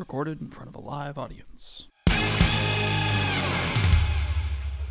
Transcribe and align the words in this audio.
recorded 0.00 0.40
in 0.40 0.48
front 0.48 0.68
of 0.68 0.74
a 0.74 0.80
live 0.80 1.18
audience. 1.18 1.86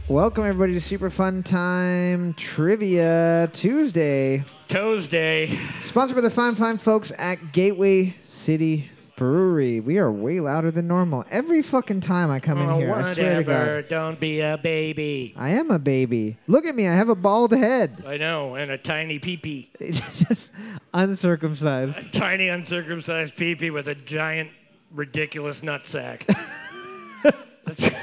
Welcome 0.08 0.46
everybody 0.46 0.74
to 0.74 0.80
Super 0.82 1.10
Fun 1.10 1.42
Time 1.44 2.34
Trivia 2.36 3.50
Tuesday, 3.52 4.44
Tuesday. 4.68 5.58
sponsored 5.82 6.16
by 6.16 6.22
the 6.22 6.30
fine, 6.30 6.54
fine 6.56 6.78
folks 6.78 7.12
at 7.18 7.52
Gateway 7.52 8.16
City 8.24 8.90
Brewery. 9.18 9.80
We 9.82 9.98
are 9.98 10.12
way 10.12 10.40
louder 10.40 10.72
than 10.72 10.88
normal 10.88 11.26
every 11.30 11.62
fucking 11.62 12.00
time 12.02 12.32
I 12.32 12.40
come 12.40 12.58
in 12.60 12.72
here. 12.80 12.94
I 12.94 13.04
swear 13.04 13.44
to 13.44 13.50
whatever. 13.50 13.82
God, 13.82 13.90
Don't 13.90 14.20
be 14.20 14.40
a 14.42 14.58
baby. 14.62 15.34
I 15.36 15.50
am 15.50 15.70
a 15.72 15.78
baby. 15.80 16.38
Look 16.48 16.66
at 16.66 16.74
me, 16.76 16.88
I 16.88 16.94
have 16.94 17.10
a 17.10 17.16
bald 17.16 17.52
head. 17.52 18.04
I 18.08 18.18
know, 18.18 18.56
and 18.56 18.72
a 18.72 18.78
tiny 18.78 19.20
peepee. 19.20 19.68
It's 19.80 20.00
just 20.28 20.54
uncircumcised. 20.94 22.14
Tiny 22.16 22.48
uncircumcised 22.48 23.36
peepee 23.36 23.72
with 23.72 23.88
a 23.90 23.96
giant, 23.96 24.50
ridiculous 24.92 25.62
nutsack. 25.62 26.24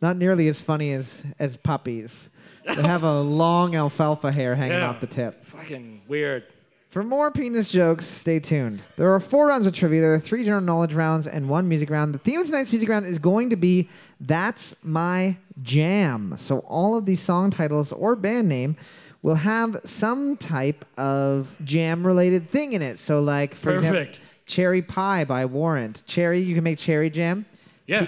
Not 0.00 0.16
nearly 0.16 0.48
as 0.48 0.60
funny 0.60 0.92
as 0.92 1.24
as 1.38 1.56
puppies. 1.56 2.28
They 2.64 2.74
have 2.82 3.02
a 3.02 3.20
long 3.20 3.74
alfalfa 3.74 4.30
hair 4.32 4.54
hanging 4.54 4.78
Yeah. 4.78 4.88
off 4.88 5.00
the 5.00 5.06
tip. 5.06 5.44
fucking 5.44 6.02
weird. 6.08 6.44
For 6.90 7.02
more 7.02 7.30
penis 7.30 7.70
jokes, 7.70 8.04
stay 8.04 8.38
tuned. 8.38 8.82
There 8.96 9.12
are 9.14 9.18
four 9.20 9.48
rounds 9.48 9.66
of 9.66 9.74
trivia. 9.74 10.00
There 10.02 10.12
are 10.14 10.18
three 10.18 10.44
general 10.44 10.60
knowledge 10.60 10.92
rounds 10.92 11.26
and 11.26 11.48
one 11.48 11.66
music 11.68 11.88
round. 11.88 12.14
The 12.14 12.18
theme 12.18 12.38
of 12.40 12.46
tonight's 12.46 12.70
music 12.70 12.88
round 12.88 13.06
is 13.06 13.18
going 13.18 13.50
to 13.50 13.56
be 13.56 13.88
That's 14.20 14.74
My 14.84 15.38
Jam. 15.62 16.34
So 16.36 16.58
all 16.60 16.96
of 16.96 17.06
these 17.06 17.20
song 17.20 17.50
titles 17.50 17.92
or 17.92 18.14
band 18.14 18.48
name 18.48 18.76
will 19.22 19.36
have 19.36 19.80
some 19.84 20.36
type 20.36 20.84
of 20.98 21.56
jam 21.64 22.06
related 22.06 22.50
thing 22.50 22.74
in 22.74 22.82
it. 22.82 22.98
So 22.98 23.22
like 23.22 23.54
for 23.54 23.72
example, 23.74 24.00
Perfect. 24.00 24.20
Cherry 24.46 24.82
Pie 24.82 25.24
by 25.24 25.44
Warrant. 25.46 26.02
Cherry, 26.06 26.40
you 26.40 26.54
can 26.54 26.64
make 26.64 26.78
cherry 26.78 27.10
jam. 27.10 27.46
Yeah. 27.86 28.06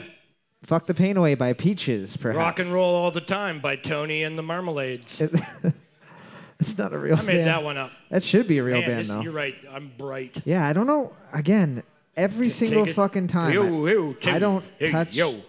Fuck 0.62 0.86
the 0.86 0.94
Pain 0.94 1.16
Away 1.16 1.34
by 1.34 1.52
Peaches, 1.52 2.16
perhaps. 2.16 2.38
Rock 2.38 2.58
and 2.58 2.72
roll 2.72 2.94
all 2.94 3.10
the 3.10 3.20
time 3.20 3.60
by 3.60 3.76
Tony 3.76 4.22
and 4.22 4.38
the 4.38 4.42
Marmalades. 4.42 5.20
It's 6.60 6.78
not 6.78 6.94
a 6.94 6.98
real 6.98 7.16
I 7.16 7.22
made 7.22 7.34
band. 7.34 7.46
that 7.48 7.64
one 7.64 7.76
up. 7.76 7.90
That 8.10 8.22
should 8.22 8.46
be 8.46 8.58
a 8.58 8.62
real 8.64 8.78
Man, 8.78 8.88
band 8.88 9.00
this- 9.00 9.08
though. 9.08 9.20
you're 9.20 9.32
right. 9.32 9.56
I'm 9.72 9.90
bright. 9.98 10.40
Yeah, 10.44 10.66
I 10.66 10.72
don't 10.72 10.86
know. 10.86 11.12
Again, 11.32 11.82
every 12.16 12.48
single 12.48 12.84
Take 12.84 12.92
it. 12.92 12.94
fucking 12.94 13.26
time. 13.26 13.52
Yo, 13.52 13.84
I- 13.86 13.90
yo, 13.90 14.10
I, 14.10 14.12
take- 14.14 14.40
don't 14.40 14.64
touch. 14.86 15.14
Yo. 15.16 15.40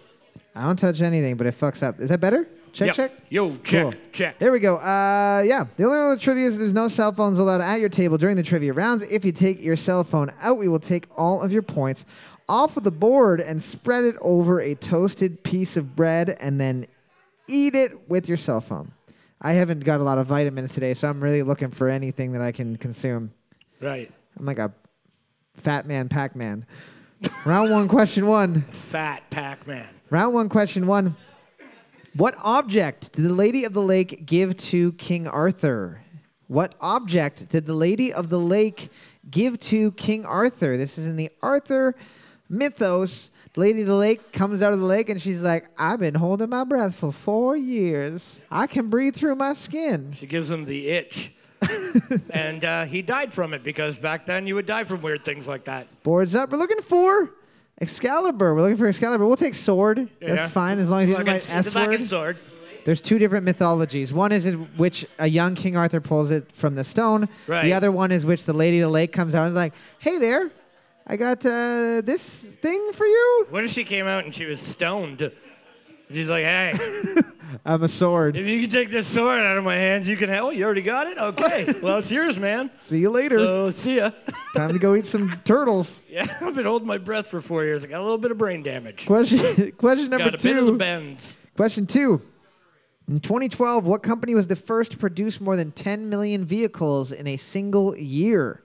I 0.54 0.64
don't 0.64 0.76
touch 0.78 1.00
anything, 1.00 1.36
but 1.36 1.46
it 1.46 1.54
fucks 1.54 1.82
up. 1.82 2.00
Is 2.00 2.08
that 2.10 2.20
better? 2.20 2.46
Check, 2.76 2.88
Yep. 2.88 2.96
check. 2.96 3.12
Yo, 3.30 3.56
check, 3.64 3.82
Cool. 3.84 3.94
check. 4.12 4.38
There 4.38 4.52
we 4.52 4.58
go. 4.60 4.76
Uh, 4.76 5.42
yeah. 5.46 5.64
The 5.78 5.84
only 5.84 5.98
other 5.98 6.18
trivia 6.18 6.46
is 6.46 6.58
there's 6.58 6.74
no 6.74 6.88
cell 6.88 7.10
phones 7.10 7.38
allowed 7.38 7.62
at 7.62 7.80
your 7.80 7.88
table 7.88 8.18
during 8.18 8.36
the 8.36 8.42
trivia 8.42 8.74
rounds. 8.74 9.02
If 9.04 9.24
you 9.24 9.32
take 9.32 9.62
your 9.64 9.76
cell 9.76 10.04
phone 10.04 10.30
out, 10.42 10.58
we 10.58 10.68
will 10.68 10.78
take 10.78 11.06
all 11.16 11.40
of 11.40 11.52
your 11.52 11.62
points 11.62 12.04
off 12.50 12.76
of 12.76 12.84
the 12.84 12.90
board 12.90 13.40
and 13.40 13.62
spread 13.62 14.04
it 14.04 14.14
over 14.20 14.60
a 14.60 14.74
toasted 14.74 15.42
piece 15.42 15.78
of 15.78 15.96
bread 15.96 16.36
and 16.38 16.60
then 16.60 16.86
eat 17.48 17.74
it 17.74 18.10
with 18.10 18.28
your 18.28 18.36
cell 18.36 18.60
phone. 18.60 18.92
I 19.40 19.52
haven't 19.52 19.82
got 19.82 20.00
a 20.00 20.04
lot 20.04 20.18
of 20.18 20.26
vitamins 20.26 20.74
today, 20.74 20.92
so 20.92 21.08
I'm 21.08 21.20
really 21.22 21.42
looking 21.42 21.70
for 21.70 21.88
anything 21.88 22.32
that 22.32 22.42
I 22.42 22.52
can 22.52 22.76
consume. 22.76 23.32
Right. 23.80 24.12
I'm 24.38 24.44
like 24.44 24.58
a 24.58 24.70
fat 25.54 25.86
man, 25.86 26.10
Pac 26.10 26.36
Man. 26.36 26.66
Round 27.46 27.70
one, 27.70 27.88
question 27.88 28.26
one. 28.26 28.60
Fat 28.60 29.22
Pac-Man. 29.30 29.86
Round 30.10 30.34
one, 30.34 30.48
question 30.50 30.86
one. 30.86 31.16
What 32.14 32.34
object 32.42 33.12
did 33.12 33.24
the 33.24 33.32
Lady 33.32 33.64
of 33.64 33.72
the 33.72 33.82
Lake 33.82 34.26
give 34.26 34.56
to 34.58 34.92
King 34.92 35.26
Arthur? 35.26 36.00
What 36.48 36.74
object 36.80 37.48
did 37.48 37.66
the 37.66 37.74
Lady 37.74 38.12
of 38.12 38.28
the 38.28 38.38
Lake 38.38 38.90
give 39.30 39.58
to 39.60 39.92
King 39.92 40.24
Arthur? 40.24 40.76
This 40.76 40.98
is 40.98 41.06
in 41.06 41.16
the 41.16 41.30
Arthur 41.42 41.94
mythos. 42.48 43.30
The 43.54 43.60
Lady 43.60 43.80
of 43.82 43.88
the 43.88 43.96
Lake 43.96 44.32
comes 44.32 44.62
out 44.62 44.72
of 44.72 44.80
the 44.80 44.86
lake 44.86 45.08
and 45.08 45.20
she's 45.20 45.40
like, 45.40 45.68
I've 45.78 46.00
been 46.00 46.14
holding 46.14 46.50
my 46.50 46.64
breath 46.64 46.94
for 46.94 47.12
four 47.12 47.56
years. 47.56 48.40
I 48.50 48.66
can 48.66 48.88
breathe 48.88 49.16
through 49.16 49.34
my 49.34 49.52
skin. 49.54 50.12
She 50.14 50.26
gives 50.26 50.50
him 50.50 50.64
the 50.64 50.88
itch. 50.88 51.32
and 52.30 52.64
uh, 52.64 52.84
he 52.84 53.02
died 53.02 53.32
from 53.32 53.54
it 53.54 53.62
because 53.62 53.96
back 53.96 54.26
then 54.26 54.46
you 54.46 54.54
would 54.54 54.66
die 54.66 54.84
from 54.84 55.00
weird 55.00 55.24
things 55.24 55.48
like 55.48 55.64
that. 55.64 55.86
Boards 56.02 56.36
up. 56.36 56.50
We're 56.50 56.58
looking 56.58 56.80
for 56.80 57.30
Excalibur. 57.80 58.54
We're 58.54 58.62
looking 58.62 58.76
for 58.76 58.86
Excalibur. 58.86 59.26
We'll 59.26 59.36
take 59.36 59.54
sword. 59.54 60.08
Yeah. 60.20 60.34
That's 60.34 60.52
fine 60.52 60.78
as 60.78 60.88
long 60.90 61.02
as 61.02 61.08
you 61.08 61.16
didn't 61.16 61.28
write 61.28 61.50
S 61.50 61.74
word. 61.74 62.04
sword. 62.06 62.38
There's 62.84 63.00
two 63.00 63.18
different 63.18 63.44
mythologies. 63.44 64.14
One 64.14 64.30
is 64.30 64.46
in 64.46 64.64
which 64.76 65.04
a 65.18 65.26
young 65.26 65.54
King 65.56 65.76
Arthur 65.76 66.00
pulls 66.00 66.30
it 66.30 66.52
from 66.52 66.76
the 66.76 66.84
stone. 66.84 67.28
Right. 67.46 67.64
The 67.64 67.72
other 67.72 67.90
one 67.90 68.12
is 68.12 68.24
which 68.24 68.44
the 68.44 68.52
Lady 68.52 68.80
of 68.80 68.88
the 68.88 68.92
Lake 68.92 69.12
comes 69.12 69.34
out 69.34 69.42
and 69.42 69.50
is 69.50 69.56
like, 69.56 69.74
"Hey 69.98 70.18
there, 70.18 70.52
I 71.08 71.16
got 71.16 71.44
uh, 71.46 72.00
this 72.02 72.56
thing 72.56 72.90
for 72.92 73.06
you. 73.06 73.46
What 73.50 73.64
if 73.64 73.70
she 73.70 73.84
came 73.84 74.06
out 74.06 74.24
and 74.24 74.34
she 74.34 74.44
was 74.44 74.60
stoned? 74.60 75.30
She's 76.12 76.28
like, 76.28 76.44
hey, 76.44 76.72
I'm 77.64 77.82
a 77.82 77.88
sword. 77.88 78.36
if 78.36 78.46
you 78.46 78.60
can 78.60 78.70
take 78.70 78.90
this 78.90 79.06
sword 79.06 79.40
out 79.40 79.56
of 79.56 79.64
my 79.64 79.74
hands, 79.76 80.08
you 80.08 80.16
can 80.16 80.28
have. 80.28 80.44
Oh, 80.44 80.50
you 80.50 80.64
already 80.64 80.82
got 80.82 81.06
it? 81.06 81.18
Okay. 81.18 81.74
well, 81.82 81.98
it's 81.98 82.10
yours, 82.10 82.36
man. 82.38 82.70
See 82.76 82.98
you 82.98 83.10
later. 83.10 83.38
So, 83.38 83.70
see 83.70 83.96
ya. 83.96 84.10
Time 84.54 84.72
to 84.72 84.78
go 84.78 84.94
eat 84.94 85.06
some 85.06 85.40
turtles." 85.44 86.02
yeah, 86.08 86.26
I've 86.40 86.54
been 86.54 86.66
holding 86.66 86.88
my 86.88 86.98
breath 86.98 87.28
for 87.28 87.40
four 87.40 87.64
years. 87.64 87.84
I 87.84 87.86
got 87.88 88.00
a 88.00 88.02
little 88.02 88.18
bit 88.18 88.30
of 88.30 88.38
brain 88.38 88.62
damage. 88.62 89.06
Question 89.06 89.72
question 89.72 90.10
number 90.10 90.30
Got 90.30 90.40
a 90.40 90.48
bit 90.48 90.56
of 90.56 90.66
the 90.66 90.72
two. 90.72 90.78
bends. 90.78 91.36
Question 91.56 91.86
two. 91.86 92.20
In 93.08 93.20
2012, 93.20 93.86
what 93.86 94.02
company 94.02 94.34
was 94.34 94.48
the 94.48 94.56
first 94.56 94.92
to 94.92 94.98
produce 94.98 95.40
more 95.40 95.54
than 95.54 95.70
10 95.70 96.08
million 96.08 96.44
vehicles 96.44 97.12
in 97.12 97.28
a 97.28 97.36
single 97.36 97.96
year? 97.96 98.64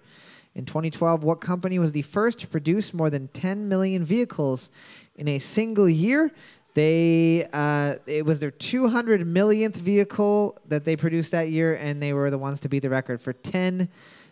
In 0.56 0.66
2012, 0.66 1.24
what 1.24 1.40
company 1.40 1.78
was 1.78 1.92
the 1.92 2.02
first 2.02 2.40
to 2.40 2.48
produce 2.48 2.94
more 2.94 3.10
than 3.12 3.28
10 3.30 3.70
million 3.70 4.04
vehicles 4.04 4.72
in 5.16 5.28
a 5.28 5.38
single 5.38 5.88
year? 5.88 6.32
They 6.74 7.46
uh, 7.52 7.96
it 8.08 8.26
was 8.26 8.40
their 8.40 8.52
200 8.52 9.28
millionth 9.28 9.78
vehicle 9.78 10.58
that 10.70 10.86
they 10.86 10.96
produced 10.96 11.32
that 11.32 11.50
year, 11.50 11.76
and 11.76 12.02
they 12.02 12.14
were 12.14 12.30
the 12.30 12.38
ones 12.38 12.62
to 12.62 12.70
beat 12.70 12.80
the 12.80 12.90
record 12.90 13.20
for 13.20 13.34
10 13.34 13.90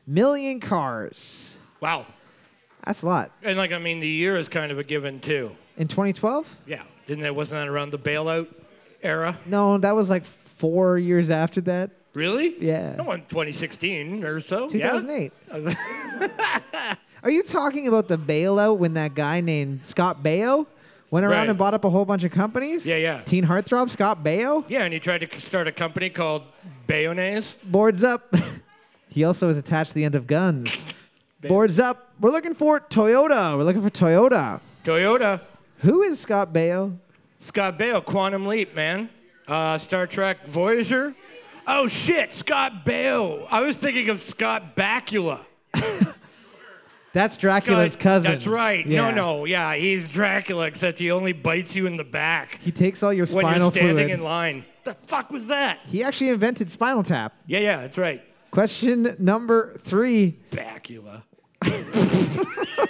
million 0.08 0.60
cars. 0.60 1.58
Wow. 1.82 2.06
That's 2.86 3.04
a 3.04 3.08
lot. 3.08 3.32
And 3.44 3.58
like, 3.58 3.74
I 3.74 3.78
mean, 3.78 4.00
the 4.00 4.08
year 4.08 4.38
is 4.38 4.48
kind 4.50 4.72
of 4.72 4.80
a 4.80 4.84
given 4.84 5.20
too. 5.20 5.56
In 5.78 5.88
2012? 5.88 6.60
Yeah. 6.66 6.84
Didn't 7.08 7.24
that 7.24 7.36
wasn't 7.36 7.62
that 7.62 7.68
around 7.68 7.92
the 7.92 8.00
bailout 8.00 8.48
era? 9.04 9.38
No, 9.46 9.78
that 9.78 9.96
was 9.96 10.10
like 10.10 10.26
four 10.26 10.98
years 10.98 11.30
after 11.30 11.62
that. 11.62 11.92
Really? 12.14 12.56
Yeah. 12.60 12.96
No, 12.96 13.12
in 13.12 13.22
2016 13.26 14.24
or 14.24 14.42
so. 14.42 14.68
2008. 14.68 15.32
Are 17.24 17.30
you 17.30 17.44
talking 17.44 17.88
about 17.88 18.08
the 18.08 18.18
bailout 18.18 18.78
when 18.78 18.94
that 18.96 19.14
guy 19.14 19.42
named 19.42 19.86
Scott 19.86 20.24
Baio 20.24 20.66
went 21.12 21.25
around 21.25 21.31
Right. 21.40 21.50
and 21.50 21.58
bought 21.58 21.74
up 21.74 21.84
a 21.86 21.90
whole 21.90 22.06
bunch 22.06 22.24
of 22.24 22.31
companies? 22.31 22.86
Yeah, 22.86 22.97
yeah. 22.97 23.22
Teen 23.22 23.46
Heartthrob, 23.46 23.90
Scott 23.90 24.24
Baio? 24.24 24.64
Yeah, 24.68 24.84
and 24.84 24.94
he 24.94 25.00
tried 25.00 25.30
to 25.30 25.40
start 25.42 25.68
a 25.68 25.72
company 25.72 26.09
called 26.09 26.44
Bayonnaise. 26.88 27.58
Boards 27.64 28.03
up. 28.03 28.34
he 29.09 29.24
also 29.24 29.48
was 29.48 29.58
attached 29.58 29.90
to 29.90 29.96
the 29.96 30.06
end 30.06 30.16
of 30.16 30.28
guns. 30.28 30.86
Boards 31.42 31.80
up. 31.80 32.12
We're 32.19 32.31
looking 32.31 32.54
for 32.54 32.80
Toyota. 32.80 33.57
We're 33.57 33.63
looking 33.63 33.81
for 33.81 33.89
Toyota. 33.89 34.60
Toyota. 34.84 35.42
Who 35.80 36.01
is 36.01 36.19
Scott 36.19 36.51
Baio? 36.54 36.98
Scott 37.39 37.80
Baio, 37.80 38.04
Quantum 38.04 38.45
Leap, 38.45 38.75
man. 38.75 39.10
Uh, 39.48 39.78
Star 39.78 40.06
Trek 40.06 40.45
Voyager. 40.48 41.16
Oh 41.66 41.88
shit, 41.88 42.34
Scott 42.34 42.86
Baio. 42.86 43.48
I 43.50 43.62
was 43.62 43.78
thinking 43.78 44.10
of 44.10 44.19
Scott 44.19 44.75
Bakula. 44.75 45.39
That's 47.12 47.38
Dracula's 47.38 47.94
Scott- 47.94 48.04
cousin. 48.04 48.32
That's 48.32 48.46
right. 48.48 48.86
Yeah. 48.86 49.10
No, 49.10 49.16
no, 49.40 49.46
yeah, 49.46 49.74
he's 49.76 50.08
Dracula, 50.08 50.68
except 50.68 51.00
he 51.00 51.10
only 51.12 51.34
bites 51.34 51.76
you 51.76 51.88
in 51.88 51.98
the 51.98 52.04
back 52.04 52.60
He 52.62 52.72
takes 52.72 53.02
all 53.02 53.12
your 53.12 53.26
spinal 53.26 53.50
when 53.52 53.60
you're 53.62 53.72
standing 53.72 53.96
fluid. 53.96 54.12
in 54.12 54.24
line. 54.24 54.66
The 54.84 54.94
fuck 55.08 55.32
was 55.32 55.48
that? 55.48 55.80
He 55.86 56.04
actually 56.04 56.30
invented 56.30 56.70
Spinal 56.72 57.04
Tap. 57.04 57.34
Yeah, 57.48 57.60
yeah, 57.60 57.82
that's 57.82 57.98
right. 57.98 58.24
Question 58.52 59.16
number 59.20 59.74
three. 59.80 60.40
Bakula. 60.52 61.24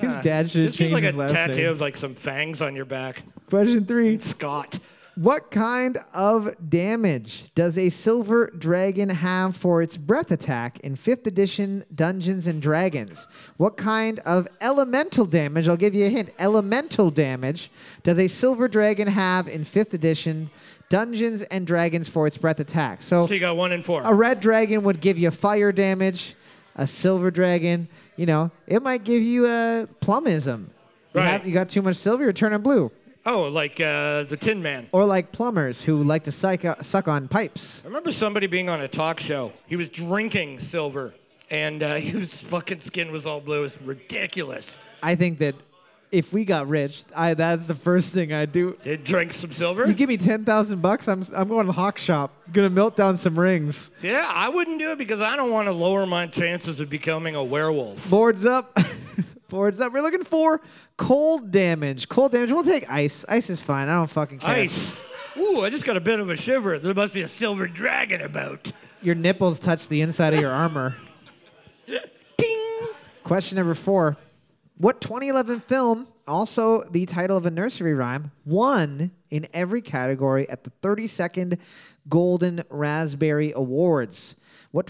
His 0.00 0.16
uh, 0.16 0.20
dad 0.20 0.48
should 0.48 0.62
have 0.64 0.74
changed 0.74 0.92
like 0.94 1.02
a 1.02 1.06
his 1.08 1.16
last 1.16 1.32
tattoo 1.32 1.56
name. 1.56 1.70
of 1.70 1.80
like 1.80 1.96
some 1.96 2.14
fangs 2.14 2.62
on 2.62 2.76
your 2.76 2.84
back. 2.84 3.24
Question 3.50 3.84
three. 3.84 4.18
Scott. 4.20 4.78
What 5.20 5.50
kind 5.50 5.98
of 6.14 6.54
damage 6.70 7.52
does 7.56 7.76
a 7.76 7.88
silver 7.88 8.52
dragon 8.56 9.08
have 9.08 9.56
for 9.56 9.82
its 9.82 9.98
breath 9.98 10.30
attack 10.30 10.78
in 10.80 10.94
5th 10.94 11.26
edition 11.26 11.84
Dungeons 11.92 12.46
and 12.46 12.62
Dragons? 12.62 13.26
What 13.56 13.76
kind 13.76 14.20
of 14.20 14.46
elemental 14.60 15.24
damage, 15.26 15.66
I'll 15.66 15.76
give 15.76 15.96
you 15.96 16.06
a 16.06 16.08
hint, 16.08 16.30
elemental 16.38 17.10
damage 17.10 17.68
does 18.04 18.16
a 18.20 18.28
silver 18.28 18.68
dragon 18.68 19.08
have 19.08 19.48
in 19.48 19.62
5th 19.62 19.92
edition 19.92 20.50
Dungeons 20.88 21.42
and 21.42 21.66
Dragons 21.66 22.08
for 22.08 22.28
its 22.28 22.38
breath 22.38 22.60
attack? 22.60 23.02
So 23.02 23.26
So 23.26 23.34
you 23.34 23.40
got 23.40 23.56
one 23.56 23.72
and 23.72 23.84
four. 23.84 24.02
a 24.04 24.14
red 24.14 24.38
dragon 24.38 24.84
would 24.84 25.00
give 25.00 25.18
you 25.18 25.32
fire 25.32 25.72
damage. 25.72 26.36
A 26.76 26.86
silver 26.86 27.32
dragon, 27.32 27.88
you 28.14 28.24
know, 28.24 28.52
it 28.68 28.84
might 28.84 29.02
give 29.02 29.20
you 29.20 29.46
a 29.46 29.88
plumism. 30.00 30.66
You, 31.12 31.20
Right. 31.20 31.26
have, 31.30 31.44
you 31.44 31.52
got 31.52 31.70
too 31.70 31.82
much 31.82 31.96
silver, 31.96 32.22
you're 32.22 32.32
turning 32.32 32.60
blue. 32.60 32.92
Oh, 33.26 33.44
like 33.48 33.80
uh, 33.80 34.22
the 34.24 34.38
Tin 34.40 34.62
Man. 34.62 34.88
Or 34.92 35.04
like 35.04 35.32
plumbers 35.32 35.82
who 35.82 36.02
like 36.02 36.24
to 36.24 36.32
suck, 36.32 36.62
suck 36.82 37.08
on 37.08 37.28
pipes. 37.28 37.82
I 37.84 37.88
remember 37.88 38.12
somebody 38.12 38.46
being 38.46 38.70
on 38.70 38.80
a 38.80 38.88
talk 38.88 39.20
show. 39.20 39.52
He 39.66 39.76
was 39.76 39.88
drinking 39.88 40.58
silver 40.60 41.14
and 41.50 41.82
uh, 41.82 41.94
his 41.96 42.40
fucking 42.42 42.80
skin 42.80 43.12
was 43.12 43.26
all 43.26 43.40
blue. 43.40 43.60
It 43.60 43.62
was 43.62 43.82
ridiculous. 43.82 44.78
I 45.02 45.14
think 45.14 45.38
that 45.38 45.54
if 46.10 46.32
we 46.32 46.44
got 46.44 46.68
rich, 46.68 47.04
I 47.14 47.34
that's 47.34 47.66
the 47.66 47.74
first 47.74 48.12
thing 48.12 48.32
I'd 48.32 48.52
do. 48.52 48.76
Did 48.82 49.04
drink 49.04 49.32
some 49.32 49.52
silver? 49.52 49.86
You 49.86 49.94
give 49.94 50.08
me 50.08 50.16
ten 50.16 50.44
thousand 50.44 50.80
bucks, 50.80 51.06
I'm 51.08 51.22
I'm 51.36 51.48
going 51.48 51.66
to 51.66 51.72
the 51.72 51.72
hawk 51.72 51.98
shop. 51.98 52.32
Gonna 52.52 52.70
melt 52.70 52.96
down 52.96 53.16
some 53.16 53.38
rings. 53.38 53.90
yeah, 54.02 54.30
I 54.32 54.48
wouldn't 54.48 54.78
do 54.78 54.92
it 54.92 54.98
because 54.98 55.20
I 55.20 55.36
don't 55.36 55.50
want 55.50 55.66
to 55.66 55.72
lower 55.72 56.06
my 56.06 56.26
chances 56.26 56.80
of 56.80 56.88
becoming 56.88 57.36
a 57.36 57.44
werewolf. 57.44 58.08
Boards 58.08 58.46
up. 58.46 58.76
Boards 59.48 59.80
up. 59.80 59.92
We're 59.92 60.02
looking 60.02 60.24
for 60.24 60.60
cold 60.98 61.50
damage. 61.50 62.10
Cold 62.10 62.32
damage. 62.32 62.52
We'll 62.52 62.62
take 62.62 62.90
ice. 62.90 63.24
Ice 63.28 63.48
is 63.48 63.62
fine. 63.62 63.88
I 63.88 63.94
don't 63.94 64.10
fucking 64.10 64.40
care. 64.40 64.54
Ice. 64.54 64.92
Ooh, 65.38 65.62
I 65.62 65.70
just 65.70 65.84
got 65.84 65.96
a 65.96 66.00
bit 66.00 66.20
of 66.20 66.28
a 66.28 66.36
shiver. 66.36 66.78
There 66.78 66.92
must 66.92 67.14
be 67.14 67.22
a 67.22 67.28
silver 67.28 67.66
dragon 67.66 68.20
about. 68.20 68.70
Your 69.00 69.14
nipples 69.14 69.58
touch 69.58 69.88
the 69.88 70.02
inside 70.02 70.34
of 70.34 70.40
your 70.40 70.50
armor. 70.50 70.96
Ding. 72.36 72.88
Question 73.24 73.56
number 73.56 73.74
four. 73.74 74.16
What 74.76 75.00
2011 75.00 75.60
film, 75.60 76.08
also 76.26 76.82
the 76.90 77.06
title 77.06 77.36
of 77.36 77.46
a 77.46 77.50
nursery 77.50 77.94
rhyme, 77.94 78.30
won 78.44 79.10
in 79.30 79.46
every 79.52 79.82
category 79.82 80.48
at 80.48 80.64
the 80.64 80.70
32nd 80.82 81.58
Golden 82.08 82.62
Raspberry 82.68 83.52
Awards? 83.54 84.36
What 84.72 84.86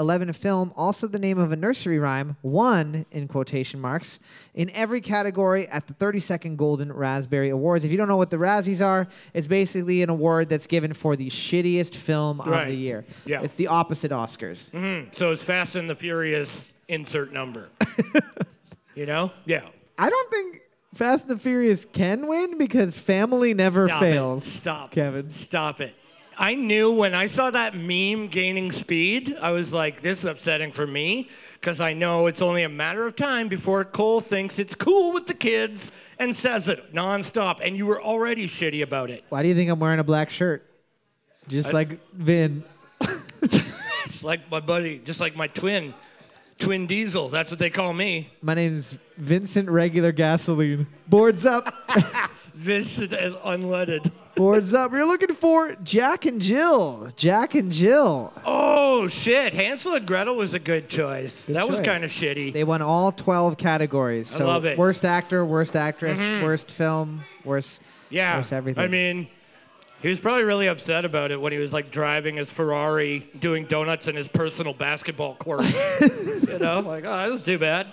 2011 0.00 0.32
film, 0.32 0.72
also 0.76 1.06
the 1.06 1.18
name 1.18 1.38
of 1.38 1.52
a 1.52 1.56
nursery 1.56 1.98
rhyme, 1.98 2.36
won, 2.42 3.04
in 3.12 3.28
quotation 3.28 3.78
marks, 3.80 4.18
in 4.54 4.70
every 4.70 5.00
category 5.00 5.66
at 5.68 5.86
the 5.86 5.94
32nd 5.94 6.56
Golden 6.56 6.90
Raspberry 6.92 7.50
Awards? 7.50 7.84
If 7.84 7.90
you 7.90 7.98
don't 7.98 8.08
know 8.08 8.16
what 8.16 8.30
the 8.30 8.38
Razzies 8.38 8.84
are, 8.84 9.06
it's 9.34 9.46
basically 9.46 10.02
an 10.02 10.08
award 10.08 10.48
that's 10.48 10.66
given 10.66 10.92
for 10.94 11.16
the 11.16 11.28
shittiest 11.28 11.94
film 11.94 12.40
of 12.40 12.66
the 12.66 12.74
year. 12.74 13.04
Yeah. 13.26 13.42
It's 13.42 13.54
the 13.56 13.66
opposite 13.68 14.10
Oscars. 14.10 14.70
Hmm, 14.70 15.10
So 15.12 15.32
it's 15.32 15.42
Fast 15.42 15.76
and 15.76 15.88
the 15.88 15.94
Furious 15.94 16.72
insert 16.88 17.32
number. 17.32 17.68
you 18.94 19.04
know? 19.06 19.30
Yeah. 19.44 19.62
I 19.98 20.08
don't 20.08 20.30
think 20.30 20.62
Fast 20.94 21.28
and 21.28 21.38
the 21.38 21.42
Furious 21.42 21.84
can 21.84 22.26
win 22.26 22.56
because 22.56 22.96
family 22.96 23.52
never 23.52 23.86
Stop 23.86 24.00
fails. 24.00 24.46
It. 24.46 24.50
Stop. 24.50 24.90
Kevin. 24.92 25.30
Stop 25.30 25.80
it. 25.82 25.94
I 26.40 26.54
knew 26.54 26.90
when 26.90 27.14
I 27.14 27.26
saw 27.26 27.50
that 27.50 27.74
meme 27.74 28.28
gaining 28.28 28.72
speed, 28.72 29.36
I 29.42 29.50
was 29.50 29.74
like, 29.74 30.00
this 30.00 30.20
is 30.20 30.24
upsetting 30.24 30.72
for 30.72 30.86
me 30.86 31.28
because 31.60 31.80
I 31.80 31.92
know 31.92 32.28
it's 32.28 32.40
only 32.40 32.62
a 32.62 32.68
matter 32.68 33.06
of 33.06 33.14
time 33.14 33.46
before 33.46 33.84
Cole 33.84 34.20
thinks 34.20 34.58
it's 34.58 34.74
cool 34.74 35.12
with 35.12 35.26
the 35.26 35.34
kids 35.34 35.92
and 36.18 36.34
says 36.34 36.68
it 36.68 36.94
nonstop. 36.94 37.60
And 37.62 37.76
you 37.76 37.84
were 37.84 38.02
already 38.02 38.46
shitty 38.48 38.82
about 38.82 39.10
it. 39.10 39.22
Why 39.28 39.42
do 39.42 39.50
you 39.50 39.54
think 39.54 39.70
I'm 39.70 39.78
wearing 39.78 40.00
a 40.00 40.04
black 40.04 40.30
shirt? 40.30 40.66
Just 41.46 41.74
like 41.74 42.00
Vin. 42.14 42.64
just 44.06 44.24
like 44.24 44.50
my 44.50 44.60
buddy, 44.60 44.96
just 45.04 45.20
like 45.20 45.36
my 45.36 45.46
twin, 45.48 45.92
Twin 46.58 46.86
Diesel. 46.86 47.28
That's 47.28 47.50
what 47.50 47.58
they 47.58 47.68
call 47.68 47.92
me. 47.92 48.32
My 48.40 48.54
name's 48.54 48.98
Vincent 49.18 49.68
Regular 49.68 50.12
Gasoline. 50.12 50.86
Boards 51.06 51.44
up. 51.44 51.74
Vincent 52.54 53.12
as 53.12 53.34
unleaded. 53.34 54.10
Boards 54.34 54.74
up. 54.74 54.92
We're 54.92 55.04
looking 55.04 55.34
for 55.34 55.74
Jack 55.82 56.24
and 56.24 56.40
Jill. 56.40 57.08
Jack 57.16 57.54
and 57.54 57.70
Jill. 57.70 58.32
Oh 58.44 59.08
shit! 59.08 59.52
Hansel 59.52 59.94
and 59.94 60.06
Gretel 60.06 60.36
was 60.36 60.54
a 60.54 60.58
good 60.58 60.88
choice. 60.88 61.46
Good 61.46 61.56
that 61.56 61.68
was 61.68 61.80
kind 61.80 62.04
of 62.04 62.10
shitty. 62.10 62.52
They 62.52 62.64
won 62.64 62.80
all 62.82 63.12
12 63.12 63.58
categories. 63.58 64.40
I 64.40 64.44
love 64.44 64.64
it. 64.64 64.70
Mm-hmm. 64.70 64.80
worst 64.80 65.04
actor, 65.04 65.44
worst 65.44 65.76
actress, 65.76 66.18
worst 66.42 66.70
film, 66.70 67.22
worst 67.44 67.82
yeah, 68.08 68.36
worst 68.36 68.52
everything. 68.52 68.82
I 68.82 68.88
mean, 68.88 69.28
he 70.00 70.08
was 70.08 70.20
probably 70.20 70.44
really 70.44 70.68
upset 70.68 71.04
about 71.04 71.30
it 71.30 71.40
when 71.40 71.52
he 71.52 71.58
was 71.58 71.72
like 71.72 71.90
driving 71.90 72.36
his 72.36 72.50
Ferrari, 72.50 73.28
doing 73.40 73.66
donuts 73.66 74.08
in 74.08 74.16
his 74.16 74.28
personal 74.28 74.72
basketball 74.72 75.34
court. 75.34 75.64
you 76.00 76.58
know, 76.58 76.80
like 76.80 77.04
oh, 77.04 77.30
was 77.30 77.42
too 77.42 77.58
bad. 77.58 77.88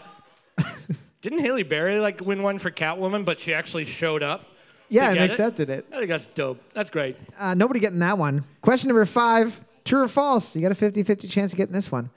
Didn't 1.22 1.40
Halle 1.40 1.64
Berry 1.64 2.00
like 2.00 2.22
win 2.22 2.44
one 2.44 2.60
for 2.60 2.72
Catwoman, 2.72 3.26
but 3.26 3.40
she 3.40 3.54
actually 3.54 3.86
showed 3.86 4.24
up? 4.24 4.46
yeah, 4.90 5.10
and 5.10 5.16
get 5.16 5.24
it? 5.26 5.32
accepted 5.32 5.70
it. 5.70 5.86
I 5.92 5.98
think 5.98 6.10
that's 6.10 6.26
dope. 6.28 6.62
That's 6.74 6.90
great. 6.90 7.18
Uh, 7.38 7.54
nobody 7.54 7.80
getting 7.80 8.00
that 8.00 8.18
one. 8.18 8.44
Question 8.62 8.90
number 8.90 9.06
five 9.06 9.60
true 9.84 10.04
or 10.04 10.08
false? 10.08 10.56
You 10.56 10.62
got 10.62 10.72
a 10.72 10.76
50 10.76 11.04
50 11.04 11.28
chance 11.28 11.54
of 11.54 11.58
getting 11.58 11.74
this 11.74 11.92
one. 11.92 12.10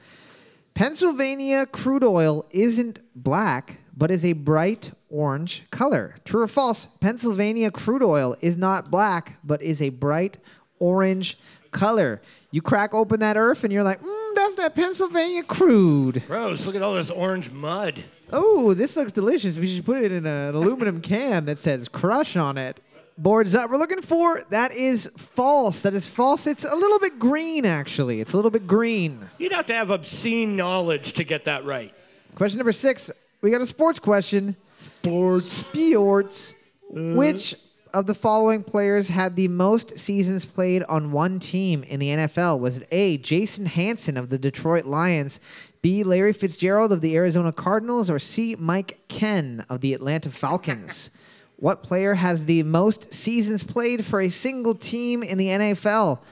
Pennsylvania 0.75 1.67
crude 1.67 2.05
oil 2.05 2.47
isn't 2.51 3.01
black, 3.15 3.81
but 3.97 4.11
is 4.11 4.25
a 4.25 4.33
bright 4.33 4.93
orange 5.11 5.65
color. 5.71 6.15
True 6.25 6.43
or 6.43 6.47
false? 6.49 6.87
Pennsylvania 7.01 7.71
crude 7.71 8.03
oil 8.03 8.37
is 8.41 8.57
not 8.57 8.91
black, 8.91 9.39
but 9.43 9.63
is 9.63 9.83
a 9.83 9.89
bright 9.89 10.39
orange 10.79 11.39
color. 11.73 12.23
You 12.51 12.63
crack 12.63 12.95
open 12.95 13.21
that 13.21 13.37
earth 13.37 13.65
and 13.65 13.73
you're 13.73 13.83
like, 13.83 14.01
mm, 14.01 14.35
that's 14.35 14.57
that 14.57 14.75
Pennsylvania 14.75 15.43
crude. 15.43 16.23
Gross! 16.27 16.67
Look 16.67 16.77
at 16.77 16.83
all 16.83 16.95
this 16.95 17.11
orange 17.11 17.51
mud. 17.51 18.03
Oh, 18.33 18.75
this 18.75 18.97
looks 18.97 19.13
delicious. 19.13 19.59
We 19.59 19.67
should 19.67 19.85
put 19.85 20.03
it 20.03 20.13
in 20.13 20.27
an 20.27 20.55
aluminum 20.55 21.01
can 21.01 21.47
that 21.47 21.59
says 21.59 21.89
crush 21.89 22.37
on 22.37 22.59
it. 22.59 22.81
Boards 23.19 23.55
up. 23.55 23.71
We're 23.71 23.77
looking 23.77 24.01
for 24.01 24.43
that 24.51 24.73
is 24.73 25.11
false. 25.17 25.83
That 25.83 25.93
is 25.93 26.09
false. 26.09 26.47
It's 26.47 26.65
a 26.65 26.75
little 26.75 26.99
bit 26.99 27.19
green, 27.19 27.67
actually. 27.67 28.21
It's 28.21 28.33
a 28.33 28.37
little 28.37 28.51
bit 28.51 28.67
green. 28.67 29.29
You'd 29.39 29.53
have 29.53 29.67
to 29.67 29.75
have 29.75 29.91
obscene 29.91 30.57
knowledge 30.57 31.13
to 31.15 31.25
get 31.25 31.45
that 31.45 31.65
right. 31.67 31.93
Question 32.35 32.59
number 32.59 32.73
six. 32.73 33.11
We 33.43 33.51
got 33.51 33.61
a 33.61 33.67
sports 33.67 33.99
question. 33.99 34.57
Sports. 35.03 35.45
Sports. 35.45 36.55
Uh-huh. 36.95 37.15
Which 37.15 37.55
of 37.93 38.07
the 38.07 38.15
following 38.15 38.63
players 38.63 39.09
had 39.09 39.37
the 39.37 39.49
most 39.49 39.99
seasons 39.99 40.47
played 40.47 40.83
on 40.85 41.13
one 41.13 41.39
team 41.39 41.83
in 41.83 42.01
the 42.01 42.09
NFL? 42.09 42.59
Was 42.61 42.79
it 42.79 42.89
A. 42.91 43.19
Jason 43.19 43.67
Hansen 43.67 44.17
of 44.17 44.29
the 44.29 44.39
Detroit 44.39 44.85
Lions, 44.85 45.41
B. 45.83 46.05
Larry 46.05 46.33
Fitzgerald 46.33 46.93
of 46.93 47.01
the 47.01 47.17
Arizona 47.17 47.53
Cardinals, 47.53 48.11
or 48.11 48.19
C. 48.19 48.55
Mike 48.59 49.01
Kenn 49.09 49.65
of 49.69 49.81
the 49.81 49.95
Atlanta 49.95 50.31
Falcons? 50.31 51.11
What 51.61 51.83
player 51.83 52.15
has 52.15 52.47
the 52.47 52.63
most 52.63 53.13
seasons 53.13 53.63
played 53.63 54.03
for 54.03 54.23
a 54.23 54.31
single 54.31 54.75
team 54.75 55.23
in 55.23 55.37
the 55.37 55.49
NFL? 55.49 56.23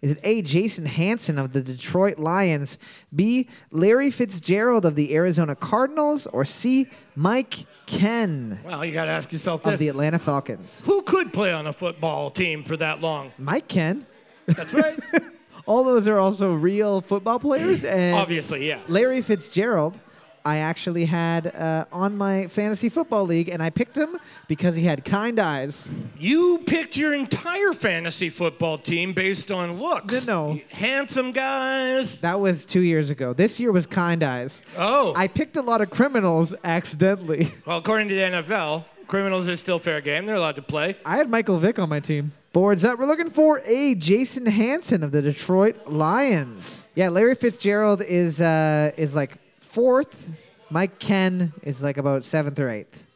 Is 0.00 0.12
it 0.12 0.20
A. 0.22 0.42
Jason 0.42 0.86
Hansen 0.86 1.40
of 1.40 1.52
the 1.52 1.60
Detroit 1.60 2.20
Lions, 2.20 2.78
B. 3.12 3.48
Larry 3.72 4.12
Fitzgerald 4.12 4.86
of 4.86 4.94
the 4.94 5.16
Arizona 5.16 5.56
Cardinals, 5.56 6.28
or 6.28 6.44
C. 6.44 6.86
Mike 7.16 7.66
Kenn 7.86 8.60
Well, 8.64 8.84
you 8.84 8.92
got 8.92 9.06
to 9.06 9.10
ask 9.10 9.32
yourself 9.32 9.66
of 9.66 9.72
this: 9.72 9.80
the 9.80 9.88
Atlanta 9.88 10.20
Falcons? 10.20 10.82
Who 10.84 11.02
could 11.02 11.32
play 11.32 11.52
on 11.52 11.66
a 11.66 11.72
football 11.72 12.30
team 12.30 12.62
for 12.62 12.76
that 12.76 13.00
long? 13.00 13.32
Mike 13.38 13.66
Kenn. 13.66 14.06
That's 14.46 14.72
right. 14.72 15.00
All 15.66 15.84
those 15.84 16.06
are 16.08 16.18
also 16.18 16.54
real 16.54 17.00
football 17.00 17.38
players, 17.38 17.84
and 17.84 18.14
Obviously, 18.14 18.68
yeah. 18.68 18.78
Larry 18.88 19.20
Fitzgerald. 19.22 20.00
I 20.44 20.58
actually 20.58 21.06
had 21.06 21.48
uh, 21.56 21.86
on 21.90 22.16
my 22.16 22.46
fantasy 22.46 22.88
football 22.88 23.24
league, 23.24 23.48
and 23.48 23.60
I 23.60 23.68
picked 23.68 23.96
him 23.98 24.16
because 24.46 24.76
he 24.76 24.84
had 24.84 25.04
kind 25.04 25.40
eyes. 25.40 25.90
You 26.16 26.58
picked 26.66 26.96
your 26.96 27.14
entire 27.14 27.72
fantasy 27.72 28.30
football 28.30 28.78
team 28.78 29.12
based 29.12 29.50
on 29.50 29.80
looks. 29.80 30.24
No, 30.24 30.52
no. 30.52 30.60
Handsome 30.70 31.32
guys. 31.32 32.18
That 32.20 32.38
was 32.38 32.64
two 32.64 32.82
years 32.82 33.10
ago. 33.10 33.32
This 33.32 33.58
year 33.58 33.72
was 33.72 33.88
kind 33.88 34.22
eyes. 34.22 34.62
Oh. 34.78 35.12
I 35.16 35.26
picked 35.26 35.56
a 35.56 35.62
lot 35.62 35.80
of 35.80 35.90
criminals 35.90 36.54
accidentally. 36.62 37.48
well, 37.66 37.78
according 37.78 38.08
to 38.10 38.14
the 38.14 38.20
NFL, 38.20 38.84
criminals 39.08 39.48
is 39.48 39.58
still 39.58 39.80
fair 39.80 40.00
game. 40.00 40.26
They're 40.26 40.36
allowed 40.36 40.56
to 40.56 40.62
play. 40.62 40.96
I 41.04 41.16
had 41.16 41.28
Michael 41.28 41.58
Vick 41.58 41.80
on 41.80 41.88
my 41.88 41.98
team. 41.98 42.30
Boards 42.56 42.86
up. 42.86 42.98
We're 42.98 43.04
looking 43.04 43.28
for 43.28 43.60
a 43.66 43.94
Jason 43.96 44.46
Hansen 44.46 45.02
of 45.02 45.12
the 45.12 45.20
Detroit 45.20 45.88
Lions. 45.88 46.88
Yeah, 46.94 47.10
Larry 47.10 47.34
Fitzgerald 47.34 48.00
is 48.00 48.40
uh, 48.40 48.92
is 48.96 49.14
like 49.14 49.36
fourth. 49.60 50.32
Mike 50.70 50.98
Kenn 50.98 51.52
is 51.64 51.82
like 51.82 51.98
about 51.98 52.24
seventh 52.24 52.58
or 52.58 52.70
eighth, 52.70 53.06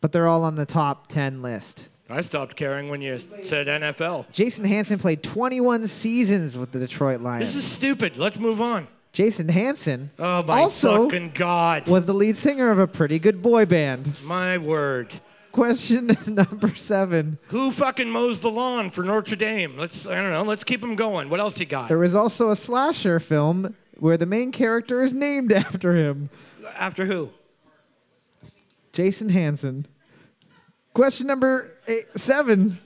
but 0.00 0.10
they're 0.10 0.26
all 0.26 0.42
on 0.42 0.56
the 0.56 0.66
top 0.66 1.06
ten 1.06 1.42
list. 1.42 1.90
I 2.10 2.22
stopped 2.22 2.56
caring 2.56 2.88
when 2.88 3.00
you 3.00 3.20
said 3.44 3.68
NFL. 3.68 4.28
Jason 4.32 4.64
Hansen 4.64 4.98
played 4.98 5.22
21 5.22 5.86
seasons 5.86 6.58
with 6.58 6.72
the 6.72 6.80
Detroit 6.80 7.20
Lions. 7.20 7.54
This 7.54 7.64
is 7.64 7.70
stupid. 7.70 8.16
Let's 8.16 8.40
move 8.40 8.60
on. 8.60 8.88
Jason 9.12 9.48
Hansen 9.48 10.10
Oh 10.18 10.42
my 10.42 10.58
also 10.58 11.04
fucking 11.04 11.30
god. 11.34 11.86
was 11.86 12.06
the 12.06 12.14
lead 12.14 12.36
singer 12.36 12.72
of 12.72 12.80
a 12.80 12.88
pretty 12.88 13.20
good 13.20 13.42
boy 13.42 13.64
band. 13.64 14.18
My 14.24 14.58
word. 14.58 15.12
Question 15.52 16.10
number 16.26 16.74
seven. 16.74 17.38
Who 17.48 17.70
fucking 17.70 18.10
mows 18.10 18.40
the 18.40 18.50
lawn 18.50 18.90
for 18.90 19.04
Notre 19.04 19.36
Dame? 19.36 19.76
Let's 19.76 20.06
I 20.06 20.16
don't 20.16 20.30
know. 20.30 20.42
Let's 20.42 20.64
keep 20.64 20.82
him 20.82 20.96
going. 20.96 21.28
What 21.28 21.40
else 21.40 21.60
you 21.60 21.66
got? 21.66 21.88
There 21.88 21.98
was 21.98 22.14
also 22.14 22.50
a 22.50 22.56
slasher 22.56 23.20
film 23.20 23.76
where 23.98 24.16
the 24.16 24.26
main 24.26 24.50
character 24.50 25.02
is 25.02 25.12
named 25.12 25.52
after 25.52 25.94
him. 25.94 26.30
After 26.76 27.04
who? 27.04 27.30
Jason 28.92 29.28
Hansen. 29.28 29.86
Question 30.94 31.26
number 31.26 31.78
eight, 31.86 32.04
seven. 32.16 32.78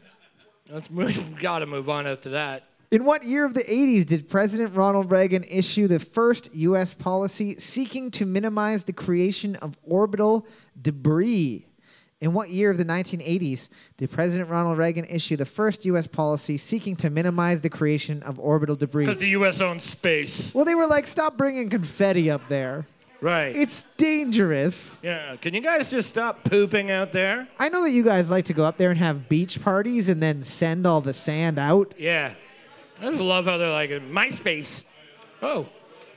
Let's 0.70 0.90
move. 0.90 1.38
Gotta 1.40 1.66
move 1.66 1.88
on 1.88 2.06
after 2.06 2.30
that. 2.30 2.64
In 2.90 3.04
what 3.04 3.24
year 3.24 3.44
of 3.44 3.52
the 3.52 3.64
80s 3.64 4.06
did 4.06 4.28
President 4.28 4.74
Ronald 4.76 5.10
Reagan 5.10 5.44
issue 5.44 5.88
the 5.88 5.98
first 5.98 6.54
U.S. 6.54 6.94
policy 6.94 7.58
seeking 7.58 8.12
to 8.12 8.24
minimize 8.24 8.84
the 8.84 8.92
creation 8.92 9.56
of 9.56 9.76
orbital 9.82 10.46
debris? 10.80 11.66
In 12.22 12.32
what 12.32 12.48
year 12.48 12.70
of 12.70 12.78
the 12.78 12.84
1980s 12.84 13.68
did 13.98 14.10
President 14.10 14.48
Ronald 14.48 14.78
Reagan 14.78 15.04
issue 15.04 15.36
the 15.36 15.44
first 15.44 15.84
U.S. 15.84 16.06
policy 16.06 16.56
seeking 16.56 16.96
to 16.96 17.10
minimize 17.10 17.60
the 17.60 17.68
creation 17.68 18.22
of 18.22 18.38
orbital 18.38 18.74
debris? 18.74 19.04
Because 19.04 19.20
the 19.20 19.28
U.S. 19.30 19.60
owns 19.60 19.84
space. 19.84 20.54
Well, 20.54 20.64
they 20.64 20.74
were 20.74 20.86
like, 20.86 21.06
stop 21.06 21.36
bringing 21.36 21.68
confetti 21.68 22.30
up 22.30 22.40
there. 22.48 22.86
Right. 23.20 23.54
It's 23.54 23.84
dangerous. 23.98 24.98
yeah. 25.02 25.36
Can 25.36 25.52
you 25.52 25.60
guys 25.60 25.90
just 25.90 26.08
stop 26.08 26.42
pooping 26.44 26.90
out 26.90 27.12
there? 27.12 27.48
I 27.58 27.68
know 27.68 27.82
that 27.82 27.90
you 27.90 28.02
guys 28.02 28.30
like 28.30 28.46
to 28.46 28.54
go 28.54 28.64
up 28.64 28.78
there 28.78 28.90
and 28.90 28.98
have 28.98 29.28
beach 29.28 29.62
parties 29.62 30.08
and 30.08 30.22
then 30.22 30.42
send 30.42 30.86
all 30.86 31.02
the 31.02 31.12
sand 31.12 31.58
out. 31.58 31.94
Yeah. 31.98 32.32
I 32.98 33.02
just 33.02 33.20
love 33.20 33.44
how 33.44 33.58
they're 33.58 33.70
like, 33.70 33.90
MySpace. 33.90 34.82
Oh. 35.42 35.66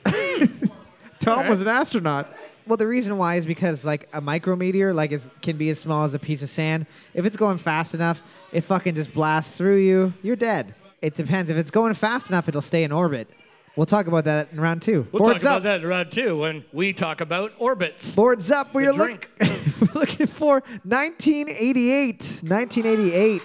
Tom 1.20 1.46
was 1.48 1.60
an 1.60 1.68
astronaut. 1.68 2.34
Well, 2.70 2.76
the 2.76 2.86
reason 2.86 3.16
why 3.18 3.34
is 3.34 3.46
because 3.46 3.84
like 3.84 4.08
a 4.12 4.22
micrometeor, 4.22 4.94
like 4.94 5.10
is, 5.10 5.28
can 5.42 5.56
be 5.56 5.70
as 5.70 5.80
small 5.80 6.04
as 6.04 6.14
a 6.14 6.20
piece 6.20 6.44
of 6.44 6.48
sand. 6.48 6.86
If 7.14 7.26
it's 7.26 7.36
going 7.36 7.58
fast 7.58 7.94
enough, 7.94 8.22
it 8.52 8.60
fucking 8.60 8.94
just 8.94 9.12
blasts 9.12 9.56
through 9.56 9.78
you. 9.78 10.12
You're 10.22 10.36
dead. 10.36 10.76
It 11.02 11.16
depends. 11.16 11.50
If 11.50 11.56
it's 11.56 11.72
going 11.72 11.94
fast 11.94 12.28
enough, 12.28 12.48
it'll 12.48 12.60
stay 12.60 12.84
in 12.84 12.92
orbit. 12.92 13.28
We'll 13.74 13.86
talk 13.86 14.06
about 14.06 14.22
that 14.26 14.52
in 14.52 14.60
round 14.60 14.82
two. 14.82 15.04
We'll 15.10 15.20
Boards 15.20 15.42
talk 15.42 15.50
up. 15.50 15.58
about 15.58 15.62
that 15.64 15.80
in 15.80 15.88
round 15.88 16.12
two 16.12 16.38
when 16.38 16.64
we 16.72 16.92
talk 16.92 17.20
about 17.20 17.52
orbits. 17.58 18.14
Boards 18.14 18.52
up. 18.52 18.72
We're, 18.72 18.92
look- 18.92 19.28
we're 19.40 20.00
looking 20.00 20.28
for 20.28 20.60
1988. 20.84 22.42
1988. 22.46 23.42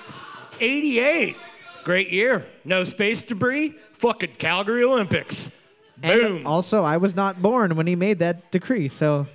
88. 0.59 1.35
Great 1.83 2.09
year. 2.11 2.45
No 2.63 2.83
space 2.83 3.23
debris. 3.23 3.73
Fucking 3.93 4.33
Calgary 4.37 4.83
Olympics. 4.83 5.49
And 6.03 6.45
also, 6.45 6.83
I 6.83 6.97
was 6.97 7.15
not 7.15 7.41
born 7.41 7.75
when 7.75 7.87
he 7.87 7.95
made 7.95 8.19
that 8.19 8.51
decree, 8.51 8.89
so 8.89 9.27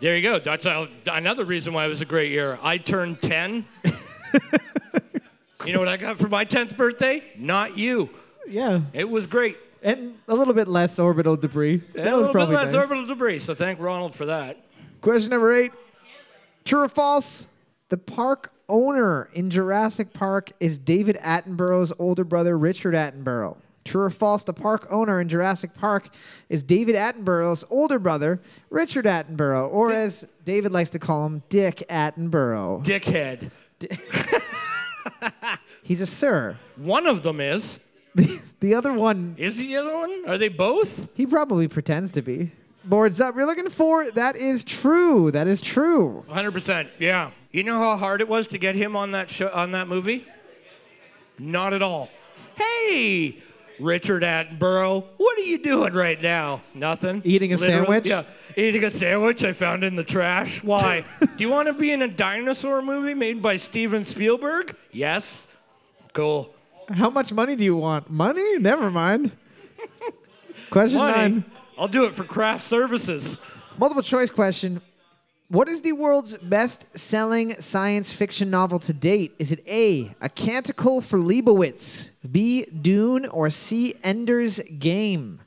There 0.00 0.14
you 0.16 0.22
go. 0.22 0.38
That's 0.38 0.66
another 1.06 1.44
reason 1.44 1.72
why 1.72 1.86
it 1.86 1.88
was 1.88 2.00
a 2.00 2.04
great 2.04 2.30
year. 2.30 2.58
I 2.62 2.76
turned 2.78 3.22
10. 3.22 3.64
you 5.64 5.72
know 5.72 5.78
what 5.78 5.88
I 5.88 5.96
got 5.96 6.18
for 6.18 6.28
my 6.28 6.44
10th 6.44 6.76
birthday? 6.76 7.22
Not 7.38 7.78
you. 7.78 8.10
yeah. 8.48 8.80
It 8.92 9.08
was 9.08 9.26
great. 9.26 9.56
And 9.82 10.14
a 10.28 10.34
little 10.34 10.54
bit 10.54 10.68
less 10.68 10.98
orbital 10.98 11.36
debris. 11.36 11.78
That 11.94 12.06
a 12.06 12.10
was 12.16 12.26
little 12.26 12.32
probably 12.32 12.54
bit 12.56 12.64
less 12.64 12.72
nice. 12.74 12.82
orbital 12.84 13.06
debris, 13.06 13.40
so 13.40 13.54
thank 13.54 13.80
Ronald 13.80 14.14
for 14.14 14.26
that. 14.26 14.58
Question 15.00 15.30
number 15.30 15.52
eight. 15.52 15.72
True 16.64 16.82
or 16.82 16.88
false? 16.88 17.48
The 17.88 17.96
park 17.98 18.52
owner 18.68 19.28
in 19.34 19.50
Jurassic 19.50 20.12
Park 20.12 20.50
is 20.60 20.78
David 20.78 21.16
Attenborough's 21.16 21.92
older 21.98 22.22
brother, 22.24 22.56
Richard 22.56 22.94
Attenborough. 22.94 23.56
True 23.84 24.02
or 24.02 24.10
false? 24.10 24.44
The 24.44 24.52
park 24.52 24.86
owner 24.90 25.20
in 25.20 25.28
Jurassic 25.28 25.74
Park 25.74 26.08
is 26.48 26.62
David 26.62 26.94
Attenborough's 26.94 27.64
older 27.70 27.98
brother, 27.98 28.40
Richard 28.70 29.06
Attenborough, 29.06 29.68
or 29.72 29.92
as 29.92 30.24
David 30.44 30.72
likes 30.72 30.90
to 30.90 30.98
call 30.98 31.26
him, 31.26 31.42
Dick 31.48 31.82
Attenborough. 31.88 32.84
Dickhead. 32.84 33.50
He's 35.82 36.00
a 36.00 36.06
sir. 36.06 36.56
One 36.76 37.06
of 37.06 37.22
them 37.22 37.40
is. 37.40 37.78
The, 38.14 38.40
the 38.60 38.74
other 38.74 38.92
one, 38.92 39.34
Is 39.38 39.58
he 39.58 39.68
the 39.68 39.76
other 39.76 39.96
one? 39.96 40.24
Are 40.28 40.36
they 40.38 40.48
both? 40.48 41.08
he 41.14 41.26
probably 41.26 41.66
pretends 41.66 42.12
to 42.12 42.22
be. 42.22 42.52
Boards 42.84 43.20
up. 43.20 43.34
You're 43.36 43.46
looking 43.46 43.68
for 43.70 44.10
that 44.12 44.36
is 44.36 44.64
true. 44.64 45.30
That 45.30 45.46
is 45.46 45.60
true. 45.60 46.24
100%. 46.28 46.88
Yeah. 46.98 47.30
You 47.52 47.62
know 47.62 47.78
how 47.78 47.96
hard 47.96 48.20
it 48.20 48.28
was 48.28 48.48
to 48.48 48.58
get 48.58 48.74
him 48.74 48.96
on 48.96 49.12
that 49.12 49.30
show 49.30 49.50
on 49.52 49.72
that 49.72 49.86
movie? 49.88 50.26
Not 51.38 51.72
at 51.72 51.80
all. 51.82 52.10
Hey, 52.56 53.38
Richard 53.78 54.22
Attenborough, 54.22 55.04
what 55.16 55.38
are 55.38 55.42
you 55.42 55.58
doing 55.58 55.92
right 55.92 56.20
now? 56.20 56.60
Nothing. 56.74 57.22
Eating 57.24 57.52
a 57.52 57.58
sandwich? 57.58 58.06
Yeah, 58.06 58.24
eating 58.56 58.84
a 58.84 58.90
sandwich 58.90 59.42
I 59.44 59.52
found 59.52 59.84
in 59.84 59.96
the 59.96 60.04
trash. 60.04 60.62
Why? 60.62 61.04
Do 61.20 61.28
you 61.38 61.50
want 61.50 61.68
to 61.68 61.74
be 61.74 61.90
in 61.90 62.02
a 62.02 62.08
dinosaur 62.08 62.82
movie 62.82 63.14
made 63.14 63.42
by 63.42 63.56
Steven 63.56 64.04
Spielberg? 64.04 64.76
Yes. 64.92 65.46
Cool. 66.12 66.54
How 66.90 67.10
much 67.10 67.32
money 67.32 67.56
do 67.56 67.64
you 67.64 67.76
want? 67.76 68.10
Money? 68.10 68.58
Never 68.58 68.90
mind. 68.90 69.32
Question 70.70 70.98
Money. 71.00 71.16
nine. 71.16 71.44
I'll 71.78 71.88
do 71.88 72.04
it 72.04 72.14
for 72.14 72.24
craft 72.24 72.62
services. 72.62 73.38
Multiple 73.78 74.02
choice 74.02 74.30
question. 74.30 74.80
What 75.52 75.68
is 75.68 75.82
the 75.82 75.92
world's 75.92 76.38
best 76.38 76.98
selling 76.98 77.52
science 77.56 78.10
fiction 78.10 78.48
novel 78.48 78.78
to 78.78 78.94
date? 78.94 79.34
Is 79.38 79.52
it 79.52 79.60
A, 79.68 80.10
A 80.22 80.30
Canticle 80.30 81.02
for 81.02 81.18
Leibowitz, 81.18 82.10
B, 82.30 82.64
Dune, 82.64 83.26
or 83.26 83.50
C, 83.50 83.94
Ender's 84.02 84.60
Game? 84.78 85.40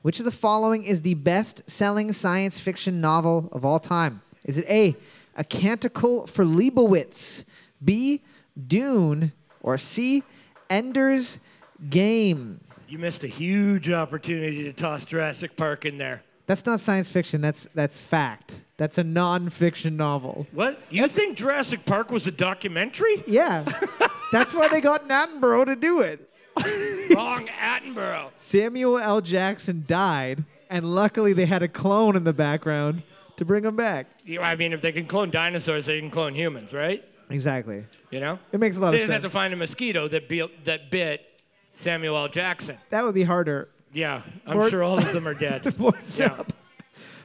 Which 0.00 0.18
of 0.18 0.24
the 0.24 0.30
following 0.30 0.84
is 0.84 1.02
the 1.02 1.12
best 1.12 1.68
selling 1.68 2.10
science 2.14 2.58
fiction 2.58 3.02
novel 3.02 3.50
of 3.52 3.66
all 3.66 3.78
time? 3.78 4.22
Is 4.44 4.56
it 4.56 4.64
A, 4.70 4.96
A 5.36 5.44
Canticle 5.44 6.26
for 6.26 6.46
Leibowitz, 6.46 7.44
B, 7.84 8.22
Dune, 8.66 9.30
or 9.62 9.76
C, 9.76 10.22
Ender's 10.70 11.38
Game? 11.90 12.60
You 12.88 12.98
missed 12.98 13.24
a 13.24 13.28
huge 13.28 13.90
opportunity 13.90 14.62
to 14.62 14.72
toss 14.72 15.04
Jurassic 15.04 15.54
Park 15.54 15.84
in 15.84 15.98
there. 15.98 16.22
That's 16.46 16.64
not 16.64 16.80
science 16.80 17.10
fiction. 17.10 17.42
That's 17.42 17.68
that's 17.74 18.00
fact. 18.00 18.64
That's 18.80 18.96
a 18.96 19.04
non-fiction 19.04 19.98
novel. 19.98 20.46
What? 20.52 20.80
You 20.88 21.06
think 21.06 21.36
Jurassic 21.36 21.84
Park 21.84 22.10
was 22.10 22.26
a 22.26 22.30
documentary? 22.30 23.22
Yeah, 23.26 23.66
that's 24.32 24.54
why 24.54 24.68
they 24.68 24.80
got 24.80 25.06
Attenborough 25.06 25.66
to 25.66 25.76
do 25.76 26.00
it. 26.00 26.30
Wrong 27.14 27.46
Attenborough. 27.60 28.30
Samuel 28.36 28.96
L. 28.98 29.20
Jackson 29.20 29.84
died, 29.86 30.46
and 30.70 30.86
luckily 30.94 31.34
they 31.34 31.44
had 31.44 31.62
a 31.62 31.68
clone 31.68 32.16
in 32.16 32.24
the 32.24 32.32
background 32.32 33.02
to 33.36 33.44
bring 33.44 33.66
him 33.66 33.76
back. 33.76 34.06
You- 34.24 34.40
I 34.40 34.56
mean, 34.56 34.72
if 34.72 34.80
they 34.80 34.92
can 34.92 35.04
clone 35.04 35.30
dinosaurs, 35.30 35.84
they 35.84 36.00
can 36.00 36.10
clone 36.10 36.34
humans, 36.34 36.72
right? 36.72 37.04
Exactly. 37.28 37.84
You 38.10 38.20
know? 38.20 38.38
It 38.50 38.60
makes 38.60 38.78
a 38.78 38.80
lot 38.80 38.94
of 38.94 39.00
sense. 39.00 39.08
They 39.10 39.14
of 39.16 39.20
just 39.20 39.24
have 39.24 39.30
to 39.30 39.38
find 39.38 39.52
a 39.52 39.56
mosquito 39.58 40.08
that, 40.08 40.26
be- 40.26 40.50
that 40.64 40.90
bit 40.90 41.20
Samuel 41.72 42.16
L. 42.16 42.28
Jackson. 42.28 42.78
That 42.88 43.04
would 43.04 43.14
be 43.14 43.24
harder. 43.24 43.68
Yeah, 43.92 44.22
I'm 44.46 44.56
Or- 44.56 44.70
sure 44.70 44.82
all 44.82 44.96
of 44.96 45.12
them 45.12 45.28
are 45.28 45.34
dead. 45.34 45.64
Boards 45.76 46.18
Yeah. 46.18 46.28
up. 46.28 46.52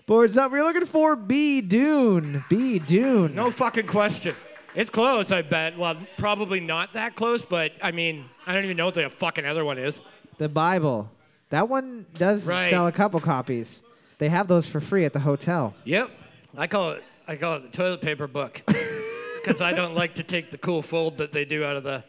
Boards 0.05 0.38
up. 0.38 0.51
We're 0.51 0.63
looking 0.63 0.85
for 0.85 1.15
B. 1.15 1.62
Dune. 1.62 2.43
B. 2.50 2.77
Dune. 2.79 3.33
No 3.33 3.50
fucking 3.50 3.88
question. 3.88 4.35
It's 4.75 4.89
close, 4.91 5.31
I 5.31 5.41
bet. 5.41 5.77
Well, 5.77 5.95
probably 6.17 6.59
not 6.59 6.93
that 6.93 7.15
close, 7.15 7.43
but 7.43 7.71
I 7.81 7.91
mean, 7.91 8.25
I 8.45 8.53
don't 8.53 8.65
even 8.65 8.77
know 8.77 8.85
what 8.85 8.93
the 8.93 9.09
fucking 9.09 9.45
other 9.45 9.65
one 9.65 9.77
is. 9.77 10.01
The 10.38 10.50
Bible. 10.50 11.09
That 11.50 11.69
one 11.69 12.05
does 12.15 12.47
Right. 12.47 12.69
sell 12.69 12.85
a 12.88 12.91
couple 12.91 13.19
copies. 13.19 13.81
They 14.17 14.29
have 14.29 14.47
those 14.47 14.67
for 14.67 14.79
free 14.79 15.05
at 15.05 15.13
the 15.13 15.19
hotel. 15.19 15.74
Yep. 15.85 16.12
I 16.57 16.67
call 16.67 16.91
it 16.91 17.03
I 17.27 17.35
call 17.38 17.55
it 17.55 17.71
the 17.71 17.75
toilet 17.77 18.01
paper 18.01 18.27
book. 18.27 18.62
Because 19.43 19.62
I 19.62 19.74
don't 19.74 19.93
like 19.93 20.15
to 20.15 20.24
take 20.24 20.50
the 20.50 20.57
cool 20.57 20.81
fold 20.81 21.19
that 21.19 21.31
they 21.31 21.45
do 21.45 21.63
out 21.63 21.75
of 21.75 21.83
the 21.83 22.03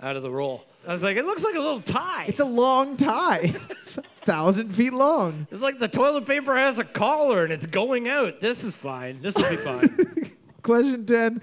out 0.00 0.16
of 0.16 0.22
the 0.22 0.30
roll. 0.30 0.64
I 0.86 0.92
was 0.92 1.02
like, 1.02 1.16
it 1.16 1.24
looks 1.24 1.42
like 1.42 1.56
a 1.56 1.60
little 1.60 1.80
tie. 1.80 2.26
It's 2.28 2.40
a 2.40 2.44
long 2.44 2.96
tie. 2.96 3.52
it's 3.70 3.98
a 3.98 4.02
thousand 4.02 4.74
feet 4.74 4.92
long. 4.92 5.46
It's 5.50 5.60
like 5.60 5.78
the 5.78 5.88
toilet 5.88 6.26
paper 6.26 6.56
has 6.56 6.78
a 6.78 6.84
collar 6.84 7.44
and 7.44 7.52
it's 7.52 7.66
going 7.66 8.08
out. 8.08 8.40
This 8.40 8.64
is 8.64 8.76
fine. 8.76 9.20
This 9.20 9.34
will 9.36 9.50
be 9.50 9.56
fine. 9.56 10.32
Question 10.62 11.04
10. 11.04 11.42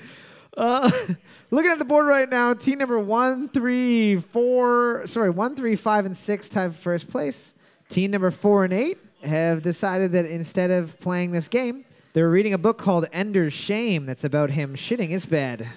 Uh, 0.56 0.90
looking 1.52 1.72
at 1.72 1.80
the 1.80 1.86
board 1.86 2.06
right 2.06 2.30
now, 2.30 2.54
team 2.54 2.80
number 2.80 2.98
one, 2.98 3.50
three, 3.50 4.18
four, 4.18 5.04
sorry, 5.06 5.30
one, 5.30 5.56
three, 5.56 5.76
five, 5.76 6.06
and 6.06 6.16
six 6.16 6.48
tied 6.48 6.74
first 6.74 7.10
place. 7.10 7.54
Team 7.90 8.12
number 8.12 8.32
four 8.32 8.64
and 8.64 8.74
eight 8.74 8.98
have 9.24 9.62
decided 9.62 10.14
that 10.14 10.26
instead 10.26 10.72
of 10.72 10.98
playing 11.00 11.32
this 11.32 11.48
game, 11.48 11.84
they're 12.14 12.30
reading 12.30 12.54
a 12.54 12.58
book 12.58 12.78
called 12.78 13.06
Ender's 13.12 13.52
Shame 13.52 14.06
that's 14.06 14.24
about 14.24 14.52
him 14.52 14.76
shitting 14.76 15.10
his 15.10 15.26
bed. 15.26 15.68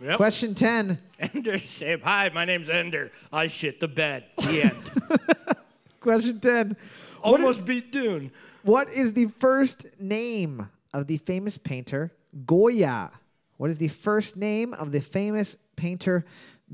Yep. 0.00 0.16
Question 0.16 0.54
10. 0.54 0.98
Ender 1.18 1.58
shape. 1.58 2.02
Hi, 2.04 2.30
my 2.34 2.44
name's 2.44 2.68
Ender. 2.68 3.10
I 3.32 3.46
shit 3.46 3.80
the 3.80 3.88
bed. 3.88 4.24
The 4.36 4.64
end. 4.64 5.56
Question 6.00 6.38
10. 6.40 6.76
What 7.22 7.40
is- 7.40 7.44
Almost 7.44 7.64
beat 7.64 7.92
Dune. 7.92 8.30
What 8.62 8.88
is 8.90 9.12
the 9.14 9.26
first 9.38 9.86
name 10.00 10.68
of 10.92 11.06
the 11.06 11.16
famous 11.18 11.56
painter 11.56 12.12
Goya? 12.44 13.10
What 13.58 13.70
is 13.70 13.78
the 13.78 13.88
first 13.88 14.36
name 14.36 14.74
of 14.74 14.92
the 14.92 15.00
famous 15.00 15.56
painter 15.76 16.24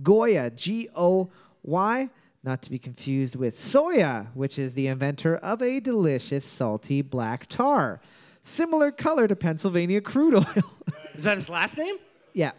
Goya? 0.03 0.51
G 0.51 0.89
O 0.97 1.31
Y, 1.63 2.09
not 2.43 2.63
to 2.63 2.71
be 2.71 2.79
confused 2.79 3.37
with 3.37 3.57
Soya, 3.57 4.27
which 4.35 4.59
is 4.59 4.75
the 4.75 4.87
inventor 4.89 5.37
of 5.37 5.61
a 5.63 5.81
delicious 5.81 6.45
salty 6.45 7.03
black 7.03 7.47
tar. 7.47 8.01
Similar 8.43 8.91
color 8.91 9.29
to 9.29 9.37
Pennsylvania 9.37 10.01
crude 10.01 10.35
oil. 10.35 10.65
Is 11.15 11.25
that 11.25 11.37
his 11.37 11.49
last 11.49 11.77
name? 11.79 11.97
yeah. 12.33 12.53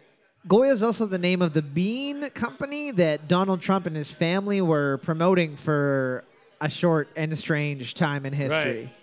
Goya 0.46 0.72
is 0.72 0.82
also 0.82 1.06
the 1.06 1.18
name 1.18 1.40
of 1.40 1.54
the 1.54 1.62
bean 1.62 2.28
company 2.30 2.90
that 2.92 3.28
Donald 3.28 3.62
Trump 3.62 3.86
and 3.86 3.96
his 3.96 4.10
family 4.10 4.60
were 4.60 4.98
promoting 4.98 5.56
for 5.56 6.24
a 6.60 6.68
short 6.68 7.08
and 7.16 7.36
strange 7.36 7.94
time 7.94 8.26
in 8.26 8.32
history. 8.34 8.82
Right. 8.84 8.94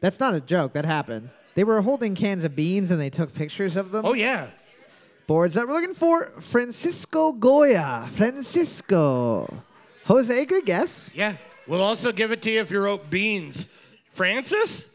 That's 0.00 0.18
not 0.18 0.32
a 0.34 0.40
joke. 0.40 0.72
That 0.72 0.86
happened. 0.86 1.28
They 1.54 1.64
were 1.64 1.82
holding 1.82 2.14
cans 2.14 2.44
of 2.44 2.56
beans 2.56 2.90
and 2.90 3.00
they 3.00 3.10
took 3.10 3.34
pictures 3.34 3.76
of 3.76 3.90
them. 3.90 4.06
Oh 4.06 4.14
yeah. 4.14 4.48
Boards 5.26 5.54
that 5.54 5.66
we're 5.66 5.74
looking 5.74 5.94
for 5.94 6.26
Francisco 6.40 7.32
Goya. 7.32 8.06
Francisco. 8.12 9.52
Jose, 10.04 10.44
good 10.46 10.64
guess. 10.64 11.10
Yeah. 11.14 11.36
We'll 11.66 11.82
also 11.82 12.12
give 12.12 12.30
it 12.30 12.40
to 12.42 12.50
you 12.50 12.60
if 12.60 12.70
you 12.70 12.80
wrote 12.80 13.10
beans. 13.10 13.66
Francis? 14.12 14.86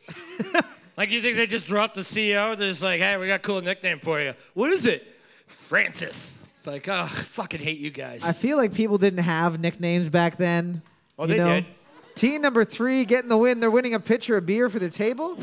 like 0.98 1.12
you 1.12 1.22
think 1.22 1.38
they 1.38 1.46
just 1.46 1.68
dropped 1.68 1.96
the 1.96 2.02
CEO? 2.02 2.58
They're 2.58 2.70
just 2.70 2.82
like, 2.82 3.02
hey, 3.02 3.18
we 3.18 3.28
got 3.28 3.36
a 3.36 3.40
cool 3.40 3.62
nickname 3.62 4.00
for 4.00 4.20
you. 4.20 4.34
What 4.54 4.72
is 4.72 4.86
it? 4.86 5.11
Francis. 5.52 6.34
It's 6.58 6.68
like, 6.68 6.88
oh, 6.88 6.94
I 7.04 7.08
fucking 7.08 7.60
hate 7.60 7.80
you 7.80 7.90
guys. 7.90 8.24
I 8.24 8.34
feel 8.34 8.58
like 8.58 8.74
people 8.74 8.98
didn't 8.98 9.24
have 9.24 9.60
nicknames 9.60 10.10
back 10.10 10.38
then. 10.38 10.82
Oh, 11.18 11.24
you 11.24 11.30
they 11.30 11.38
know? 11.38 11.56
did. 11.56 11.66
Team 12.14 12.42
number 12.42 12.64
three 12.64 13.06
getting 13.06 13.30
the 13.30 13.38
win. 13.38 13.60
They're 13.60 13.72
winning 13.72 13.94
a 13.94 14.00
pitcher 14.00 14.38
of 14.38 14.46
beer 14.46 14.70
for 14.70 14.80
their 14.80 14.90
table. 14.90 15.38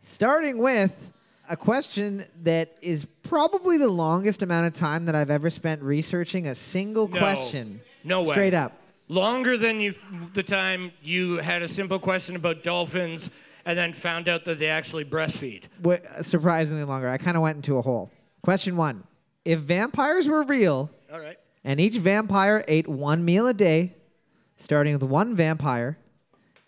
Starting 0.00 0.58
with 0.58 1.12
a 1.48 1.56
question 1.56 2.24
that 2.42 2.76
is 2.80 3.06
probably 3.22 3.76
the 3.78 3.88
longest 3.88 4.42
amount 4.42 4.66
of 4.66 4.72
time 4.74 5.04
that 5.04 5.14
I've 5.14 5.30
ever 5.30 5.50
spent 5.50 5.82
researching 5.82 6.46
a 6.46 6.54
single 6.54 7.08
No. 7.08 7.18
question. 7.18 7.80
No 8.04 8.22
way. 8.22 8.28
Straight 8.30 8.54
up. 8.54 8.72
Longer 9.08 9.56
than 9.58 9.80
you 9.80 9.94
the 10.34 10.42
time 10.42 10.92
you 11.02 11.36
had 11.38 11.62
a 11.62 11.68
simple 11.68 11.98
question 11.98 12.36
about 12.36 12.62
dolphins 12.62 13.30
and 13.66 13.76
then 13.76 13.92
found 13.92 14.28
out 14.28 14.44
that 14.44 14.58
they 14.58 14.68
actually 14.68 15.04
breastfeed. 15.04 15.64
Wa- 15.82 15.98
surprisingly 16.22 16.84
longer. 16.84 17.08
I 17.08 17.18
kind 17.18 17.36
of 17.36 17.42
went 17.42 17.56
into 17.56 17.76
a 17.76 17.82
hole. 17.82 18.10
Question 18.42 18.76
one 18.76 19.04
If 19.44 19.60
vampires 19.60 20.28
were 20.28 20.42
real 20.44 20.90
All 21.12 21.20
right. 21.20 21.38
and 21.64 21.80
each 21.80 21.96
vampire 21.96 22.64
ate 22.68 22.88
one 22.88 23.24
meal 23.24 23.46
a 23.46 23.54
day, 23.54 23.94
starting 24.56 24.92
with 24.92 25.02
one 25.02 25.34
vampire, 25.34 25.98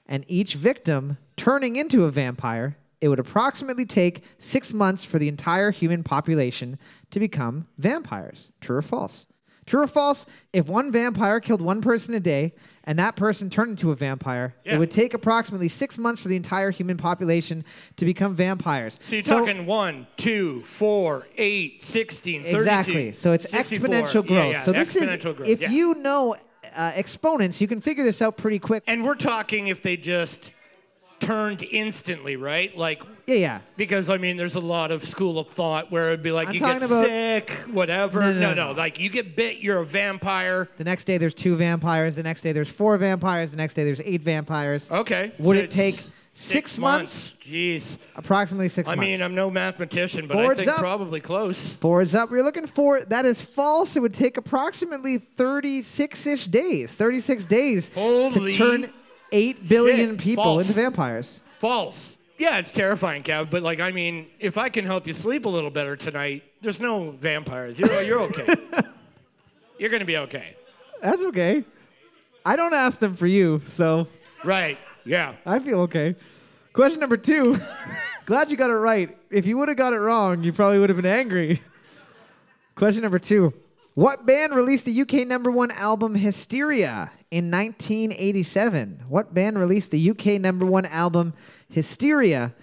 and 0.07 0.25
each 0.29 0.55
victim 0.55 1.19
turning 1.37 1.77
into 1.77 2.05
a 2.05 2.11
vampire, 2.11 2.77
it 3.01 3.09
would 3.09 3.19
approximately 3.19 3.85
take 3.85 4.23
six 4.39 4.73
months 4.73 5.05
for 5.05 5.19
the 5.19 5.29
entire 5.29 5.71
human 5.71 6.03
population 6.03 6.79
to 7.11 7.19
become 7.19 7.67
vampires. 7.79 8.51
True 8.61 8.77
or 8.77 8.83
false? 8.83 9.27
True 9.67 9.83
or 9.83 9.87
false? 9.87 10.27
If 10.53 10.69
one 10.69 10.93
vampire 10.93 11.41
killed 11.41 11.63
one 11.63 11.81
person 11.81 12.15
a 12.15 12.21
day 12.21 12.53
and 12.85 12.99
that 12.99 13.17
person 13.17 13.49
turned 13.49 13.71
into 13.71 13.93
a 13.93 13.95
vampire, 13.95 14.55
Yeah. 14.65 14.75
it 14.75 14.79
would 14.79 14.91
take 14.91 15.15
approximately 15.15 15.69
six 15.69 15.99
months 15.99 16.21
for 16.21 16.29
the 16.29 16.37
entire 16.37 16.71
human 16.71 16.97
population 16.97 17.65
to 17.97 18.05
become 18.05 18.35
vampires. 18.35 18.99
So 19.05 19.15
you're 19.17 19.23
talking 19.23 19.67
one, 19.67 20.07
two, 20.17 20.63
four, 20.63 21.27
eight, 21.37 21.83
16, 21.83 22.43
32, 22.43 22.57
Exactly. 22.57 23.13
So 23.13 23.33
it's 23.33 23.49
64. 23.51 23.89
exponential 23.89 24.27
growth. 24.27 24.31
Yeah, 24.31 24.51
yeah, 24.53 24.63
so 24.63 24.73
this 24.73 24.95
exponential 24.95 25.27
is 25.27 25.35
growth. 25.37 25.49
if 25.49 25.71
you 25.71 25.95
know 25.95 26.37
uh, 26.77 26.93
exponents, 26.97 27.61
you 27.61 27.69
can 27.69 27.81
figure 27.81 28.05
this 28.05 28.23
out 28.23 28.37
pretty 28.37 28.59
quick. 28.59 28.83
And 28.87 29.05
we're 29.05 29.15
talking 29.15 29.69
if 29.69 29.83
they 29.83 29.97
just 29.97 30.53
turned 31.21 31.63
instantly, 31.63 32.37
right? 32.37 32.77
Like 32.77 33.03
Yeah, 33.27 33.35
yeah. 33.37 33.61
because 33.77 34.09
I 34.11 34.17
mean, 34.19 34.37
there's 34.37 34.57
a 34.57 34.61
lot 34.61 34.91
of 34.91 35.05
school 35.05 35.39
of 35.39 35.49
thought 35.49 35.91
where 35.93 36.09
it'd 36.09 36.23
be 36.23 36.33
like 36.33 36.49
I'm 36.49 36.55
you 36.55 36.61
talking 36.61 36.81
get 36.81 36.89
about- 36.89 37.07
sick, 37.07 37.51
whatever. 37.71 38.21
No, 38.21 38.33
no, 38.33 38.55
no. 38.55 38.73
Like 38.73 38.99
you 38.99 39.09
get 39.11 39.37
bit, 39.37 39.59
you're 39.59 39.79
a 39.79 39.87
vampire. 39.87 40.69
The 40.77 40.85
next 40.85 41.05
day 41.05 41.19
there's 41.19 41.35
two 41.35 41.55
vampires. 41.57 42.17
The 42.17 42.23
next 42.25 42.43
day 42.43 42.53
there's 42.53 42.71
four 42.71 42.97
vampires. 42.99 43.53
The 43.53 43.57
next 43.59 43.75
day 43.75 43.85
there's 43.85 44.01
eight 44.01 44.23
vampires. 44.23 44.91
Okay. 44.91 45.33
Would 45.39 45.57
so 45.57 45.63
it 45.63 45.71
take 45.71 46.03
six, 46.35 46.79
months? 46.79 47.37
Jeez. 47.45 47.97
Approximately 48.17 48.69
six 48.71 48.89
I 48.89 48.97
months. 48.97 49.07
mean, 49.09 49.23
I'm 49.23 49.35
no 49.35 49.51
mathematician, 49.51 50.27
but 50.27 50.35
Boards 50.35 50.61
I 50.61 50.65
think 50.65 50.75
up. 50.75 50.81
probably 50.81 51.21
close. 51.21 51.75
Boards 51.75 52.15
up. 52.15 52.31
We're 52.31 52.43
looking 52.43 52.67
for 52.67 53.05
that 53.05 53.25
is 53.25 53.41
false. 53.41 53.95
It 53.97 54.01
would 54.01 54.15
take 54.15 54.37
approximately 54.37 55.19
36-ish 55.19 56.47
days. 56.47 56.95
36 56.95 57.47
days 57.47 57.91
Holy 57.95 58.31
to 58.31 58.53
turn 58.53 58.91
8 59.31 59.69
billion 59.69 60.11
shit. 60.11 60.19
people 60.19 60.45
False. 60.45 60.63
into 60.63 60.73
vampires. 60.75 61.41
False. 61.59 62.17
Yeah, 62.43 62.59
it's 62.59 62.73
terrifying, 62.73 63.23
Kev. 63.23 63.51
But 63.51 63.63
like, 63.63 63.79
I 63.79 63.93
mean, 63.93 64.27
if 64.41 64.59
I 64.59 64.69
can 64.69 64.85
help 64.85 65.07
you 65.07 65.13
sleep 65.13 65.45
a 65.45 65.49
little 65.49 65.71
better 65.71 65.95
tonight, 65.95 66.43
there's 66.61 66.81
no 66.81 67.13
vampires. 67.13 67.79
You're 67.79 68.03
you're 68.03 68.21
okay. 68.23 68.53
you're 69.79 69.91
gonna 69.91 70.05
be 70.05 70.17
okay. 70.17 70.57
That's 71.01 71.23
okay. 71.23 71.63
I 72.45 72.57
don't 72.57 72.75
ask 72.75 72.99
them 72.99 73.15
for 73.15 73.29
you, 73.29 73.63
so 73.67 74.09
Right. 74.43 74.77
Yeah. 75.05 75.37
I 75.47 75.61
feel 75.61 75.83
okay. 75.83 76.17
Question 76.73 76.99
number 76.99 77.17
two. 77.17 77.57
Glad 78.25 78.51
you 78.51 78.57
got 78.57 78.71
it 78.71 78.75
right. 78.75 79.17
If 79.31 79.47
you 79.47 79.57
would 79.59 79.69
have 79.69 79.77
got 79.79 79.93
it 79.93 80.01
wrong, 80.01 80.43
you 80.43 80.53
probably 80.53 80.81
would 80.81 80.91
have 80.91 80.97
been 80.97 81.07
angry. 81.07 81.61
Question 82.75 83.03
number 83.03 83.21
two. 83.21 83.55
What 83.95 84.27
band 84.27 84.53
released 84.53 84.87
the 84.87 85.01
UK 85.03 85.29
number 85.29 85.53
one 85.53 85.71
album 85.71 86.17
Hysteria 86.17 87.13
in 87.33 87.51
1987? 87.51 89.05
What 89.09 89.33
band 89.33 89.59
released 89.59 89.91
the 89.91 90.11
UK 90.11 90.39
number 90.39 90.67
one 90.67 90.85
album 90.85 91.33
Hysteria 91.71 92.55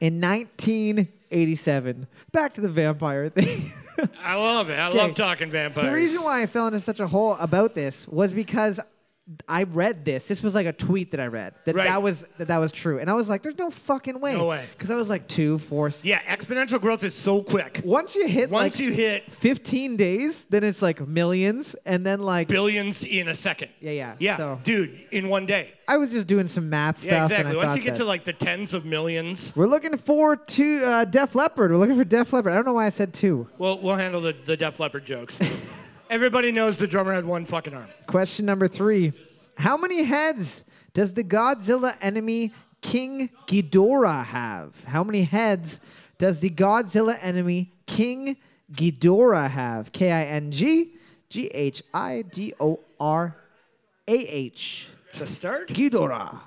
in 0.00 0.20
1987? 0.20 2.06
Back 2.30 2.52
to 2.52 2.60
the 2.60 2.68
vampire 2.68 3.28
thing. 3.34 3.72
I 4.22 4.34
love 4.34 4.68
it. 4.68 4.74
I 4.74 4.88
love 4.88 5.14
talking 5.14 5.50
vampires. 5.50 5.86
The 5.86 5.92
reason 5.92 6.22
why 6.22 6.42
I 6.42 6.46
fell 6.46 6.66
into 6.66 6.78
such 6.78 7.00
a 7.00 7.06
hole 7.06 7.36
about 7.40 7.74
this 7.74 8.06
was 8.06 8.34
because 8.34 8.78
I 9.46 9.64
read 9.64 10.04
this. 10.06 10.26
This 10.26 10.42
was 10.42 10.54
like 10.54 10.66
a 10.66 10.72
tweet 10.72 11.10
that 11.10 11.20
I 11.20 11.26
read 11.26 11.54
that 11.66 11.74
Right. 11.74 11.86
that 11.88 12.02
was 12.02 12.26
that 12.38 12.48
that 12.48 12.58
was 12.58 12.72
true, 12.72 12.98
and 12.98 13.10
I 13.10 13.12
was 13.12 13.28
like, 13.28 13.42
"There's 13.42 13.58
no 13.58 13.68
fucking 13.70 14.20
way." 14.20 14.34
No 14.36 14.46
way. 14.46 14.64
Because 14.72 14.90
I 14.90 14.94
was 14.96 15.10
like 15.10 15.28
two, 15.28 15.58
four. 15.58 15.90
Yeah, 16.02 16.20
exponential 16.20 16.80
growth 16.80 17.04
is 17.04 17.14
so 17.14 17.42
quick. 17.42 17.82
Once 17.84 18.16
you 18.16 18.26
hit 18.26 18.50
Once 18.50 18.74
like 18.74 18.78
you 18.80 18.90
hit 18.92 19.30
15 19.30 19.96
days, 19.96 20.46
then 20.46 20.64
it's 20.64 20.80
like 20.80 21.06
millions, 21.06 21.76
and 21.84 22.06
then 22.06 22.20
like 22.20 22.48
billions 22.48 23.04
in 23.04 23.28
a 23.28 23.34
second. 23.34 23.68
yeah, 23.80 23.90
yeah. 23.92 24.14
Yeah, 24.18 24.36
So 24.38 24.58
dude, 24.64 25.06
in 25.10 25.28
one 25.28 25.44
day. 25.46 25.72
I 25.86 25.96
was 25.98 26.12
just 26.12 26.26
doing 26.26 26.48
some 26.48 26.68
math 26.70 26.98
stuff. 26.98 27.30
Yeah, 27.30 27.38
and 27.40 27.48
I 27.48 27.50
exactly. 27.50 27.56
Once 27.56 27.76
you 27.76 27.82
get 27.82 27.96
to 27.96 28.04
like 28.04 28.24
the 28.24 28.32
tens 28.32 28.72
of 28.74 28.84
millions, 28.86 29.52
we're 29.56 29.66
looking 29.66 29.96
for 29.98 30.36
two 30.36 30.82
uh, 30.84 31.04
Def 31.04 31.34
Leppard. 31.34 31.70
We're 31.70 31.76
looking 31.78 31.96
for 31.96 32.04
Def 32.04 32.32
Leppard. 32.32 32.52
I 32.52 32.54
don't 32.56 32.66
know 32.66 32.72
why 32.74 32.86
I 32.86 32.90
said 32.90 33.12
two. 33.12 33.46
we'll 33.58 33.78
we'll 33.80 33.96
handle 33.96 34.20
the, 34.22 34.34
the 34.46 34.56
Def 34.56 34.80
Leppard 34.80 35.04
jokes. 35.04 35.38
Everybody 36.10 36.52
knows 36.52 36.78
the 36.78 36.86
drummer 36.86 37.12
had 37.12 37.24
one 37.26 37.44
fucking 37.44 37.74
arm. 37.74 37.86
Question 38.06 38.46
number 38.46 38.66
three. 38.66 39.12
How 39.56 39.76
many 39.76 40.04
heads 40.04 40.64
does 40.94 41.14
the 41.14 41.24
Godzilla 41.24 41.94
enemy 42.00 42.52
King 42.80 43.28
Ghidorah 43.46 44.24
have? 44.24 44.84
How 44.84 45.04
many 45.04 45.22
heads 45.22 45.80
does 46.16 46.40
the 46.40 46.50
Godzilla 46.50 47.16
enemy 47.20 47.72
King 47.86 48.36
Ghidorah 48.72 49.50
have? 49.50 49.92
K 49.92 50.10
I 50.12 50.24
N 50.24 50.50
G 50.50 50.94
G 51.28 51.48
H 51.48 51.82
I 51.92 52.22
D 52.22 52.54
O 52.58 52.80
R 52.98 53.36
A 54.06 54.12
H. 54.16 54.88
To 55.14 55.26
start? 55.26 55.68
Ghidorah. 55.68 56.38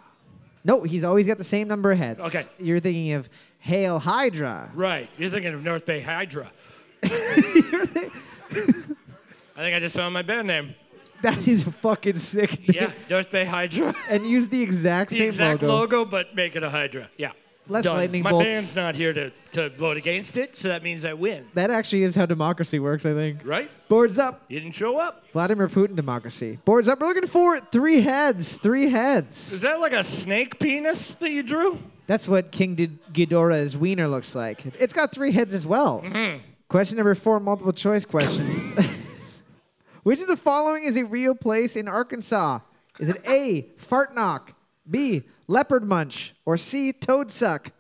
No, 0.63 0.84
he's 0.84 1.04
always 1.04 1.28
got 1.28 1.38
the 1.38 1.43
same 1.43 1.67
number 1.67 1.91
of 1.91 1.97
heads. 1.97 2.19
Okay. 2.19 2.45
You're 2.60 2.80
thinking 2.80 3.13
of 3.13 3.30
Hail 3.60 4.00
Hydra. 4.00 4.71
Right. 4.74 5.10
You're 5.17 5.30
thinking 5.30 5.54
of 5.54 5.63
North 5.63 5.86
Bay 5.86 6.02
Hydra. 6.02 6.52
You're 7.04 7.86
thi- 7.86 8.12
I 9.55 9.61
think 9.61 9.75
I 9.75 9.79
just 9.79 9.95
found 9.95 10.13
my 10.13 10.21
band 10.21 10.47
name. 10.47 10.75
that 11.21 11.47
is 11.47 11.67
a 11.67 11.71
fucking 11.71 12.15
sick 12.17 12.59
name. 12.67 12.69
Yeah, 12.73 12.91
North 13.09 13.29
Bay 13.31 13.45
Hydra. 13.45 13.93
And 14.09 14.25
use 14.25 14.49
the 14.49 14.61
exact 14.61 15.09
The 15.11 15.17
same 15.17 15.27
exact 15.29 15.61
logo. 15.61 15.97
logo. 15.97 16.05
but 16.09 16.35
make 16.35 16.55
it 16.55 16.63
a 16.63 16.69
Hydra. 16.69 17.09
Yeah. 17.17 17.31
Less 17.67 17.83
Done. 17.83 17.95
lightning 17.95 18.23
My 18.23 18.31
bolts. 18.31 18.47
My 18.47 18.49
band's 18.53 18.75
not 18.75 18.95
here 18.95 19.13
to, 19.13 19.31
to 19.53 19.69
vote 19.69 19.95
against 19.95 20.35
it, 20.35 20.57
so 20.57 20.67
that 20.67 20.81
means 20.83 21.05
I 21.05 21.13
win. 21.13 21.47
That 21.53 21.69
actually 21.69 22.03
is 22.03 22.15
how 22.15 22.25
democracy 22.25 22.79
works, 22.79 23.05
I 23.05 23.13
think. 23.13 23.45
Right? 23.45 23.69
Boards 23.87 24.17
up. 24.17 24.41
You 24.49 24.59
didn't 24.59 24.73
show 24.75 24.97
up. 24.97 25.23
Vladimir 25.31 25.67
Putin 25.67 25.95
democracy. 25.95 26.57
Boards 26.65 26.87
up. 26.87 26.99
We're 26.99 27.07
looking 27.07 27.27
for 27.27 27.59
three 27.59 28.01
heads. 28.01 28.57
Three 28.57 28.89
heads. 28.89 29.53
Is 29.53 29.61
that 29.61 29.79
like 29.79 29.93
a 29.93 30.03
snake 30.03 30.59
penis 30.59 31.13
that 31.15 31.29
you 31.29 31.43
drew? 31.43 31.77
That's 32.07 32.27
what 32.27 32.51
King 32.51 32.75
G- 32.75 32.89
Ghidorah's 33.13 33.77
wiener 33.77 34.07
looks 34.07 34.33
like. 34.35 34.65
It's- 34.65 34.81
it's 34.81 34.91
got 34.91 35.11
three 35.13 35.31
heads 35.31 35.53
as 35.53 35.65
well. 35.67 36.01
Mm-hmm. 36.03 36.39
Question 36.67 36.97
number 36.97 37.13
four, 37.15 37.39
multiple 37.39 37.73
choice 37.73 38.05
question. 38.05 38.73
Which 40.03 40.21
of 40.21 40.27
the 40.27 40.37
following 40.37 40.83
is 40.83 40.97
a 40.97 41.05
real 41.05 41.35
place 41.35 41.75
in 41.75 41.87
Arkansas? 41.87 42.59
Is 42.99 43.09
it 43.09 43.17
A, 43.27 43.67
Fart 43.77 44.15
Knock, 44.15 44.53
B, 44.89 45.23
Leopard 45.47 45.83
Munch, 45.87 46.33
or 46.45 46.57
C, 46.57 46.91
Toad 46.91 47.29
Suck? 47.31 47.71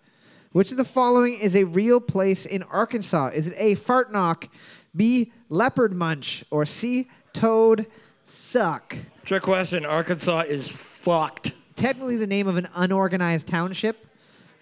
Which 0.51 0.71
of 0.71 0.77
the 0.77 0.85
following 0.85 1.37
is 1.39 1.55
a 1.55 1.63
real 1.63 1.99
place 1.99 2.45
in 2.45 2.63
Arkansas? 2.63 3.31
Is 3.33 3.47
it 3.47 3.53
A, 3.57 3.75
Fart 3.75 4.11
Knock, 4.11 4.49
B, 4.95 5.31
Leopard 5.49 5.93
Munch, 5.93 6.43
or 6.51 6.65
C, 6.65 7.07
Toad 7.33 7.87
Suck? 8.23 8.95
Trick 9.25 9.43
question. 9.43 9.85
Arkansas 9.85 10.41
is 10.41 10.67
fucked. 10.69 11.53
technically 11.75 12.17
the 12.17 12.27
name 12.27 12.47
of 12.47 12.57
an 12.57 12.67
unorganized 12.75 13.47
township. 13.47 14.05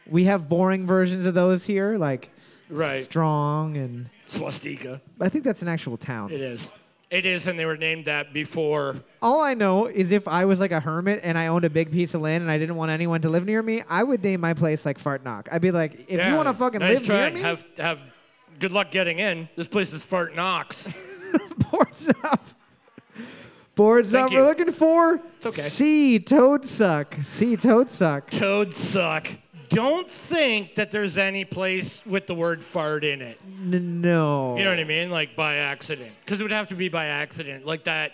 We 0.07 0.23
have 0.25 0.47
boring 0.47 0.85
versions 0.87 1.25
of 1.25 1.33
those 1.33 1.65
here, 1.65 1.97
like 1.97 2.29
Right. 2.69 3.03
Strong, 3.03 3.77
and 3.77 4.09
Swastika. 4.27 5.01
I 5.19 5.27
think 5.29 5.43
that's 5.43 5.61
an 5.63 5.67
actual 5.67 5.97
town. 5.97 6.31
It 6.31 6.39
is. 6.39 6.67
It 7.09 7.25
is, 7.25 7.47
and 7.47 7.57
they 7.57 7.65
were 7.65 7.77
named 7.77 8.05
that 8.05 8.33
before. 8.33 8.95
All 9.21 9.41
I 9.41 9.55
know 9.55 9.87
is 9.87 10.11
if 10.11 10.27
I 10.27 10.45
was 10.45 10.59
like 10.59 10.71
a 10.71 10.79
hermit 10.79 11.21
and 11.23 11.39
I 11.39 11.47
owned 11.47 11.65
a 11.65 11.69
big 11.69 11.91
piece 11.91 12.13
of 12.13 12.21
land 12.21 12.43
and 12.43 12.51
I 12.51 12.59
didn't 12.59 12.75
want 12.75 12.91
anyone 12.91 13.21
to 13.21 13.29
live 13.29 13.45
near 13.45 13.63
me, 13.63 13.81
I 13.89 14.03
would 14.03 14.23
name 14.23 14.41
my 14.41 14.53
place 14.53 14.85
like 14.85 14.99
Fart 14.99 15.23
Knock. 15.23 15.49
I'd 15.51 15.61
be 15.61 15.71
like, 15.71 16.05
if 16.07 16.23
you 16.23 16.35
want 16.35 16.47
to 16.47 16.53
fucking 16.53 16.81
nice 16.81 16.97
live 16.97 17.05
try. 17.05 17.29
near 17.29 17.31
me, 17.31 17.39
Have 17.41 17.63
have 17.77 18.01
good 18.59 18.71
luck 18.71 18.91
getting 18.91 19.17
in. 19.17 19.49
This 19.55 19.67
place 19.67 19.91
is 19.91 20.03
Fart 20.03 20.35
Knox. 20.35 20.93
boards 21.71 22.11
up. 22.23 22.45
Boards 23.73 24.11
Thank 24.11 24.27
up. 24.27 24.31
you. 24.31 24.39
We're 24.39 24.45
looking 24.45 24.71
for 24.71 25.19
okay. 25.43 25.49
C 25.51 26.19
Toad 26.19 26.63
Suck. 26.63 27.15
C 27.23 27.55
Toad 27.55 27.89
Suck. 27.89 28.29
Toad 28.29 28.73
suck. 28.73 29.27
Don't 29.69 30.09
think 30.09 30.75
that 30.75 30.91
there's 30.91 31.17
any 31.17 31.45
place 31.45 32.01
with 32.05 32.27
the 32.27 32.35
word 32.35 32.63
fart 32.63 33.03
in 33.03 33.21
it. 33.21 33.39
N- 33.45 34.01
no. 34.01 34.57
You 34.57 34.63
know 34.63 34.71
what 34.71 34.79
I 34.79 34.83
mean? 34.83 35.09
Like 35.11 35.35
by 35.35 35.55
accident. 35.55 36.11
Because 36.25 36.39
it 36.39 36.43
would 36.43 36.51
have 36.51 36.67
to 36.69 36.75
be 36.75 36.89
by 36.89 37.05
accident. 37.05 37.65
Like 37.65 37.83
that 37.83 38.13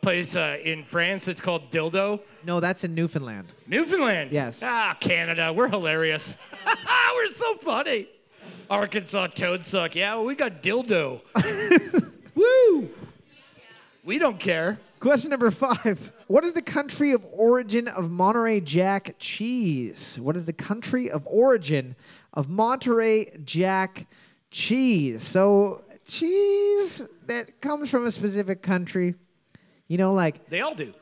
place 0.00 0.34
uh, 0.34 0.58
in 0.64 0.82
France 0.84 1.24
that's 1.24 1.40
called 1.40 1.70
Dildo. 1.70 2.20
No, 2.44 2.58
that's 2.58 2.82
in 2.82 2.94
Newfoundland. 2.94 3.46
Newfoundland. 3.68 4.32
Yes. 4.32 4.62
Ah, 4.64 4.96
Canada. 4.98 5.52
We're 5.52 5.68
hilarious. 5.68 6.36
We're 7.14 7.32
so 7.32 7.54
funny. 7.56 8.08
Arkansas 8.68 9.28
toad 9.28 9.64
suck. 9.64 9.94
Yeah, 9.94 10.14
well, 10.14 10.24
we 10.24 10.34
got 10.34 10.62
dildo. 10.62 11.20
Woo! 12.34 12.90
We 14.04 14.18
don't 14.18 14.40
care. 14.40 14.78
Question 14.98 15.30
number 15.30 15.50
five. 15.50 16.12
What 16.32 16.46
is 16.46 16.54
the 16.54 16.62
country 16.62 17.12
of 17.12 17.26
origin 17.30 17.88
of 17.88 18.10
Monterey 18.10 18.62
Jack 18.62 19.16
cheese? 19.18 20.18
What 20.18 20.34
is 20.34 20.46
the 20.46 20.54
country 20.54 21.10
of 21.10 21.26
origin 21.26 21.94
of 22.32 22.48
Monterey 22.48 23.26
Jack 23.44 24.06
cheese? 24.50 25.22
So, 25.22 25.84
cheese 26.06 27.02
that 27.26 27.60
comes 27.60 27.90
from 27.90 28.06
a 28.06 28.10
specific 28.10 28.62
country. 28.62 29.14
You 29.88 29.98
know, 29.98 30.14
like 30.14 30.48
They 30.48 30.62
all 30.62 30.74
do. 30.74 30.94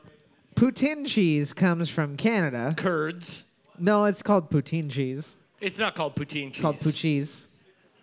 poutine 0.57 1.07
cheese 1.07 1.53
comes 1.53 1.89
from 1.89 2.17
Canada. 2.17 2.73
Curds. 2.75 3.45
No, 3.79 4.03
it's 4.03 4.21
called 4.21 4.51
poutine 4.51 4.91
cheese. 4.91 5.39
It's 5.61 5.77
not 5.77 5.95
called 5.95 6.13
poutine 6.13 6.47
cheese. 6.47 6.55
It's 6.55 6.59
called 6.59 6.79
poo 6.81 6.91
cheese. 6.91 7.45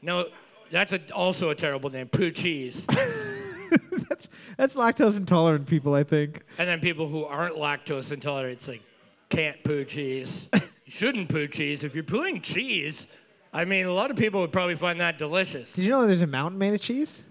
No, 0.00 0.24
that's 0.70 0.94
a, 0.94 1.00
also 1.12 1.50
a 1.50 1.54
terrible 1.54 1.90
name. 1.90 2.08
Poo 2.08 2.30
cheese. 2.30 2.86
That's 4.08 4.30
that's 4.56 4.74
lactose 4.74 5.16
intolerant 5.16 5.66
people, 5.66 5.94
I 5.94 6.02
think. 6.02 6.42
and 6.58 6.68
then 6.68 6.80
people 6.80 7.06
who 7.08 7.24
aren't 7.24 7.54
lactose 7.56 8.10
intolerant, 8.10 8.58
it's 8.58 8.68
like, 8.68 8.82
can't 9.28 9.62
poo 9.62 9.84
cheese. 9.84 10.48
you 10.54 10.60
shouldn't 10.86 11.28
poo 11.28 11.46
cheese. 11.46 11.84
If 11.84 11.94
you're 11.94 12.04
pooing 12.04 12.42
cheese, 12.42 13.06
I 13.52 13.64
mean, 13.64 13.86
a 13.86 13.92
lot 13.92 14.10
of 14.10 14.16
people 14.16 14.40
would 14.40 14.52
probably 14.52 14.74
find 14.76 15.00
that 15.00 15.18
delicious. 15.18 15.72
Did 15.72 15.84
you 15.84 15.90
know 15.90 16.06
there's 16.06 16.22
a 16.22 16.26
mountain 16.26 16.58
made 16.58 16.74
of 16.74 16.80
cheese? 16.80 17.24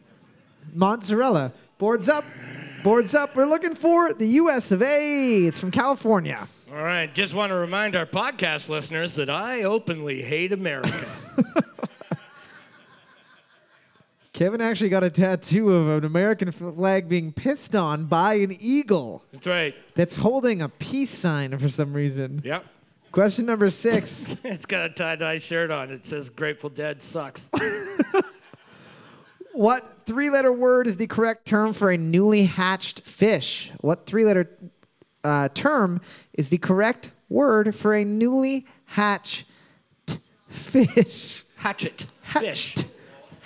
Mozzarella. 0.74 1.52
Boards 1.78 2.10
up. 2.10 2.26
Boards 2.84 3.16
up. 3.16 3.36
We're 3.36 3.46
looking 3.46 3.76
for 3.76 4.14
the 4.14 4.28
US 4.28 4.72
of 4.72 4.82
A. 4.82 5.46
It's 5.46 5.60
from 5.60 5.72
California. 5.72 6.48
All 6.70 6.84
right, 6.84 7.14
just 7.14 7.34
want 7.34 7.50
to 7.52 7.56
remind 7.56 7.96
our 7.96 8.06
podcast 8.06 8.70
listeners 8.70 9.16
that 9.16 9.30
I 9.30 9.64
openly 9.64 10.22
hate 10.22 10.52
America. 10.52 10.92
Kevin 14.38 14.62
actually 14.62 14.90
got 14.90 15.04
a 15.04 15.10
tattoo 15.10 15.74
of 15.74 15.98
an 15.98 16.06
American 16.06 16.52
flag 16.52 17.10
being 17.10 17.34
pissed 17.34 17.76
on 17.76 18.06
by 18.06 18.36
an 18.36 18.56
eagle 18.60 19.24
That's 19.32 19.48
right. 19.48 19.74
that's 19.96 20.16
holding 20.16 20.62
a 20.62 20.70
peace 20.70 21.10
sign 21.10 21.58
for 21.58 21.68
some 21.70 21.92
reason. 21.92 22.42
Yep. 22.44 22.64
Question 23.12 23.48
number 23.48 23.68
six. 23.72 24.36
It's 24.44 24.68
got 24.68 24.86
a 24.86 24.94
tie-dye 24.94 25.40
shirt 25.40 25.72
on. 25.72 25.90
It 25.90 26.06
says 26.06 26.30
Grateful 26.30 26.70
Dead 26.70 27.02
sucks. 27.02 27.50
what 29.54 30.06
three 30.06 30.30
letter 30.30 30.54
word 30.54 30.86
is 30.86 30.98
the 30.98 31.08
correct 31.08 31.48
term 31.48 31.74
for 31.74 31.90
a 31.90 31.98
newly 31.98 32.44
hatched 32.44 33.08
fish? 33.08 33.72
What 33.82 34.06
three 34.06 34.24
letter 34.24 34.56
uh, 35.24 35.50
term 35.56 36.00
is 36.34 36.50
the 36.50 36.60
correct 36.60 37.10
word 37.28 37.74
for 37.74 37.96
a 37.96 38.06
newly 38.06 38.68
hatched 38.86 39.46
fish? 40.48 41.44
Hatchet. 41.56 42.06
Fish. 42.22 42.76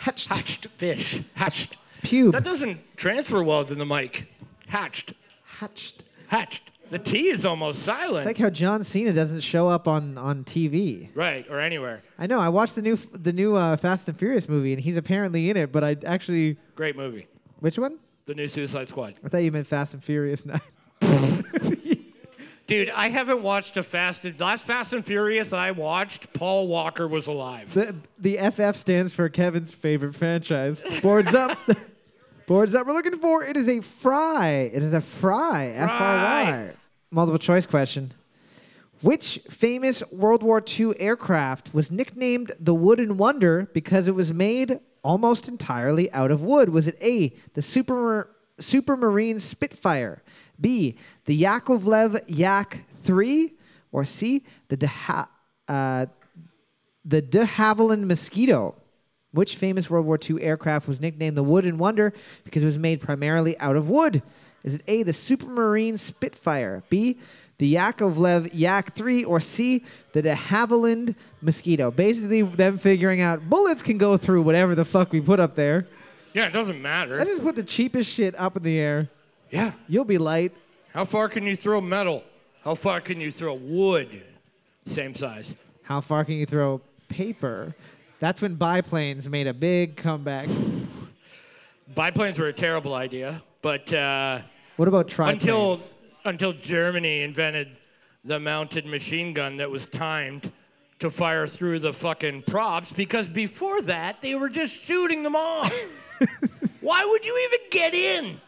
Hatched. 0.01 0.29
Hatched. 0.35 0.65
Fish. 0.77 1.21
Hatched. 1.35 1.77
Pube. 2.01 2.31
That 2.31 2.43
doesn't 2.43 2.79
transfer 2.97 3.43
well 3.43 3.63
to 3.63 3.75
the 3.75 3.85
mic. 3.85 4.27
Hatched. 4.67 5.13
Hatched. 5.43 6.05
Hatched. 6.27 6.71
The 6.89 6.97
T 6.97 7.29
is 7.29 7.45
almost 7.45 7.83
silent. 7.83 8.17
It's 8.17 8.25
like 8.25 8.37
how 8.39 8.49
John 8.49 8.83
Cena 8.83 9.13
doesn't 9.13 9.41
show 9.41 9.67
up 9.67 9.87
on, 9.87 10.17
on 10.17 10.43
TV. 10.43 11.09
right, 11.13 11.45
or 11.49 11.59
anywhere. 11.59 12.01
I 12.17 12.25
know. 12.27 12.39
I 12.39 12.49
watched 12.49 12.73
the 12.75 12.81
new 12.81 12.95
the 13.13 13.31
new 13.31 13.55
uh, 13.55 13.77
Fast 13.77 14.09
and 14.09 14.17
Furious 14.17 14.49
movie, 14.49 14.73
and 14.73 14.81
he's 14.81 14.97
apparently 14.97 15.49
in 15.51 15.55
it. 15.55 15.71
But 15.71 15.83
I 15.83 15.95
actually, 16.05 16.57
Great 16.75 16.97
movie. 16.97 17.27
which 17.59 17.77
one? 17.77 17.99
The 18.25 18.33
new 18.33 18.47
Suicide 18.47 18.89
Squad. 18.89 19.13
I 19.23 19.29
thought 19.29 19.43
you 19.43 19.51
meant 19.51 19.67
Fast 19.67 19.93
and 19.93 20.03
Furious 20.03 20.45
Nine. 20.45 20.59
Dude, 22.67 22.89
I 22.91 23.09
haven't 23.09 23.41
watched 23.41 23.75
a 23.77 23.83
Fast 23.83 24.23
and 24.25 24.39
last 24.39 24.65
Fast 24.65 24.93
and 24.93 25.05
Furious 25.05 25.51
I 25.51 25.71
watched, 25.71 26.31
Paul 26.33 26.67
Walker 26.67 27.07
was 27.07 27.27
alive. 27.27 27.73
the 27.73 27.95
the 28.19 28.37
FF 28.37 28.77
stands 28.77 29.13
for 29.13 29.27
Kevin's 29.29 29.73
favorite 29.73 30.15
franchise. 30.15 30.83
Boards 31.01 31.35
up. 31.35 31.57
Boards 32.47 32.73
up. 32.75 32.87
We're 32.87 32.93
looking 32.93 33.19
for. 33.19 33.43
It 33.43 33.57
is 33.57 33.67
a 33.69 33.81
fry. 33.81 34.69
It 34.73 34.83
is 34.83 34.93
a 34.93 35.01
fry. 35.01 35.67
F 35.67 35.89
R 35.89 36.15
Y. 36.15 36.73
Multiple 37.11 37.39
choice 37.39 37.65
question. 37.65 38.13
Which 39.01 39.39
famous 39.49 40.03
World 40.11 40.43
War 40.43 40.63
II 40.79 40.93
aircraft 40.99 41.73
was 41.73 41.91
nicknamed 41.91 42.51
the 42.59 42.73
Wooden 42.75 43.17
Wonder 43.17 43.67
because 43.73 44.07
it 44.07 44.13
was 44.15 44.31
made 44.33 44.79
almost 45.03 45.47
entirely 45.47 46.11
out 46.11 46.29
of 46.29 46.43
wood? 46.43 46.69
Was 46.69 46.87
it 46.87 46.95
A, 47.01 47.33
the 47.53 47.61
Super, 47.63 48.29
Supermarine 48.61 49.39
Spitfire, 49.39 50.21
B, 50.59 50.95
the 51.25 51.41
Yakovlev 51.41 52.23
Yak 52.27 52.83
3, 53.01 53.53
or 53.91 54.05
C, 54.05 54.43
the 54.67 54.77
De, 54.77 54.87
ha- 54.87 55.29
uh, 55.67 56.05
the 57.03 57.21
de 57.21 57.43
Havilland 57.43 58.03
Mosquito? 58.03 58.75
Which 59.33 59.55
famous 59.55 59.89
World 59.89 60.05
War 60.05 60.19
II 60.29 60.41
aircraft 60.41 60.89
was 60.89 60.99
nicknamed 60.99 61.37
the 61.37 61.43
Wooden 61.43 61.77
Wonder 61.77 62.13
because 62.43 62.63
it 62.63 62.65
was 62.65 62.77
made 62.77 62.99
primarily 62.99 63.57
out 63.59 63.77
of 63.77 63.89
wood? 63.89 64.21
Is 64.63 64.75
it 64.75 64.81
A, 64.87 65.03
the 65.03 65.13
Supermarine 65.13 65.97
Spitfire, 65.97 66.83
B, 66.89 67.17
the 67.57 67.75
Yakovlev 67.75 68.49
Yak 68.53 68.93
3, 68.93 69.23
or 69.23 69.39
C, 69.39 69.83
the 70.11 70.21
de 70.21 70.35
Havilland 70.35 71.15
Mosquito? 71.41 71.91
Basically, 71.91 72.41
them 72.41 72.77
figuring 72.77 73.21
out 73.21 73.49
bullets 73.49 73.81
can 73.81 73.97
go 73.97 74.17
through 74.17 74.41
whatever 74.41 74.75
the 74.75 74.85
fuck 74.85 75.13
we 75.13 75.21
put 75.21 75.39
up 75.39 75.55
there. 75.55 75.87
Yeah, 76.33 76.45
it 76.47 76.53
doesn't 76.53 76.81
matter. 76.81 77.19
I 77.19 77.25
just 77.25 77.41
put 77.43 77.55
the 77.55 77.63
cheapest 77.63 78.11
shit 78.13 78.39
up 78.39 78.55
in 78.57 78.63
the 78.63 78.79
air. 78.79 79.09
yeah. 79.49 79.73
You'll 79.87 80.05
be 80.05 80.17
light. 80.17 80.53
How 80.93 81.05
far 81.05 81.27
can 81.29 81.45
you 81.45 81.55
throw 81.55 81.81
metal? 81.81 82.23
How 82.63 82.75
far 82.75 83.01
can 83.01 83.19
you 83.19 83.31
throw 83.31 83.53
wood? 83.55 84.23
Same 84.85 85.13
size. 85.15 85.55
How 85.83 85.99
far 86.01 86.23
can 86.25 86.35
you 86.35 86.45
throw 86.45 86.81
paper? 87.09 87.75
That's 88.19 88.41
when 88.41 88.55
biplanes 88.55 89.29
made 89.29 89.47
a 89.47 89.53
big 89.53 89.95
comeback. 89.95 90.47
Biplanes 91.95 92.39
were 92.39 92.47
a 92.47 92.53
terrible 92.53 92.93
idea, 92.93 93.41
but 93.61 93.91
uh, 93.93 94.41
What 94.77 94.87
about 94.87 95.07
triplanes? 95.07 95.31
until 95.33 95.79
until 96.23 96.53
Germany 96.53 97.21
invented 97.23 97.69
the 98.23 98.39
mounted 98.39 98.85
machine 98.85 99.33
gun 99.33 99.57
that 99.57 99.69
was 99.69 99.89
timed 99.89 100.51
to 100.99 101.09
fire 101.09 101.47
through 101.47 101.79
the 101.79 101.91
fucking 101.91 102.43
props, 102.43 102.93
because 102.93 103.27
before 103.27 103.81
that 103.81 104.21
they 104.21 104.35
were 104.35 104.49
just 104.49 104.73
shooting 104.73 105.23
them 105.23 105.35
off. 105.35 105.73
Why 106.81 107.05
would 107.05 107.25
you 107.25 107.49
even 107.49 107.69
get 107.69 107.93
in? 107.93 108.41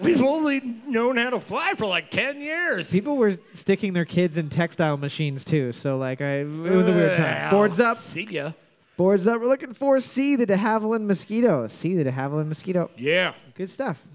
We've 0.00 0.22
only 0.22 0.60
known 0.86 1.16
how 1.16 1.30
to 1.30 1.40
fly 1.40 1.72
for 1.74 1.86
like 1.86 2.10
ten 2.10 2.40
years. 2.40 2.90
People 2.90 3.16
were 3.16 3.34
sticking 3.54 3.94
their 3.94 4.04
kids 4.04 4.36
in 4.36 4.50
textile 4.50 4.96
machines 4.98 5.42
too, 5.44 5.72
so 5.72 5.96
like 5.96 6.20
I, 6.20 6.40
it 6.40 6.44
was 6.46 6.88
a 6.88 6.92
weird 6.92 7.16
time. 7.16 7.42
Well, 7.42 7.50
Boards 7.52 7.80
up, 7.80 7.98
See 7.98 8.24
ya. 8.24 8.52
boards 8.98 9.26
up. 9.26 9.40
We're 9.40 9.46
looking 9.48 9.72
for 9.72 9.98
C, 10.00 10.36
the 10.36 10.44
de 10.44 10.56
Havilland 10.56 11.06
mosquito. 11.06 11.66
C, 11.66 11.94
the 11.96 12.04
de 12.04 12.12
Havilland 12.12 12.48
mosquito. 12.48 12.90
Yeah. 12.98 13.32
Good 13.54 13.70
stuff. 13.70 14.06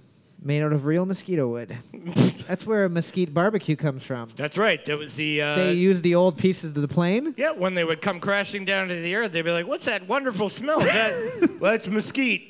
Made 0.44 0.64
out 0.64 0.74
of 0.74 0.86
real 0.86 1.06
mosquito 1.06 1.48
wood. 1.48 1.78
That's 2.48 2.66
where 2.66 2.86
a 2.86 2.90
mesquite 2.90 3.32
barbecue 3.32 3.76
comes 3.76 4.02
from. 4.04 4.30
That's 4.36 4.58
right. 4.58 4.84
That 4.86 4.98
was 4.98 5.14
the. 5.14 5.40
Uh, 5.42 5.56
They 5.56 5.74
used 5.74 6.02
the 6.04 6.16
old 6.16 6.36
pieces 6.38 6.76
of 6.76 6.82
the 6.82 6.88
plane. 6.88 7.36
yeah, 7.38 7.52
when 7.52 7.76
they 7.76 7.84
would 7.84 8.02
come 8.02 8.20
crashing 8.20 8.66
down 8.66 8.88
to 8.88 8.96
the 8.96 9.14
earth, 9.16 9.32
they'd 9.34 9.44
be 9.44 9.52
like, 9.52 9.68
"What's 9.68 9.86
that 9.86 10.08
wonderful 10.08 10.50
smell? 10.50 10.80
Is 10.80 10.92
that, 10.92 11.50
well, 11.60 11.74
it's 11.76 11.88
mesquite." 11.88 12.42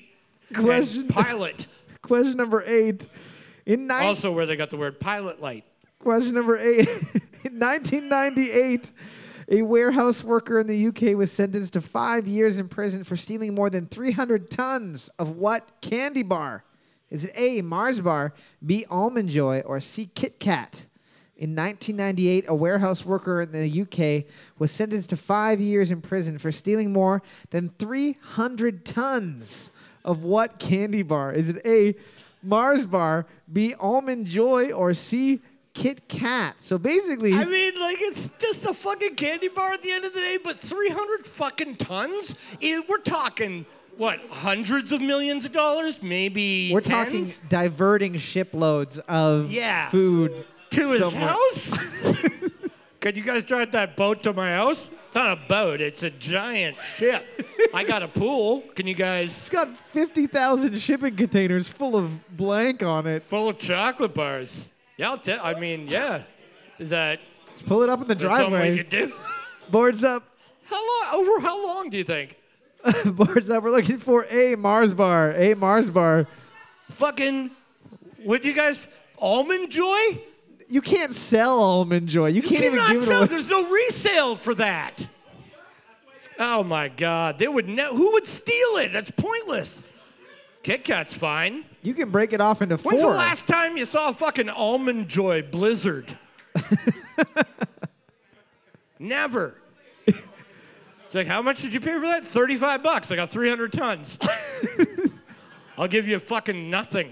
And 0.55 0.57
Question, 0.65 1.07
pilot. 1.09 1.67
question 2.01 2.37
number 2.37 2.63
eight. 2.65 3.09
In 3.65 3.87
nine, 3.87 4.05
Also, 4.05 4.31
where 4.31 4.45
they 4.45 4.55
got 4.55 4.69
the 4.69 4.77
word 4.77 4.97
pilot 4.99 5.41
light. 5.41 5.65
Question 5.99 6.33
number 6.35 6.57
eight. 6.57 6.87
In 7.43 7.59
1998, 7.59 8.91
a 9.49 9.61
warehouse 9.63 10.23
worker 10.23 10.59
in 10.59 10.67
the 10.67 10.87
UK 10.87 11.15
was 11.17 11.31
sentenced 11.31 11.73
to 11.73 11.81
five 11.81 12.25
years 12.27 12.57
in 12.57 12.67
prison 12.69 13.03
for 13.03 13.15
stealing 13.17 13.53
more 13.53 13.69
than 13.69 13.85
300 13.87 14.49
tons 14.49 15.09
of 15.19 15.31
what 15.37 15.69
candy 15.81 16.23
bar? 16.23 16.63
Is 17.11 17.25
it 17.25 17.33
A, 17.35 17.61
Mars 17.61 17.99
bar, 17.99 18.33
B, 18.65 18.85
Almond 18.89 19.29
Joy, 19.29 19.59
or 19.65 19.79
C, 19.81 20.09
Kit 20.15 20.39
Kat? 20.39 20.85
In 21.35 21.55
1998, 21.55 22.45
a 22.47 22.55
warehouse 22.55 23.03
worker 23.03 23.41
in 23.41 23.51
the 23.51 23.81
UK 23.81 24.31
was 24.59 24.71
sentenced 24.71 25.09
to 25.09 25.17
five 25.17 25.59
years 25.59 25.91
in 25.91 25.99
prison 25.99 26.37
for 26.37 26.51
stealing 26.51 26.93
more 26.93 27.21
than 27.49 27.69
300 27.79 28.85
tons 28.85 29.71
of 30.05 30.23
what 30.23 30.59
candy 30.59 31.01
bar? 31.01 31.33
Is 31.33 31.49
it 31.49 31.61
A, 31.65 31.95
Mars 32.43 32.85
bar, 32.85 33.25
B, 33.51 33.73
Almond 33.79 34.27
Joy, 34.27 34.71
or 34.71 34.93
C, 34.93 35.41
Kit 35.73 36.07
Kat? 36.07 36.61
So 36.61 36.77
basically, 36.77 37.33
I 37.33 37.45
mean, 37.45 37.79
like 37.79 37.97
it's 37.99 38.29
just 38.39 38.63
a 38.65 38.73
fucking 38.73 39.15
candy 39.15 39.47
bar 39.47 39.73
at 39.73 39.81
the 39.81 39.91
end 39.91 40.05
of 40.05 40.13
the 40.13 40.21
day, 40.21 40.37
but 40.41 40.59
300 40.59 41.25
fucking 41.25 41.75
tons? 41.77 42.35
Eh, 42.61 42.81
we're 42.87 42.99
talking 42.99 43.65
what? 43.97 44.19
Hundreds 44.29 44.91
of 44.91 45.01
millions 45.01 45.45
of 45.45 45.51
dollars? 45.51 46.01
Maybe. 46.01 46.71
we're 46.73 46.81
talking 46.81 47.31
diverting 47.49 48.17
shiploads 48.17 48.99
of 48.99 49.51
Yeah. 49.51 49.89
food 49.89 50.45
to 50.71 50.91
his 50.91 50.99
somewhere. 50.99 51.29
house. 51.29 51.77
Can 52.99 53.15
you 53.15 53.23
guys 53.23 53.43
drive 53.43 53.71
that 53.71 53.95
boat 53.97 54.21
to 54.23 54.33
my 54.33 54.51
house? 54.51 54.91
It's 55.07 55.15
not 55.15 55.33
a 55.33 55.41
boat. 55.47 55.81
It's 55.81 56.03
a 56.03 56.09
giant 56.11 56.77
ship. 56.95 57.25
I 57.73 57.83
got 57.83 58.03
a 58.03 58.07
pool. 58.07 58.61
Can 58.75 58.85
you 58.87 58.93
guys? 58.93 59.31
It's 59.31 59.49
got 59.49 59.69
50,000 59.73 60.77
shipping 60.77 61.15
containers 61.15 61.67
full 61.67 61.95
of 61.97 62.19
blank 62.37 62.83
on 62.83 63.07
it. 63.07 63.23
Full 63.23 63.49
of 63.49 63.57
chocolate 63.57 64.13
bars. 64.13 64.69
Yeah, 64.97 65.09
I'll 65.09 65.17
tell. 65.17 65.43
I 65.43 65.59
mean, 65.59 65.87
yeah. 65.87 66.23
Is 66.79 66.89
that 66.91 67.19
Let's 67.47 67.61
pull 67.63 67.81
it 67.81 67.89
up 67.89 68.01
in 68.01 68.07
the 68.07 68.13
something 68.19 68.29
we 68.29 68.49
driveway. 68.59 68.77
could 68.77 68.89
do? 68.89 69.13
Boards 69.69 70.03
up. 70.03 70.23
How 70.65 70.75
long? 70.77 71.25
Over 71.25 71.39
how 71.41 71.65
long 71.67 71.89
do 71.89 71.97
you 71.97 72.03
think? 72.03 72.37
Boards 73.05 73.49
up. 73.49 73.63
We're 73.63 73.71
looking 73.71 73.97
for 73.97 74.25
a 74.29 74.55
Mars 74.55 74.93
bar. 74.93 75.33
A 75.35 75.53
Mars 75.53 75.89
bar. 75.89 76.27
Fucking, 76.91 77.51
would 78.25 78.45
you 78.45 78.53
guys 78.53 78.79
almond 79.19 79.69
joy? 79.69 80.21
You 80.67 80.81
can't 80.81 81.11
sell 81.11 81.59
almond 81.59 82.07
joy. 82.07 82.27
You 82.27 82.41
can't 82.41 82.63
even 82.63 82.79
Cannot 82.79 82.91
give 82.93 83.03
it 83.03 83.07
sell- 83.07 83.17
away. 83.19 83.27
There's 83.27 83.49
no 83.49 83.69
resale 83.69 84.35
for 84.35 84.55
that. 84.55 85.07
Oh 86.39 86.63
my 86.63 86.87
God! 86.87 87.37
They 87.37 87.47
would 87.47 87.67
ne- 87.67 87.85
who 87.93 88.13
would 88.13 88.25
steal 88.25 88.77
it? 88.77 88.91
That's 88.91 89.11
pointless. 89.11 89.83
Kit 90.63 90.83
Kat's 90.83 91.15
fine. 91.15 91.65
You 91.83 91.93
can 91.93 92.09
break 92.09 92.33
it 92.33 92.41
off 92.41 92.61
into 92.61 92.77
four. 92.77 92.91
When's 92.93 93.03
the 93.03 93.09
last 93.09 93.47
time 93.47 93.77
you 93.77 93.85
saw 93.85 94.09
a 94.09 94.13
fucking 94.13 94.49
almond 94.49 95.07
joy 95.07 95.43
blizzard? 95.43 96.17
Never. 98.99 99.55
It's 101.11 101.15
like, 101.17 101.27
how 101.27 101.41
much 101.41 101.61
did 101.61 101.73
you 101.73 101.81
pay 101.81 101.95
for 101.95 102.05
that? 102.05 102.23
35 102.23 102.83
bucks. 102.83 103.11
I 103.11 103.17
got 103.17 103.29
300 103.29 103.73
tons. 103.73 104.17
I'll 105.77 105.89
give 105.89 106.07
you 106.07 106.17
fucking 106.19 106.69
nothing 106.69 107.11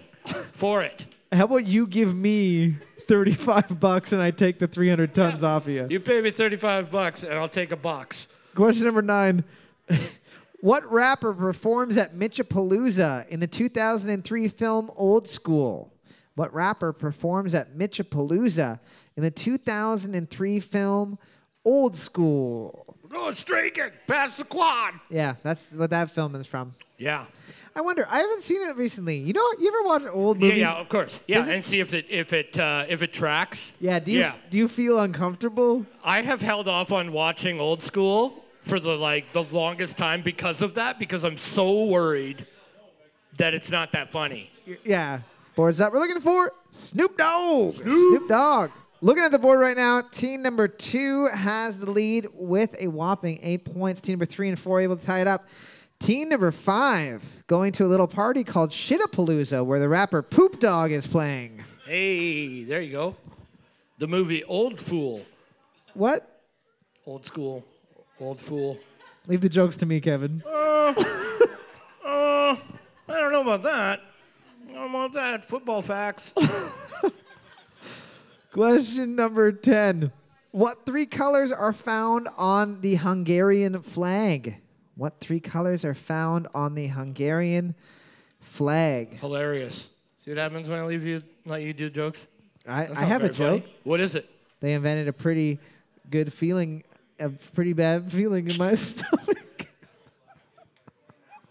for 0.53 0.81
it. 0.81 1.05
How 1.33 1.43
about 1.43 1.67
you 1.67 1.85
give 1.85 2.15
me 2.15 2.77
35 3.09 3.77
bucks 3.77 4.13
and 4.13 4.21
I 4.21 4.31
take 4.31 4.57
the 4.57 4.69
300 4.69 5.13
tons 5.13 5.43
off 5.43 5.63
of 5.63 5.73
you? 5.73 5.85
You 5.89 5.99
pay 5.99 6.21
me 6.21 6.31
35 6.31 6.89
bucks 6.89 7.23
and 7.23 7.33
I'll 7.33 7.49
take 7.49 7.73
a 7.73 7.75
box. 7.75 8.29
Question 8.55 8.85
number 8.85 9.01
nine. 9.01 9.43
what 10.61 10.89
rapper 10.89 11.33
performs 11.33 11.97
at 11.97 12.15
Mitchapalooza 12.15 13.27
in 13.27 13.41
the 13.41 13.47
2003 13.47 14.47
film 14.47 14.89
Old 14.95 15.27
School? 15.27 15.93
What 16.35 16.53
rapper 16.53 16.93
performs 16.93 17.53
at 17.53 17.77
Mitchapalooza 17.77 18.79
in 19.17 19.23
the 19.23 19.31
2003 19.31 20.59
film 20.61 21.19
Old 21.65 21.97
School? 21.97 22.95
Go 23.09 23.31
streaking 23.31 23.89
past 24.07 24.37
the 24.37 24.43
quad. 24.43 24.93
Yeah, 25.09 25.35
that's 25.43 25.71
what 25.71 25.89
that 25.89 26.11
film 26.11 26.35
is 26.35 26.45
from. 26.47 26.73
Yeah. 26.97 27.25
I 27.75 27.81
wonder. 27.81 28.05
I 28.09 28.19
haven't 28.19 28.41
seen 28.41 28.61
it 28.67 28.75
recently. 28.77 29.15
You 29.17 29.33
know, 29.33 29.47
you 29.59 29.67
ever 29.69 29.83
watch 29.87 30.03
old 30.13 30.39
movies? 30.39 30.57
yeah, 30.57 30.73
of 30.75 30.89
course. 30.89 31.19
Yeah, 31.27 31.37
Does 31.39 31.47
it- 31.47 31.55
and 31.55 31.63
see 31.65 31.79
if 31.79 31.93
it 31.93 32.05
if 32.09 32.33
it 32.33 32.57
uh, 32.59 32.85
if 32.89 33.01
it 33.01 33.13
tracks. 33.13 33.73
Yeah, 33.79 33.99
Do 33.99 34.11
you 34.11 34.19
Yeah. 34.19 34.33
do 34.49 34.57
you 34.57 34.67
feel 34.67 34.99
uncomfortable? 34.99 35.85
I 36.03 36.21
have 36.21 36.41
held 36.41 36.67
off 36.67 36.91
on 36.91 37.11
watching 37.11 37.59
old 37.59 37.83
school 37.83 38.43
for 38.61 38.79
the 38.79 38.95
like 38.97 39.31
the 39.33 39.43
longest 39.43 39.97
time 39.97 40.21
because 40.21 40.61
of 40.61 40.73
that 40.75 40.99
because 40.99 41.23
I'm 41.23 41.37
so 41.37 41.85
worried 41.85 42.45
that 43.37 43.53
it's 43.53 43.69
not 43.71 43.91
that 43.93 44.11
funny. 44.11 44.49
Yeah. 44.83 45.21
Boards 45.55 45.79
up. 45.81 45.93
We're 45.93 45.99
looking 45.99 46.19
for 46.21 46.51
Snoop 46.71 47.17
Dogg. 47.17 47.75
Snoop 47.81 48.27
Dogg. 48.27 48.71
Looking 49.01 49.23
at 49.23 49.31
the 49.31 49.39
board 49.39 49.61
right 49.61 49.77
now, 49.77 50.01
team 50.01 50.41
number 50.41 50.67
two 50.67 51.27
has 51.27 51.79
the 51.79 51.89
lead 51.89 52.27
with 52.33 52.75
a 52.81 52.87
whopping 52.87 53.39
eight 53.41 53.63
points. 53.63 54.01
Team 54.01 54.13
number 54.13 54.25
three 54.25 54.49
and 54.49 54.59
four 54.59 54.81
able 54.81 54.97
to 54.97 55.05
tie 55.05 55.21
it 55.21 55.27
up. 55.27 55.47
Team 55.99 56.27
number 56.27 56.51
five 56.51 57.23
going 57.47 57.71
to 57.73 57.85
a 57.85 57.87
little 57.87 58.07
party 58.07 58.43
called 58.43 58.71
Shitapalooza 58.71 59.65
where 59.65 59.79
the 59.79 59.87
rapper 59.87 60.21
Poop 60.21 60.59
Dog 60.59 60.91
is 60.91 61.07
playing. 61.07 61.63
Hey, 61.85 62.63
there 62.65 62.81
you 62.81 62.91
go. 62.91 63.15
The 63.99 64.07
movie 64.07 64.43
Old 64.43 64.77
Fool. 64.77 65.25
What? 65.93 66.41
Old 67.05 67.25
school. 67.25 67.63
Old 68.19 68.41
Fool. 68.41 68.77
Leave 69.27 69.39
the 69.39 69.47
jokes 69.47 69.77
to 69.77 69.85
me, 69.85 70.01
Kevin. 70.01 70.43
Uh, 70.45 70.93
I 72.05 72.57
don't 73.07 73.31
know 73.31 73.41
about 73.41 73.63
that. 73.63 74.01
I 74.69 74.73
don't 74.73 74.91
know 74.91 75.05
about 75.05 75.13
that. 75.13 75.45
Football 75.45 75.81
facts. 75.81 76.33
Question 78.51 79.15
number 79.15 79.51
10. 79.51 80.11
What 80.51 80.85
three 80.85 81.05
colors 81.05 81.51
are 81.51 81.73
found 81.73 82.27
on 82.37 82.81
the 82.81 82.95
Hungarian 82.95 83.81
flag? 83.81 84.55
What 84.95 85.19
three 85.19 85.39
colors 85.39 85.85
are 85.85 85.93
found 85.93 86.47
on 86.55 86.73
the 86.73 86.87
Hungarian 86.87 87.75
flag? 88.39 89.19
Hilarious. 89.19 89.89
See 90.17 90.31
what 90.31 90.39
happens 90.39 90.67
when 90.67 90.79
I 90.79 90.85
leave 90.85 91.03
you, 91.05 91.21
let 91.45 91.61
you 91.61 91.73
do 91.73 91.89
jokes? 91.89 92.27
I, 92.67 92.85
That's 92.85 92.97
I 92.97 93.01
not 93.01 93.07
have 93.07 93.21
a 93.23 93.29
very 93.29 93.33
funny. 93.33 93.59
joke. 93.61 93.69
What 93.83 93.99
is 93.99 94.15
it? 94.15 94.29
They 94.59 94.73
invented 94.73 95.07
a 95.07 95.13
pretty 95.13 95.59
good 96.09 96.33
feeling, 96.33 96.83
a 97.19 97.29
pretty 97.29 97.73
bad 97.73 98.11
feeling 98.11 98.49
in 98.49 98.57
my 98.57 98.73
stomach. 98.75 99.67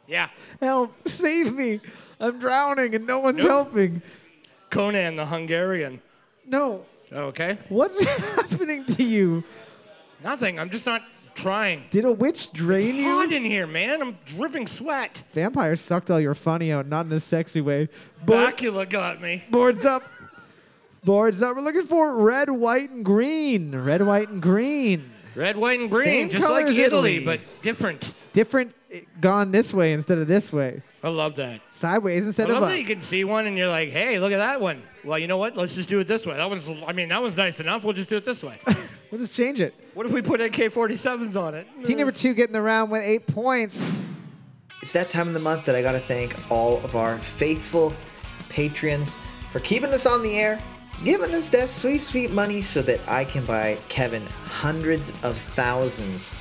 Yeah. 0.09 0.29
Help, 0.61 1.09
save 1.09 1.55
me. 1.55 1.81
I'm 2.19 2.39
drowning 2.41 2.95
and 2.97 3.07
no 3.07 3.21
one's 3.21 3.39
Nope. 3.39 3.47
helping. 3.49 4.03
Conan 4.71 5.17
the 5.17 5.27
Hungarian. 5.27 6.03
No. 6.49 6.85
Okay. 7.13 7.59
What's 7.69 8.03
happening 8.37 8.85
to 8.87 9.03
you? 9.05 9.45
Nothing. 10.23 10.59
I'm 10.59 10.71
just 10.71 10.87
not 10.87 11.03
trying. 11.35 11.85
Did 11.91 12.05
a 12.05 12.13
witch 12.13 12.53
drain 12.53 12.97
It's 12.97 13.05
hot 13.05 13.31
you? 13.31 13.37
in 13.37 13.45
here, 13.45 13.67
man. 13.67 14.03
I'm 14.03 14.19
dripping 14.25 14.67
sweat. 14.67 15.23
Vampires 15.33 15.81
sucked 15.81 16.11
all 16.11 16.21
your 16.21 16.35
funny 16.35 16.73
out, 16.73 16.87
not 16.87 17.07
in 17.07 17.13
a 17.13 17.21
sexy 17.21 17.61
way. 17.61 17.89
But 18.27 18.57
Bakula 18.57 18.89
got 18.89 19.21
me. 19.21 19.45
Boards 19.51 19.85
up. 19.87 20.03
Boards 21.05 21.43
up. 21.43 21.57
We're 21.57 21.63
looking 21.63 21.87
for 21.87 22.17
red, 22.21 22.51
white, 22.51 22.91
and 22.91 23.05
green. 23.05 23.75
Red, 23.75 24.03
white, 24.05 24.29
and 24.29 24.43
green. 24.43 25.13
Red, 25.39 25.57
white, 25.57 25.79
and 25.79 25.89
green, 25.89 26.05
Same 26.05 26.31
just 26.31 26.43
color 26.43 26.61
like 26.61 26.67
as 26.67 26.79
Italy, 26.79 27.19
Italy. 27.19 27.25
but 27.39 27.63
different. 27.63 28.13
Different, 28.33 28.75
eh, 28.91 29.01
gone 29.21 29.53
this 29.53 29.73
way 29.73 29.93
instead 29.93 30.19
of 30.19 30.27
this 30.27 30.53
way. 30.53 30.83
I 31.05 31.09
love 31.11 31.37
that. 31.37 31.61
Sideways 31.71 32.25
I 32.25 32.27
instead 32.27 32.49
love 32.49 32.57
of 32.59 32.63
up. 32.65 32.69
that 32.71 32.79
you 32.79 32.85
can 32.85 33.01
see 33.03 33.23
one 33.23 33.47
and 33.47 33.57
you're 33.57 33.69
like, 33.69 33.91
hey, 33.91 34.19
look 34.19 34.33
at 34.33 34.39
that 34.39 34.61
one. 34.61 34.83
Well, 35.05 35.17
you 35.19 35.29
know 35.29 35.37
what? 35.37 35.57
Let's 35.57 35.75
just 35.77 35.89
do 35.89 36.01
it 36.01 36.09
this 36.09 36.27
way. 36.27 36.37
That 36.37 36.51
one's, 36.51 36.69
I 36.87 36.93
mean, 36.93 37.09
that 37.11 37.23
one's 37.23 37.37
nice 37.37 37.61
enough. 37.61 37.85
We'll 37.85 37.93
just 37.95 38.11
do 38.11 38.17
it 38.17 38.25
this 38.25 38.43
way. 38.43 38.59
We'll 39.11 39.19
just 39.19 39.35
change 39.35 39.63
it. 39.63 39.73
what 39.95 40.05
if 40.05 40.13
we 40.13 40.21
put 40.21 40.39
AK-47s 40.43 41.35
on 41.35 41.55
it? 41.55 41.67
Team 41.83 41.97
number 41.97 42.13
two 42.13 42.35
getting 42.35 42.53
the 42.53 42.61
round 42.61 42.91
with 42.91 43.03
eight 43.03 43.27
points. 43.27 43.91
It's 44.83 44.93
that 44.93 45.09
time 45.09 45.29
of 45.29 45.33
the 45.33 45.41
month 45.41 45.65
that 45.65 45.75
I 45.75 45.81
gotta 45.81 45.99
thank 45.99 46.37
all 46.51 46.77
of 46.85 46.95
our 46.95 47.17
faithful 47.19 47.97
patrons 48.51 49.17
for 49.49 49.61
keeping 49.61 49.95
us 49.95 50.05
on 50.05 50.23
the 50.23 50.37
air, 50.39 50.63
giving 51.05 51.35
us 51.35 51.49
that 51.51 51.69
sweet, 51.69 52.01
sweet 52.01 52.31
money 52.31 52.61
so 52.61 52.83
that 52.83 53.01
I 53.09 53.25
can 53.25 53.45
buy 53.45 53.79
Kevin 53.89 54.25
hundreds 54.45 55.11
of 55.23 55.37
thousands 55.37 56.35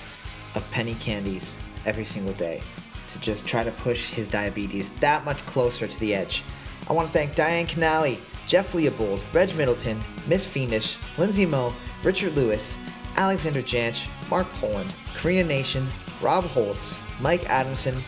of 0.55 0.69
penny 0.71 0.95
candies 0.95 1.57
every 1.85 2.05
single 2.05 2.33
day 2.33 2.61
to 3.07 3.19
just 3.19 3.47
try 3.47 3.63
to 3.63 3.71
push 3.71 4.09
his 4.09 4.27
diabetes 4.27 4.91
that 4.93 5.23
much 5.25 5.45
closer 5.45 5.87
to 5.87 5.99
the 5.99 6.13
edge. 6.13 6.43
I 6.89 6.93
want 6.93 7.11
to 7.11 7.13
thank 7.13 7.35
Diane 7.35 7.65
Canali, 7.65 8.19
Jeff 8.47 8.73
Leopold, 8.73 9.21
Reg 9.33 9.55
Middleton, 9.55 10.01
Miss 10.27 10.45
Fiendish, 10.45 10.97
Lindsay 11.17 11.45
Moe, 11.45 11.73
Richard 12.03 12.35
Lewis, 12.35 12.77
Alexander 13.17 13.61
Janch, 13.61 14.07
Mark 14.29 14.51
Poland, 14.53 14.93
Karina 15.15 15.47
Nation, 15.47 15.87
Rob 16.21 16.45
Holtz, 16.45 16.97
Mike 17.19 17.49
Adamson, 17.49 18.01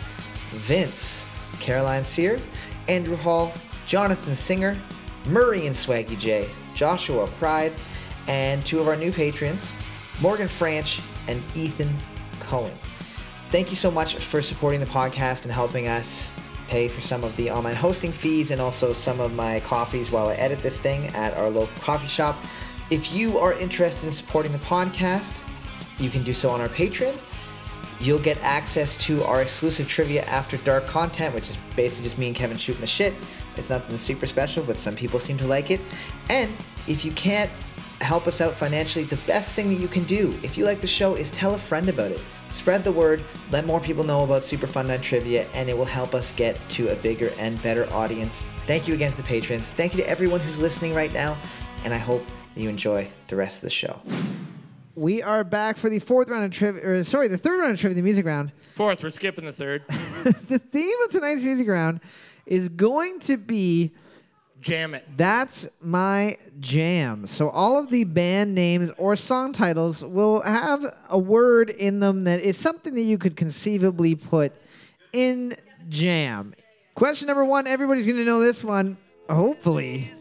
Vince, 0.51 1.25
Caroline 1.59 2.03
Sear, 2.03 2.39
Andrew 2.87 3.15
Hall, 3.15 3.53
Jonathan 3.85 4.35
Singer, 4.35 4.77
Murray 5.25 5.67
and 5.67 5.75
Swaggy 5.75 6.17
J, 6.17 6.49
Joshua 6.73 7.27
Pride, 7.27 7.73
and 8.27 8.65
two 8.65 8.79
of 8.79 8.87
our 8.87 8.95
new 8.95 9.11
patrons, 9.11 9.71
Morgan 10.21 10.47
Franch 10.47 11.03
and 11.27 11.43
Ethan 11.55 11.93
Cohen. 12.39 12.73
Thank 13.51 13.69
you 13.69 13.75
so 13.75 13.89
much 13.89 14.15
for 14.17 14.41
supporting 14.41 14.79
the 14.79 14.85
podcast 14.85 15.43
and 15.43 15.51
helping 15.51 15.87
us 15.87 16.35
pay 16.67 16.87
for 16.87 17.01
some 17.01 17.23
of 17.23 17.35
the 17.35 17.49
online 17.49 17.75
hosting 17.75 18.11
fees 18.11 18.51
and 18.51 18.61
also 18.61 18.93
some 18.93 19.19
of 19.19 19.33
my 19.33 19.59
coffees 19.61 20.11
while 20.11 20.29
I 20.29 20.35
edit 20.35 20.61
this 20.61 20.79
thing 20.79 21.07
at 21.07 21.35
our 21.35 21.49
local 21.49 21.81
coffee 21.81 22.07
shop. 22.07 22.37
If 22.91 23.11
you 23.13 23.39
are 23.39 23.53
interested 23.53 24.05
in 24.05 24.11
supporting 24.11 24.51
the 24.51 24.59
podcast, 24.59 25.43
you 25.97 26.09
can 26.09 26.23
do 26.23 26.33
so 26.33 26.49
on 26.49 26.61
our 26.61 26.69
Patreon. 26.69 27.17
You'll 27.99 28.19
get 28.19 28.37
access 28.41 28.95
to 28.97 29.23
our 29.25 29.41
exclusive 29.41 29.87
trivia 29.87 30.23
after 30.23 30.57
dark 30.57 30.87
content, 30.87 31.35
which 31.35 31.49
is 31.49 31.57
basically 31.75 32.05
just 32.05 32.17
me 32.17 32.27
and 32.27 32.35
Kevin 32.35 32.57
shooting 32.57 32.81
the 32.81 32.87
shit. 32.87 33.13
It's 33.57 33.69
nothing 33.69 33.97
super 33.97 34.25
special, 34.25 34.63
but 34.63 34.79
some 34.79 34.95
people 34.95 35.19
seem 35.19 35.37
to 35.37 35.47
like 35.47 35.69
it. 35.69 35.81
And 36.29 36.51
if 36.87 37.03
you 37.03 37.11
can't 37.11 37.51
help 38.01 38.27
us 38.27 38.39
out 38.39 38.55
financially, 38.55 39.03
the 39.03 39.17
best 39.27 39.55
thing 39.55 39.67
that 39.69 39.75
you 39.75 39.87
can 39.87 40.05
do, 40.05 40.37
if 40.43 40.57
you 40.57 40.63
like 40.63 40.79
the 40.79 40.87
show, 40.87 41.15
is 41.15 41.29
tell 41.31 41.55
a 41.55 41.57
friend 41.57 41.89
about 41.89 42.11
it. 42.11 42.21
Spread 42.49 42.83
the 42.83 42.91
word, 42.91 43.21
let 43.51 43.65
more 43.65 43.81
people 43.81 44.03
know 44.03 44.23
about 44.23 44.43
Super 44.43 44.67
Fun 44.67 44.87
Night 44.87 45.03
Trivia, 45.03 45.45
and 45.53 45.69
it 45.69 45.77
will 45.77 45.85
help 45.85 46.15
us 46.15 46.31
get 46.31 46.57
to 46.69 46.89
a 46.89 46.95
bigger 46.95 47.33
and 47.37 47.61
better 47.61 47.91
audience. 47.91 48.45
Thank 48.65 48.87
you 48.87 48.93
again 48.93 49.11
to 49.11 49.17
the 49.17 49.23
patrons. 49.23 49.73
Thank 49.73 49.93
you 49.93 50.01
to 50.03 50.09
everyone 50.09 50.39
who's 50.39 50.61
listening 50.61 50.93
right 50.93 51.11
now, 51.11 51.37
and 51.83 51.93
I 51.93 51.97
hope 51.97 52.25
that 52.55 52.61
you 52.61 52.69
enjoy 52.69 53.11
the 53.27 53.35
rest 53.35 53.57
of 53.57 53.67
the 53.67 53.69
show. 53.69 54.01
We 54.99 55.23
are 55.23 55.45
back 55.45 55.77
for 55.77 55.89
the 55.89 55.99
fourth 55.99 56.27
round 56.27 56.43
of 56.43 56.51
trivia, 56.51 56.85
or 56.85 57.03
sorry, 57.05 57.29
the 57.29 57.37
third 57.37 57.57
round 57.57 57.71
of 57.71 57.79
trivia, 57.79 57.95
the 57.95 58.01
music 58.01 58.25
round. 58.25 58.51
Fourth, 58.73 59.01
we're 59.01 59.11
skipping 59.11 59.45
the 59.45 59.53
third. 59.53 59.87
the 59.87 60.59
theme 60.59 60.95
of 61.05 61.09
tonight's 61.09 61.41
music 61.41 61.69
round 61.69 62.01
is 62.45 62.67
going 62.67 63.21
to 63.21 63.37
be 63.37 63.91
Jam 64.59 64.93
it. 64.93 65.07
That's 65.15 65.69
My 65.79 66.35
Jam. 66.59 67.27
So 67.27 67.47
all 67.47 67.79
of 67.79 67.89
the 67.89 68.03
band 68.03 68.53
names 68.53 68.91
or 68.97 69.15
song 69.15 69.53
titles 69.53 70.03
will 70.03 70.41
have 70.41 70.85
a 71.09 71.17
word 71.17 71.69
in 71.69 72.01
them 72.01 72.21
that 72.25 72.41
is 72.41 72.57
something 72.57 72.93
that 72.95 73.03
you 73.03 73.17
could 73.17 73.37
conceivably 73.37 74.15
put 74.15 74.51
in 75.13 75.55
jam. 75.87 76.53
Question 76.95 77.27
number 77.27 77.45
one, 77.45 77.67
everybody's 77.67 78.05
going 78.05 78.17
to 78.17 78.25
know 78.25 78.41
this 78.41 78.65
one, 78.65 78.97
hopefully. 79.29 80.11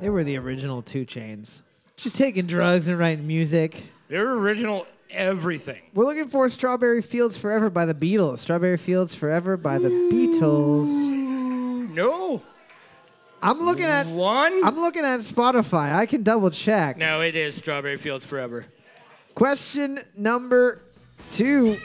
They 0.00 0.10
were 0.10 0.24
the 0.24 0.38
original 0.38 0.80
2 0.80 1.04
Chainz. 1.04 1.60
Just 1.96 2.16
taking 2.16 2.46
drugs 2.46 2.88
and 2.88 2.98
writing 2.98 3.26
music. 3.26 3.82
They're 4.08 4.32
original 4.32 4.86
everything. 5.10 5.82
We're 5.92 6.06
looking 6.06 6.28
for 6.28 6.48
Strawberry 6.48 7.02
Fields 7.02 7.36
Forever 7.36 7.68
by 7.68 7.84
the 7.84 7.92
Beatles. 7.92 8.38
Strawberry 8.38 8.78
Fields 8.78 9.14
Forever 9.14 9.58
by 9.58 9.78
the 9.78 9.90
Beatles. 9.90 10.88
No. 11.90 12.42
I'm 13.42 13.60
looking 13.60 13.84
at 13.84 14.06
one. 14.06 14.64
I'm 14.64 14.80
looking 14.80 15.04
at 15.04 15.20
Spotify. 15.20 15.92
I 15.92 16.06
can 16.06 16.22
double 16.22 16.50
check. 16.50 16.96
No, 16.96 17.20
it 17.20 17.36
is 17.36 17.56
Strawberry 17.56 17.98
Fields 17.98 18.24
Forever. 18.24 18.64
Question 19.38 20.00
number 20.16 20.82
two. 21.24 21.76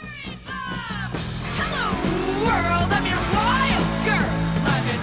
I'm 2.92 3.06
your 3.06 3.16
wild 3.32 3.84
girl. 4.04 4.32
I'm 4.66 4.88
your 4.88 4.98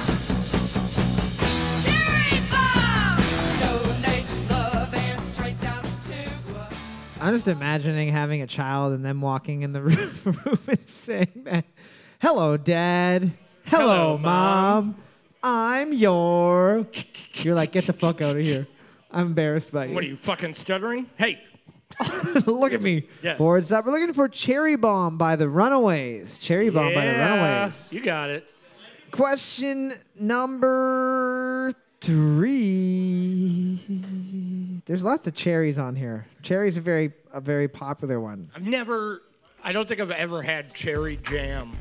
cherry 1.81 2.41
bomb. 2.51 3.19
Donates 3.61 4.51
love 4.51 4.93
and 4.93 5.21
straight 5.21 5.55
sounds 5.59 6.09
too. 6.09 6.29
I'm 7.21 7.35
just 7.37 7.47
imagining 7.47 8.09
having 8.09 8.43
a 8.43 8.49
child 8.49 8.95
and 8.95 9.05
them 9.05 9.21
walking 9.21 9.63
in 9.63 9.73
the 9.73 9.83
room 10.25 10.59
and 10.67 10.89
saying 10.89 11.43
that. 11.45 11.67
Hello, 12.21 12.57
Dad. 12.57 13.31
Hello, 13.67 13.85
Hello, 13.87 14.19
Mom. 14.19 14.87
Mom. 14.87 14.97
I'm 15.45 15.93
your. 15.93 16.85
You're 17.35 17.55
like, 17.55 17.71
get 17.71 17.87
the 17.87 17.93
fuck 17.93 18.21
out 18.21 18.35
of 18.35 18.43
here. 18.43 18.67
I'm 19.13 19.29
embarrassed 19.29 19.71
by 19.71 19.85
you. 19.85 19.95
What 19.95 20.03
are 20.03 20.09
you 20.09 20.17
fucking 20.17 20.55
stuttering? 20.55 21.07
Hey, 21.17 21.41
Look 22.47 22.73
at 22.73 22.83
me. 22.83 23.05
Yeah. 23.23 23.37
Boards 23.37 23.73
up. 23.73 23.85
We're 23.87 23.93
looking 23.93 24.13
for 24.15 24.29
Cherry 24.29 24.77
Bomb 24.77 25.19
by 25.19 25.37
the 25.37 25.49
Runaways. 25.49 26.39
Cherry 26.39 26.71
Bomb 26.71 26.95
by 26.95 27.07
the 27.07 27.13
Runaways. 27.13 27.93
You 27.93 28.01
got 28.01 28.31
it. 28.31 28.49
Question 29.11 29.93
number 30.19 31.73
three. 32.01 33.81
There's 34.87 35.05
lots 35.05 35.27
of 35.27 35.35
cherries 35.35 35.79
on 35.79 35.97
here. 35.97 36.27
Cherry's 36.43 36.77
a 36.77 36.81
very 36.81 37.13
a 37.33 37.41
very 37.41 37.69
popular 37.69 38.21
one. 38.21 38.51
I've 38.55 38.67
never. 38.67 39.23
I 39.63 39.73
don't 39.73 39.87
think 39.87 40.01
I've 40.01 40.11
ever 40.11 40.43
had 40.43 40.75
cherry 40.75 41.17
jam. 41.17 41.77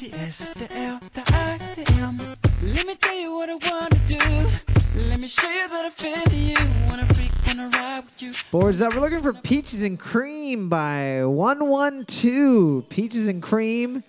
It's 0.00 0.10
the 0.10 0.16
S, 0.16 0.48
the 0.50 0.78
L, 0.78 1.00
the 1.12 1.22
I, 1.34 1.58
the 1.74 1.92
M. 1.94 2.20
Let 2.62 2.86
me 2.86 2.94
tell 2.94 3.16
you 3.16 3.32
what 3.32 3.50
I 3.50 3.54
wanna 3.68 3.98
do. 4.06 5.08
Let 5.08 5.18
me 5.18 5.26
show 5.26 5.50
you 5.50 5.68
that 5.68 5.84
I 5.86 5.90
feel 5.90 6.38
you. 6.38 6.54
Wanna 6.88 7.04
freak, 7.14 7.32
wanna 7.44 7.68
ride 7.70 8.04
with 8.04 8.22
you. 8.22 8.32
Boards 8.52 8.80
up. 8.80 8.92
Uh, 8.92 8.94
we're 8.94 9.02
looking 9.02 9.22
for 9.22 9.32
Peaches 9.32 9.82
and 9.82 9.98
Cream 9.98 10.68
by 10.68 11.24
112. 11.24 12.88
Peaches 12.88 13.26
and 13.26 13.42
Cream 13.42 14.04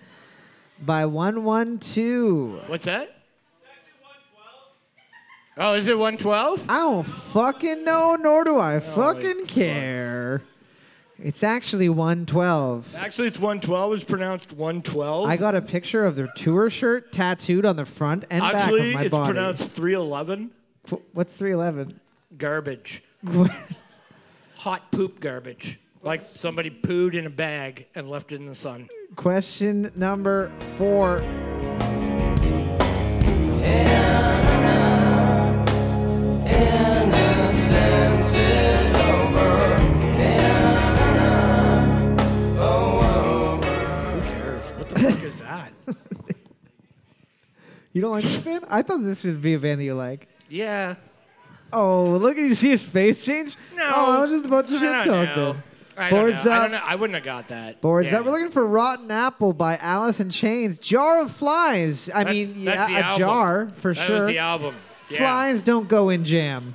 by 0.80 1.06
112. 1.06 2.68
What's 2.68 2.84
that? 2.84 3.16
Oh, 5.56 5.74
is 5.74 5.88
it 5.88 5.98
112? 5.98 6.66
I 6.68 6.74
don't 6.74 7.02
fucking 7.02 7.82
know, 7.82 8.14
nor 8.14 8.44
do 8.44 8.60
I 8.60 8.78
fucking 8.78 9.46
care. 9.46 10.42
It's 11.22 11.42
actually 11.42 11.88
112. 11.90 12.96
Actually, 12.96 13.28
it's 13.28 13.38
112. 13.38 13.92
It's 13.94 14.04
pronounced 14.04 14.52
112. 14.54 15.26
I 15.26 15.36
got 15.36 15.54
a 15.54 15.60
picture 15.60 16.02
of 16.04 16.16
their 16.16 16.28
tour 16.28 16.70
shirt 16.70 17.12
tattooed 17.12 17.66
on 17.66 17.76
the 17.76 17.84
front 17.84 18.24
and 18.30 18.42
Actually, 18.42 18.80
back 18.80 18.88
of 18.88 18.94
my 18.94 18.94
body. 18.94 19.06
it's 19.06 19.10
body. 19.10 19.32
pronounced 19.32 19.70
311. 19.72 20.50
Wh- 20.90 20.94
What's 21.16 21.36
311? 21.36 22.00
Garbage. 22.38 23.02
Hot 24.56 24.90
poop 24.92 25.20
garbage. 25.20 25.78
Like 26.02 26.22
somebody 26.34 26.70
pooed 26.70 27.12
in 27.14 27.26
a 27.26 27.30
bag 27.30 27.86
and 27.94 28.08
left 28.08 28.32
it 28.32 28.36
in 28.36 28.46
the 28.46 28.54
sun. 28.54 28.88
Question 29.16 29.92
number 29.96 30.50
four. 30.78 31.18
Who 31.18 31.26
don't 48.12 48.22
like 48.22 48.24
this 48.24 48.38
band? 48.40 48.64
I 48.68 48.82
thought 48.82 49.02
this 49.02 49.24
would 49.24 49.40
be 49.40 49.54
a 49.54 49.58
band 49.58 49.80
that 49.80 49.84
you 49.84 49.94
like. 49.94 50.28
Yeah. 50.48 50.94
Oh, 51.72 52.04
look 52.04 52.36
at 52.36 52.42
you 52.42 52.54
see 52.54 52.70
his 52.70 52.86
face 52.86 53.24
change? 53.24 53.56
No. 53.76 53.90
Oh, 53.94 54.18
I 54.18 54.20
was 54.22 54.30
just 54.30 54.46
about 54.46 54.66
to 54.68 54.78
shit 54.78 54.90
talk 55.04 55.06
know. 55.06 55.52
then. 55.52 55.62
I 55.96 56.10
don't, 56.10 56.18
Boards 56.20 56.44
know. 56.46 56.50
I, 56.52 56.56
up. 56.56 56.62
don't 56.62 56.72
know. 56.72 56.80
I 56.84 56.94
wouldn't 56.96 57.14
have 57.14 57.24
got 57.24 57.48
that. 57.48 57.80
Boards 57.80 58.12
up. 58.12 58.24
We're 58.24 58.32
looking 58.32 58.50
for 58.50 58.66
Rotten 58.66 59.10
Apple 59.10 59.52
by 59.52 59.76
Alice 59.76 60.18
in 60.18 60.30
Chains. 60.30 60.78
Jar 60.78 61.20
of 61.22 61.30
Flies. 61.30 62.08
I 62.10 62.24
That's- 62.24 62.54
mean, 62.54 62.64
that's 62.64 62.86
the 62.86 62.92
yeah, 62.92 62.98
a 62.98 63.02
album. 63.02 63.18
jar 63.18 63.68
for 63.74 63.94
that 63.94 64.00
sure. 64.06 64.18
was 64.20 64.26
the 64.28 64.38
album. 64.38 64.74
Yeah. 65.10 65.18
Flies 65.18 65.62
don't 65.62 65.88
go 65.88 66.08
in 66.08 66.24
jam. 66.24 66.74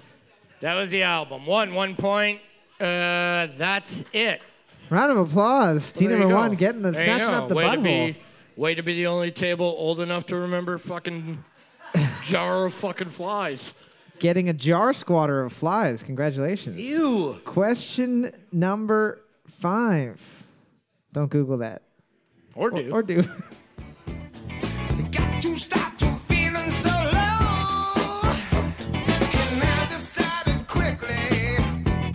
That 0.61 0.75
was 0.75 0.89
the 0.91 1.03
album. 1.03 1.45
One, 1.45 1.73
one 1.73 1.95
point. 1.95 2.39
Uh, 2.79 3.47
that's 3.57 4.03
it. 4.13 4.41
Round 4.89 5.11
of 5.11 5.17
applause. 5.17 5.91
Team 5.91 6.09
There 6.09 6.17
you 6.17 6.23
number 6.25 6.35
go. 6.35 6.41
one 6.41 6.55
getting 6.55 6.81
the 6.83 6.91
There 6.91 7.01
you 7.01 7.05
snatching 7.19 7.29
go. 7.29 7.43
up 7.43 7.49
the 7.49 7.55
way 7.55 7.63
butthole. 7.65 7.83
Be, 8.13 8.17
way 8.55 8.75
to 8.75 8.81
be 8.83 8.93
the 8.95 9.07
only 9.07 9.31
table 9.31 9.75
old 9.77 9.99
enough 9.99 10.25
to 10.27 10.35
remember 10.35 10.77
fucking 10.77 11.43
jar 12.25 12.65
of 12.65 12.73
fucking 12.73 13.09
flies. 13.09 13.73
Getting 14.19 14.47
a 14.47 14.53
jar 14.53 14.93
squatter 14.93 15.41
of 15.43 15.51
flies. 15.51 16.01
Congratulations. 16.03 16.77
Ew. 16.77 17.39
Question 17.43 18.31
number 18.51 19.21
five. 19.45 20.43
Don't 21.11 21.29
Google 21.29 21.57
that. 21.57 21.81
Or 22.55 22.71
do. 22.71 22.91
Or 22.91 23.03
do. 23.03 23.23
Got 25.11 25.41
to 25.41 25.57
stop 25.57 25.97
to 25.97 26.05
feeling 26.05 26.69
so 26.69 26.89
low. 26.89 28.31
And 29.51 29.63
I 29.63 29.87
decided 29.89 30.65
quickly, 30.67 31.15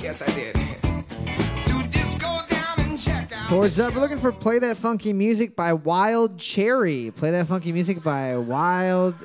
yes 0.03 0.23
I 0.23 0.31
did, 0.35 0.57
Boards 3.51 3.81
up. 3.81 3.95
We're 3.97 4.01
looking 4.01 4.19
for 4.19 4.31
Play 4.31 4.61
That 4.61 4.79
Funky 4.79 5.13
Music 5.13 5.57
by 5.57 5.73
Wild 5.73 6.39
Cherry. 6.39 7.11
Play 7.17 7.33
That 7.33 7.49
Funky 7.49 7.73
Music 7.73 8.01
by 8.01 8.37
Wild 8.37 9.17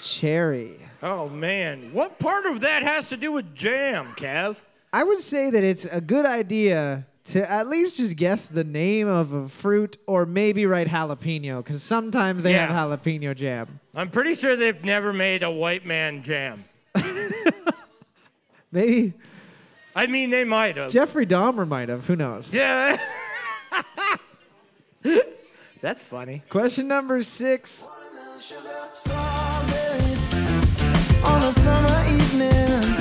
Cherry. 0.00 0.78
oh 1.02 1.28
man, 1.30 1.90
what 1.94 2.18
part 2.18 2.44
of 2.44 2.60
that 2.60 2.82
has 2.82 3.08
to 3.08 3.16
do 3.16 3.32
with 3.32 3.54
jam, 3.54 4.08
Kev? 4.16 4.56
I 4.92 5.02
would 5.02 5.18
say 5.20 5.48
that 5.50 5.64
it's 5.64 5.86
a 5.86 6.00
good 6.02 6.26
idea 6.26 7.06
to 7.26 7.50
at 7.50 7.66
least 7.68 7.96
just 7.96 8.16
guess 8.16 8.48
the 8.48 8.64
name 8.64 9.08
of 9.08 9.32
a 9.32 9.48
fruit 9.48 9.96
or 10.06 10.26
maybe 10.26 10.66
write 10.66 10.88
jalapeno 10.88 11.64
because 11.64 11.82
sometimes 11.82 12.42
they 12.42 12.52
Yeah. 12.52 12.66
have 12.66 12.90
jalapeno 12.90 13.34
jam. 13.34 13.80
I'm 13.94 14.10
pretty 14.10 14.34
sure 14.34 14.56
they've 14.56 14.84
never 14.84 15.14
made 15.14 15.42
a 15.42 15.50
white 15.50 15.86
man 15.86 16.22
jam. 16.22 16.64
Maybe 18.72 19.14
I 19.96 20.06
mean, 20.08 20.28
they 20.30 20.44
might 20.44 20.76
have. 20.76 20.90
Jeffrey 20.90 21.24
Dahmer 21.26 21.66
might 21.66 21.88
have. 21.88 22.06
Who 22.06 22.16
knows? 22.16 22.52
Yeah. 22.52 22.98
That's 25.80 26.02
funny. 26.02 26.42
Question 26.48 26.88
number 26.88 27.22
six. 27.22 27.88
On 31.24 31.42
a 31.42 31.52
summer 31.52 32.02
evening. 32.10 32.96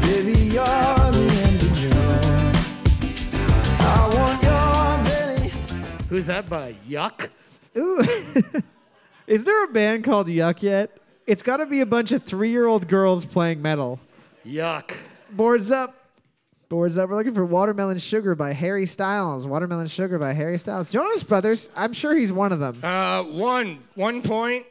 Baby, 0.00 0.38
you're 0.52 0.64
the 0.64 1.28
end 1.44 1.62
of 1.62 1.72
June. 1.74 2.52
I 3.80 4.10
want 4.14 4.42
your 4.42 5.04
belly. 5.04 5.52
Who's 6.08 6.26
that 6.26 6.48
by? 6.48 6.74
Yuck. 6.88 7.30
Ooh. 7.76 8.02
Is 9.26 9.44
there 9.44 9.64
a 9.64 9.68
band 9.68 10.04
called 10.04 10.28
Yuck 10.28 10.62
yet? 10.62 10.96
It's 11.26 11.42
got 11.42 11.56
to 11.56 11.66
be 11.66 11.80
a 11.80 11.86
bunch 11.86 12.12
of 12.12 12.22
three-year-old 12.22 12.86
girls 12.88 13.24
playing 13.24 13.60
metal. 13.60 13.98
Yuck. 14.46 14.92
Boards 15.32 15.72
up. 15.72 15.95
Boards 16.68 16.98
up. 16.98 17.08
We're 17.08 17.14
looking 17.16 17.34
for 17.34 17.44
Watermelon 17.44 17.98
Sugar 17.98 18.34
by 18.34 18.52
Harry 18.52 18.86
Styles. 18.86 19.46
Watermelon 19.46 19.86
Sugar 19.86 20.18
by 20.18 20.32
Harry 20.32 20.58
Styles. 20.58 20.88
Jonas 20.88 21.22
Brothers. 21.22 21.70
I'm 21.76 21.92
sure 21.92 22.12
he's 22.14 22.32
one 22.32 22.50
of 22.52 22.58
them. 22.58 22.76
Uh, 22.82 23.22
one, 23.22 23.84
one 23.94 24.20
point. 24.20 24.66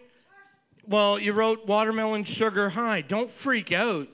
Well, 0.87 1.17
you 1.17 1.31
wrote 1.31 1.65
watermelon 1.65 2.25
sugar 2.25 2.69
high. 2.69 3.01
Don't 3.01 3.31
freak 3.31 3.71
out. 3.71 4.07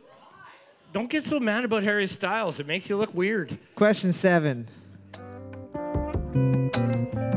Don't 0.94 1.10
get 1.10 1.26
so 1.26 1.40
mad 1.40 1.66
about 1.66 1.84
Harry 1.84 2.08
Styles. 2.08 2.60
It 2.60 2.68
makes 2.68 2.88
you 2.88 2.98
look 2.98 3.14
weird. 3.16 3.58
Question 3.76 4.14
seven. 4.14 4.68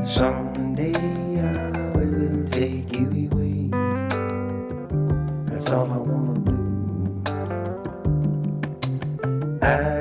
Someday 0.05 0.93
I 1.41 1.71
will 1.97 2.47
take 2.49 2.93
you 2.93 3.29
away. 3.31 3.69
That's 5.49 5.71
all 5.71 5.91
I 5.91 5.97
wanna 5.97 6.39
do. 6.39 6.55
I. 9.61 9.67
I 9.67 9.94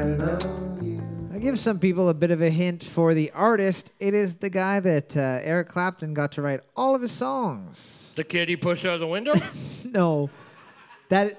give 1.54 1.60
some 1.60 1.78
people 1.78 2.08
a 2.08 2.14
bit 2.14 2.32
of 2.32 2.42
a 2.42 2.50
hint 2.50 2.82
for 2.82 3.14
the 3.14 3.30
artist. 3.30 3.92
It 4.00 4.12
is 4.12 4.34
the 4.34 4.50
guy 4.50 4.80
that 4.80 5.16
uh, 5.16 5.38
Eric 5.40 5.68
Clapton 5.68 6.12
got 6.12 6.32
to 6.32 6.42
write 6.42 6.60
all 6.76 6.96
of 6.96 7.02
his 7.02 7.12
songs. 7.12 8.12
The 8.16 8.24
kid 8.24 8.48
he 8.48 8.56
pushed 8.56 8.84
out 8.84 8.94
of 8.94 9.00
the 9.00 9.06
window? 9.06 9.34
No, 9.84 10.28
that 11.10 11.38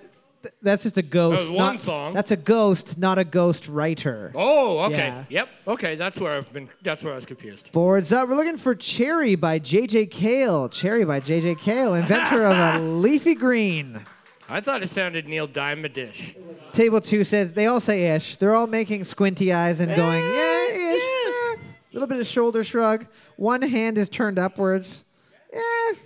That's 0.61 0.83
just 0.83 0.95
a 0.97 1.01
ghost. 1.01 1.41
was 1.41 1.51
one 1.51 1.73
not- 1.73 1.79
song. 1.81 2.13
That's 2.13 2.31
a 2.31 2.37
ghost, 2.37 2.97
not 2.97 3.19
a 3.19 3.25
ghost 3.25 3.67
writer. 3.67 4.31
Oh, 4.33 4.85
okay. 4.85 5.07
Yeah. 5.07 5.23
Yep. 5.29 5.49
Okay, 5.67 5.95
that's 5.95 6.17
where 6.17 6.31
I've 6.37 6.53
been. 6.53 6.69
That's 6.81 7.03
where 7.03 7.11
I 7.11 7.17
was 7.17 7.25
confused. 7.25 7.73
Boards 7.73 8.13
up. 8.13 8.29
We're 8.29 8.35
looking 8.35 8.55
for 8.55 8.73
Cherry 8.73 9.35
by 9.35 9.59
J.J. 9.59 10.05
Cale. 10.05 10.69
Cherry 10.69 11.03
by 11.03 11.19
J.J. 11.19 11.55
Cale, 11.55 11.95
inventor 11.95 12.45
of 12.45 12.55
a 12.57 12.79
leafy 13.03 13.35
green. 13.35 13.99
I 14.47 14.61
thought 14.61 14.83
it 14.83 14.89
sounded 14.89 15.27
Neil 15.27 15.47
Diamond-ish. 15.47 16.35
Table 16.71 17.01
two 17.01 17.23
says 17.23 17.53
they 17.53 17.65
all 17.65 17.79
say 17.79 18.15
ish. 18.15 18.37
They're 18.37 18.53
all 18.53 18.67
making 18.67 19.03
squinty 19.03 19.51
eyes 19.51 19.79
and 19.79 19.95
going, 19.95 20.23
eh, 20.23 20.33
yeah, 20.33 20.93
ish. 20.93 21.01
A 21.01 21.93
little 21.93 22.07
bit 22.07 22.19
of 22.19 22.27
shoulder 22.27 22.63
shrug. 22.63 23.07
One 23.37 23.61
hand 23.61 23.97
is 23.97 24.09
turned 24.09 24.37
upwards. 24.37 25.05
Yeah. 25.51 25.97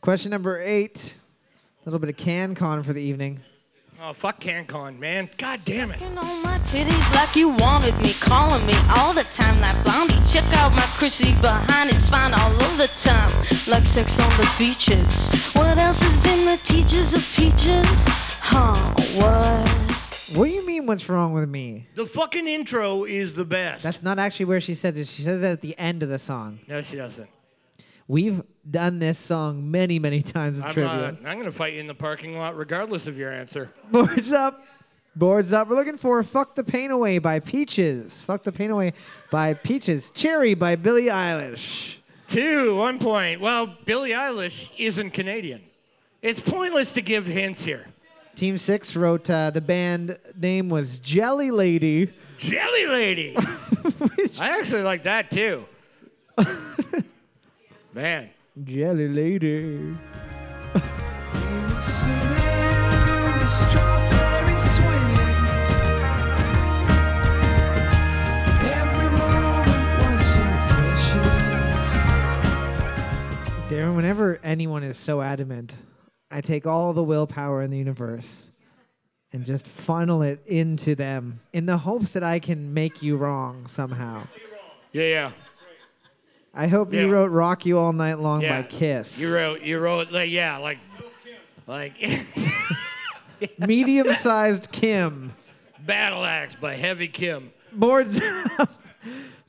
Question 0.00 0.30
number 0.30 0.60
eight. 0.60 1.16
A 1.82 1.84
little 1.84 2.00
bit 2.00 2.08
of 2.08 2.16
CanCon 2.16 2.84
for 2.84 2.92
the 2.92 3.02
evening. 3.02 3.40
Oh, 4.06 4.12
fuck 4.12 4.38
CanCon, 4.38 4.98
man. 4.98 5.30
God 5.38 5.60
damn 5.64 5.90
it. 5.90 5.98
Sucking 5.98 6.18
on 6.18 6.42
my 6.42 6.58
titties 6.58 7.14
like 7.14 7.34
you 7.34 7.48
wanted 7.48 7.98
me, 8.02 8.12
calling 8.20 8.66
me 8.66 8.74
all 8.94 9.14
the 9.14 9.24
time 9.32 9.58
like 9.62 9.82
Blondie. 9.82 10.20
Check 10.30 10.44
out 10.52 10.72
my 10.72 10.84
Chrissy 10.98 11.32
behind, 11.40 11.88
it's 11.88 12.10
fine 12.10 12.34
all 12.34 12.52
of 12.52 12.76
the 12.76 12.88
time, 12.88 13.30
like 13.66 13.86
sex 13.86 14.20
on 14.20 14.28
the 14.36 14.46
beaches. 14.58 15.30
What 15.54 15.78
else 15.78 16.02
is 16.02 16.26
in 16.26 16.44
the 16.44 16.58
teachers 16.64 17.14
of 17.14 17.24
peaches? 17.34 17.86
Huh, 18.42 18.74
what? 19.16 20.36
What 20.36 20.48
do 20.48 20.50
you 20.50 20.66
mean, 20.66 20.84
what's 20.84 21.08
wrong 21.08 21.32
with 21.32 21.48
me? 21.48 21.88
The 21.94 22.04
fucking 22.04 22.46
intro 22.46 23.04
is 23.04 23.32
the 23.32 23.46
best. 23.46 23.84
That's 23.84 24.02
not 24.02 24.18
actually 24.18 24.44
where 24.44 24.60
she 24.60 24.74
says 24.74 24.98
it. 24.98 25.06
She 25.06 25.22
says 25.22 25.40
it 25.40 25.46
at 25.46 25.60
the 25.62 25.78
end 25.78 26.02
of 26.02 26.10
the 26.10 26.18
song. 26.18 26.58
no, 26.68 26.82
she 26.82 26.96
doesn't. 26.96 27.30
We've 28.06 28.42
done 28.70 28.98
this 28.98 29.18
song 29.18 29.70
many, 29.70 29.98
many 29.98 30.20
times 30.22 30.58
in 30.58 30.64
I'm, 30.64 30.72
trivia. 30.72 30.90
uh, 30.90 31.14
I'm 31.26 31.38
going 31.38 31.44
to 31.44 31.52
fight 31.52 31.74
you 31.74 31.80
in 31.80 31.86
the 31.86 31.94
parking 31.94 32.36
lot 32.36 32.56
regardless 32.56 33.06
of 33.06 33.16
your 33.16 33.32
answer. 33.32 33.70
Boards 33.90 34.32
up. 34.32 34.62
Boards 35.16 35.52
up. 35.52 35.68
We're 35.68 35.76
looking 35.76 35.96
for 35.96 36.22
Fuck 36.22 36.54
the 36.54 36.64
Pain 36.64 36.90
Away 36.90 37.18
by 37.18 37.40
Peaches. 37.40 38.20
Fuck 38.22 38.42
the 38.42 38.52
Pain 38.52 38.70
Away 38.70 38.92
by 39.30 39.54
Peaches. 39.54 40.10
Cherry 40.10 40.54
by 40.54 40.76
Billie 40.76 41.06
Eilish. 41.06 41.98
Two, 42.28 42.76
one 42.76 42.98
point. 42.98 43.40
Well, 43.40 43.74
Billie 43.84 44.10
Eilish 44.10 44.70
isn't 44.76 45.10
Canadian. 45.10 45.62
It's 46.20 46.40
pointless 46.40 46.92
to 46.92 47.00
give 47.00 47.26
hints 47.26 47.62
here. 47.62 47.86
Team 48.34 48.56
Six 48.56 48.96
wrote 48.96 49.30
uh, 49.30 49.50
the 49.50 49.60
band 49.60 50.18
name 50.36 50.68
was 50.68 50.98
Jelly 50.98 51.52
Lady. 51.52 52.12
Jelly 52.38 52.86
Lady. 52.86 53.36
I 54.40 54.58
actually 54.58 54.82
like 54.82 55.04
that 55.04 55.30
too. 55.30 55.64
Man. 57.94 58.28
Jelly 58.64 59.06
Lady. 59.06 59.96
Darren, 73.68 73.94
whenever 73.94 74.40
anyone 74.42 74.82
is 74.82 74.96
so 74.96 75.20
adamant, 75.20 75.76
I 76.32 76.40
take 76.40 76.66
all 76.66 76.94
the 76.94 77.04
willpower 77.04 77.62
in 77.62 77.70
the 77.70 77.78
universe 77.78 78.50
and 79.32 79.46
just 79.46 79.68
funnel 79.68 80.22
it 80.22 80.44
into 80.46 80.96
them 80.96 81.38
in 81.52 81.66
the 81.66 81.76
hopes 81.76 82.10
that 82.14 82.24
I 82.24 82.40
can 82.40 82.74
make 82.74 83.02
you 83.02 83.16
wrong 83.16 83.68
somehow. 83.68 84.26
Yeah, 84.92 85.04
yeah. 85.04 85.32
I 86.54 86.68
hope 86.68 86.92
you 86.92 87.10
wrote 87.10 87.30
"Rock 87.30 87.66
You 87.66 87.78
All 87.78 87.92
Night 87.92 88.18
Long" 88.20 88.42
Yeah. 88.42 88.62
by 88.62 88.68
Kiss. 88.68 89.20
You 89.20 89.34
wrote, 89.34 89.62
you 89.62 89.78
wrote, 89.78 90.10
like, 90.12 90.30
yeah, 90.30 90.56
like, 90.58 90.78
like 91.66 91.94
Medium-sized 93.58 94.70
Kim. 94.72 95.32
Battle 95.80 96.24
Axe 96.24 96.54
by 96.54 96.74
Heavy 96.74 97.08
Kim. 97.08 97.52
Boards 97.72 98.22
up. 98.58 98.70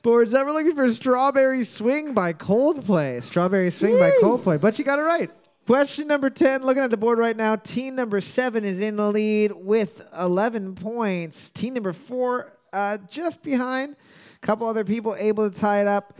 Boards 0.02 0.34
up. 0.34 0.46
We're 0.46 0.52
looking 0.52 0.74
for 0.74 0.90
"Strawberry 0.90 1.64
Swing" 1.64 2.12
by 2.12 2.32
Coldplay. 2.32 3.22
"Strawberry 3.22 3.70
Swing" 3.70 3.98
by 3.98 4.10
Coldplay. 4.22 4.60
But 4.60 4.78
you 4.78 4.84
got 4.84 4.98
it 4.98 5.02
right. 5.02 5.30
Question 5.66 6.06
number 6.06 6.30
10. 6.30 6.62
Looking 6.62 6.84
at 6.84 6.90
the 6.90 6.96
board 6.96 7.18
right 7.18 7.36
now, 7.36 7.56
team 7.56 7.96
number 7.96 8.20
seven 8.20 8.64
is 8.64 8.80
in 8.80 8.94
the 8.94 9.10
lead 9.10 9.50
with 9.50 10.08
11 10.16 10.76
points. 10.76 11.50
Team 11.50 11.74
number 11.74 11.92
four 11.92 12.52
uh, 12.72 12.98
just 13.10 13.42
behind. 13.42 13.96
A 14.36 14.46
couple 14.46 14.68
other 14.68 14.84
people 14.84 15.16
able 15.18 15.50
to 15.50 15.58
tie 15.58 15.80
it 15.80 15.88
up. 15.88 16.16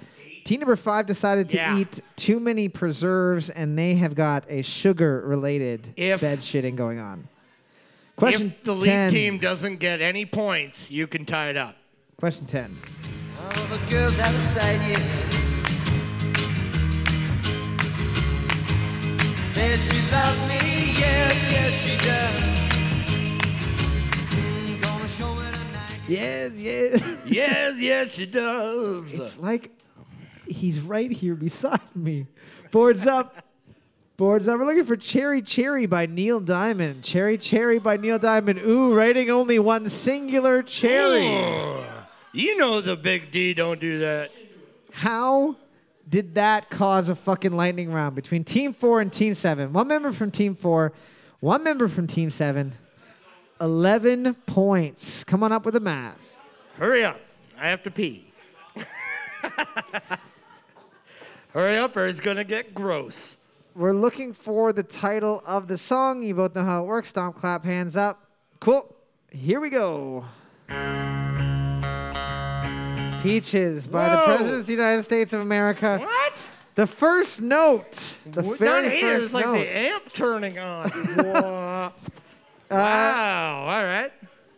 Team 0.46 0.60
number 0.60 0.76
five 0.76 1.06
decided 1.06 1.48
to 1.48 1.56
Yeah. 1.56 1.78
eat 1.78 2.00
too 2.14 2.38
many 2.38 2.68
preserves, 2.68 3.50
and 3.50 3.76
they 3.76 3.96
have 3.96 4.14
got 4.14 4.44
a 4.48 4.62
sugar-related 4.62 5.88
If- 5.96 6.20
bed 6.20 6.38
shitting 6.38 6.76
going 6.76 7.00
on. 7.00 7.26
Question 8.14 8.54
if 8.56 8.62
the 8.64 8.74
lead 8.76 8.84
10. 8.84 9.12
team 9.12 9.38
doesn't 9.38 9.78
get 9.80 10.00
any 10.00 10.24
points, 10.24 10.88
you 10.88 11.08
can 11.08 11.24
tie 11.24 11.48
it 11.48 11.56
up. 11.56 11.76
Question 12.16 12.46
10. 12.46 12.76
All 13.42 13.66
the 13.66 13.78
girls 13.90 14.16
out 14.20 14.32
beside 14.34 14.80
you 14.88 14.94
said 19.52 19.78
she 19.80 19.98
loved 20.12 20.48
me, 20.48 20.92
yes, 20.96 21.36
yes 21.50 21.72
she 21.82 21.96
does. 22.06 22.42
Mm, 24.30 24.80
Gonna 24.80 25.08
show 25.08 25.24
her 25.24 25.50
tonight. 25.52 26.00
Yes, 26.08 26.52
yes. 26.56 27.02
yes, 27.26 27.74
yes, 27.78 28.12
she 28.12 28.26
does. 28.26 29.12
It's 29.12 29.38
like 29.38 29.72
he's 30.48 30.80
right 30.80 31.10
here 31.10 31.34
beside 31.34 31.94
me. 31.94 32.26
Boards 32.70 33.06
up. 33.06 33.36
Boards 34.16 34.48
up. 34.48 34.58
We're 34.58 34.66
looking 34.66 34.84
for 34.84 34.96
Cherry 34.96 35.42
Cherry 35.42 35.86
by 35.86 36.06
Neil 36.06 36.40
Diamond. 36.40 37.04
Cherry 37.04 37.36
Cherry 37.36 37.78
by 37.78 37.96
Neil 37.96 38.18
Diamond. 38.18 38.58
Ooh, 38.60 38.94
rating 38.94 39.30
only 39.30 39.58
one 39.58 39.88
singular 39.88 40.62
cherry. 40.62 41.28
Oh, 41.28 41.84
you 42.32 42.56
know 42.56 42.80
the 42.80 42.96
big 42.96 43.30
D 43.30 43.52
don't 43.52 43.80
do 43.80 43.98
that. 43.98 44.30
How 44.92 45.56
did 46.08 46.36
that 46.36 46.70
cause 46.70 47.08
a 47.08 47.14
fucking 47.14 47.52
lightning 47.52 47.92
round 47.92 48.14
between 48.14 48.44
Team 48.44 48.72
4 48.72 49.02
and 49.02 49.12
Team 49.12 49.34
7? 49.34 49.72
One 49.72 49.88
member 49.88 50.12
from 50.12 50.30
Team 50.30 50.54
4, 50.54 50.92
one 51.40 51.62
member 51.62 51.88
from 51.88 52.06
Team 52.06 52.30
7. 52.30 52.72
11 53.60 54.34
points. 54.46 55.24
Come 55.24 55.42
on 55.42 55.52
up 55.52 55.64
with 55.64 55.76
a 55.76 55.80
mask. 55.80 56.38
Hurry 56.78 57.04
up. 57.04 57.20
I 57.58 57.68
have 57.68 57.82
to 57.84 57.90
pee. 57.90 58.32
Hurry 61.56 61.78
up 61.78 61.96
or 61.96 62.04
it's 62.04 62.20
to 62.20 62.44
get 62.44 62.74
gross. 62.74 63.38
We're 63.74 63.94
looking 63.94 64.34
for 64.34 64.74
the 64.74 64.82
title 64.82 65.40
of 65.46 65.68
the 65.68 65.78
song. 65.78 66.20
You 66.20 66.34
both 66.34 66.54
know 66.54 66.62
how 66.62 66.82
it 66.82 66.86
works. 66.86 67.08
Stomp, 67.08 67.34
clap, 67.36 67.64
hands 67.64 67.96
up. 67.96 68.28
Cool. 68.60 68.94
Here 69.30 69.58
we 69.58 69.70
go. 69.70 70.26
Peaches 73.22 73.86
by 73.86 74.10
the 74.10 74.16
Whoa. 74.18 74.26
President 74.26 74.58
of 74.60 74.66
the 74.66 74.72
United 74.74 75.02
States 75.04 75.32
of 75.32 75.40
America. 75.40 75.96
What? 75.98 76.34
The 76.74 76.86
first 76.86 77.40
note. 77.40 78.18
The 78.26 78.42
Not 78.42 78.58
very 78.58 78.90
here. 78.90 79.12
first 79.14 79.24
It's 79.24 79.34
like 79.34 79.46
note. 79.46 79.52
the 79.54 79.76
amp 79.78 80.12
turning 80.12 80.58
on. 80.58 80.90
Whoa. 80.90 81.32
Uh, 81.32 81.90
wow. 82.70 83.60
All 83.62 83.82
right. 83.84 84.12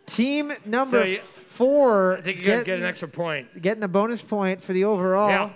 Team 0.05 0.51
number 0.65 0.99
So 0.99 1.05
you- 1.05 1.19
four 1.19 2.17
I 2.17 2.21
think 2.21 2.39
you 2.39 2.43
guys 2.43 2.57
get- 2.57 2.65
get 2.65 2.79
an 2.79 2.85
extra 2.85 3.07
point. 3.07 3.61
getting 3.61 3.83
a 3.83 3.87
bonus 3.87 4.21
point 4.21 4.61
for 4.61 4.73
the 4.73 4.83
overall. 4.83 5.29
Yeah. 5.29 5.49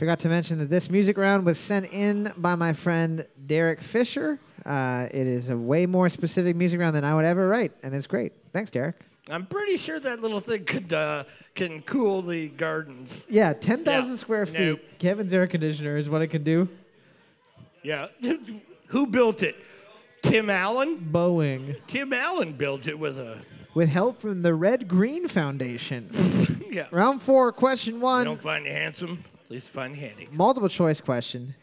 Forgot 0.00 0.20
to 0.20 0.30
mention 0.30 0.56
that 0.60 0.70
this 0.70 0.88
music 0.88 1.18
round 1.18 1.44
was 1.44 1.58
sent 1.58 1.92
in 1.92 2.32
by 2.38 2.54
my 2.54 2.72
friend 2.72 3.26
Derek 3.46 3.82
Fisher. 3.82 4.38
Uh, 4.64 5.06
it 5.12 5.26
is 5.26 5.50
a 5.50 5.56
way 5.58 5.84
more 5.84 6.08
specific 6.08 6.56
music 6.56 6.80
round 6.80 6.96
than 6.96 7.04
I 7.04 7.14
would 7.14 7.26
ever 7.26 7.46
write, 7.46 7.72
and 7.82 7.94
it's 7.94 8.06
great. 8.06 8.32
Thanks, 8.50 8.70
Derek. 8.70 8.96
I'm 9.30 9.44
pretty 9.44 9.76
sure 9.76 10.00
that 10.00 10.22
little 10.22 10.40
thing 10.40 10.64
could 10.64 10.90
uh, 10.94 11.24
can 11.54 11.82
cool 11.82 12.22
the 12.22 12.48
gardens. 12.48 13.22
Yeah, 13.28 13.52
10,000 13.52 14.10
Yeah. 14.12 14.16
square 14.16 14.46
feet. 14.46 14.60
Nope. 14.68 14.80
Kevin's 14.98 15.34
air 15.34 15.46
conditioner 15.46 15.98
is 15.98 16.08
what 16.08 16.22
it 16.22 16.28
can 16.28 16.44
do. 16.44 16.66
Yeah. 17.82 18.06
Who 18.86 19.06
built 19.06 19.42
it? 19.42 19.54
Tim 20.22 20.48
Allen? 20.48 21.10
Boeing. 21.12 21.76
Tim 21.86 22.14
Allen 22.14 22.54
built 22.54 22.86
it 22.86 22.98
with 22.98 23.18
a. 23.18 23.36
With 23.74 23.90
help 23.90 24.22
from 24.22 24.40
the 24.40 24.54
Red 24.54 24.88
Green 24.88 25.28
Foundation. 25.28 26.56
Yeah. 26.70 26.86
Round 26.92 27.20
four, 27.20 27.50
question 27.50 28.00
one. 28.00 28.24
don't 28.26 28.40
find 28.40 28.64
you 28.64 28.70
handsome. 28.70 29.24
At 29.50 29.54
least 29.54 29.70
find 29.70 29.96
handy. 29.96 30.28
Multiple 30.30 30.68
choice 30.68 31.00
question. 31.00 31.56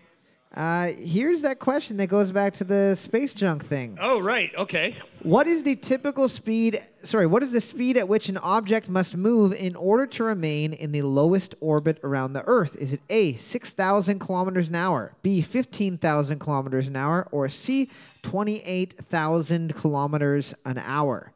Uh, 0.53 0.87
here's 0.87 1.41
that 1.43 1.57
question 1.57 1.95
that 1.95 2.07
goes 2.07 2.33
back 2.33 2.51
to 2.55 2.65
the 2.65 2.95
space 2.95 3.33
junk 3.33 3.63
thing. 3.63 3.97
Oh, 4.01 4.19
right. 4.19 4.53
Okay. 4.57 4.93
What 5.23 5.47
is 5.47 5.63
the 5.63 5.77
typical 5.77 6.27
speed? 6.27 6.81
Sorry, 7.03 7.25
what 7.25 7.43
is 7.43 7.53
the 7.53 7.61
speed 7.61 7.95
at 7.95 8.09
which 8.09 8.27
an 8.27 8.35
object 8.39 8.89
must 8.89 9.15
move 9.15 9.53
in 9.53 9.73
order 9.77 10.05
to 10.05 10.25
remain 10.25 10.73
in 10.73 10.91
the 10.91 11.03
lowest 11.03 11.55
orbit 11.61 11.97
around 12.03 12.33
the 12.33 12.43
Earth? 12.45 12.75
Is 12.75 12.91
it 12.91 12.99
A, 13.09 13.35
6,000 13.35 14.19
kilometers 14.19 14.67
an 14.67 14.75
hour, 14.75 15.13
B, 15.21 15.39
15,000 15.39 16.39
kilometers 16.39 16.89
an 16.89 16.97
hour, 16.97 17.25
or 17.31 17.47
C, 17.47 17.89
28,000 18.23 19.73
kilometers 19.75 20.53
an 20.65 20.77
hour? 20.77 21.31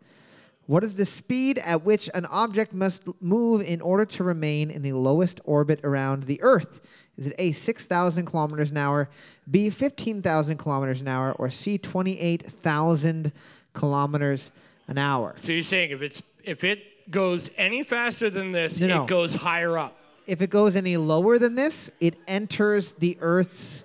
What 0.72 0.86
is 0.86 0.96
the 0.96 1.06
speed 1.06 1.58
at 1.58 1.84
which 1.84 2.10
an 2.14 2.26
object 2.28 2.72
must 2.72 3.04
move 3.22 3.62
in 3.62 3.82
order 3.82 4.06
to 4.06 4.24
remain 4.24 4.72
in 4.72 4.82
the 4.82 4.94
lowest 4.94 5.42
orbit 5.44 5.82
around 5.84 6.24
the 6.24 6.42
Earth? 6.42 6.80
Is 7.18 7.28
it 7.28 7.36
A, 7.40 7.52
6,000 7.52 8.24
kilometers 8.26 8.72
an 8.72 8.78
hour, 8.78 9.10
B, 9.50 9.70
15,000 9.70 10.56
kilometers 10.56 11.02
an 11.02 11.10
hour, 11.10 11.34
or 11.34 11.50
C, 11.50 11.78
28,000 11.78 13.34
kilometers 13.74 14.54
an 14.88 14.98
hour? 14.98 15.36
So 15.42 15.52
you're 15.52 15.64
saying 15.64 15.92
if 15.92 16.02
it's 16.02 16.24
if 16.46 16.64
it 16.64 17.12
goes 17.12 17.50
any 17.58 17.84
faster 17.84 18.30
than 18.30 18.54
this, 18.54 18.80
No, 18.80 18.88
no. 18.88 19.04
it 19.04 19.08
goes 19.10 19.36
higher 19.36 19.78
up. 19.78 19.98
If 20.26 20.42
it 20.42 20.52
goes 20.52 20.78
any 20.78 20.96
lower 20.96 21.38
than 21.38 21.56
this, 21.56 21.92
it 22.00 22.18
enters 22.30 22.94
the 22.94 23.18
Earth's 23.20 23.84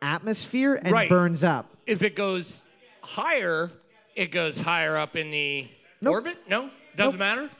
atmosphere 0.00 0.74
and 0.84 0.92
Right. 0.92 1.08
burns 1.08 1.42
up. 1.42 1.66
If 1.84 2.04
it 2.04 2.14
goes 2.14 2.68
higher, 3.00 3.72
it 4.14 4.30
goes 4.30 4.60
higher 4.60 4.96
up 4.96 5.16
in 5.16 5.32
the 5.32 5.66
Nope. 6.02 6.12
orbit. 6.14 6.36
No, 6.48 6.68
doesn't 6.96 7.12
Nope. 7.12 7.18
matter. 7.18 7.50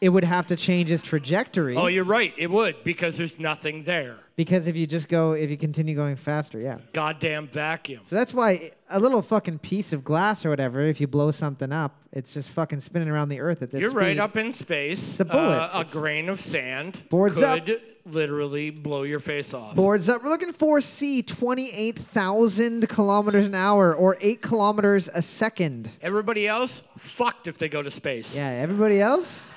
It 0.00 0.10
would 0.10 0.24
have 0.24 0.46
to 0.48 0.56
change 0.56 0.90
its 0.92 1.02
trajectory 1.02 1.76
Oh, 1.76 1.86
you're 1.86 2.04
right. 2.04 2.32
It 2.36 2.50
would 2.50 2.84
because 2.84 3.16
there's 3.16 3.38
nothing 3.38 3.84
there. 3.84 4.18
Because 4.38 4.68
if 4.68 4.76
you 4.76 4.86
just 4.86 5.08
go, 5.08 5.32
if 5.32 5.50
you 5.50 5.56
continue 5.56 5.96
going 5.96 6.14
faster, 6.14 6.60
yeah. 6.60 6.78
Goddamn 6.92 7.48
vacuum. 7.48 8.02
So 8.04 8.14
that's 8.14 8.32
why 8.32 8.70
a 8.88 9.00
little 9.00 9.20
fucking 9.20 9.58
piece 9.58 9.92
of 9.92 10.04
glass 10.04 10.46
or 10.46 10.50
whatever, 10.50 10.80
if 10.80 11.00
you 11.00 11.08
blow 11.08 11.32
something 11.32 11.72
up, 11.72 11.96
it's 12.12 12.34
just 12.34 12.50
fucking 12.50 12.78
spinning 12.78 13.08
around 13.08 13.30
the 13.30 13.40
Earth 13.40 13.62
at 13.62 13.72
this 13.72 13.82
point. 13.82 13.92
You're 13.92 14.00
right. 14.00 14.16
Up 14.18 14.36
in 14.36 14.52
space, 14.52 15.10
It's 15.10 15.20
a 15.20 15.24
bullet. 15.24 15.40
uh, 15.42 15.70
a 15.74 15.80
It's- 15.80 15.92
grain 15.92 16.28
of 16.28 16.40
sand 16.40 17.02
Boards 17.10 17.36
could 17.36 17.68
up. 17.70 17.80
literally 18.06 18.70
blow 18.70 19.02
your 19.02 19.18
face 19.18 19.52
off. 19.52 19.74
Boards 19.74 20.08
up. 20.08 20.22
We're 20.22 20.30
looking 20.30 20.52
for 20.52 20.80
C, 20.80 21.20
28,000 21.20 22.88
kilometers 22.88 23.44
an 23.48 23.56
hour 23.56 23.92
or 23.92 24.16
8 24.20 24.40
kilometers 24.40 25.08
a 25.08 25.20
second. 25.20 25.90
Everybody 26.00 26.46
else, 26.46 26.84
fucked 26.96 27.48
if 27.48 27.58
they 27.58 27.68
go 27.68 27.82
to 27.82 27.90
space. 27.90 28.36
Yeah, 28.36 28.48
everybody 28.50 29.00
else? 29.00 29.50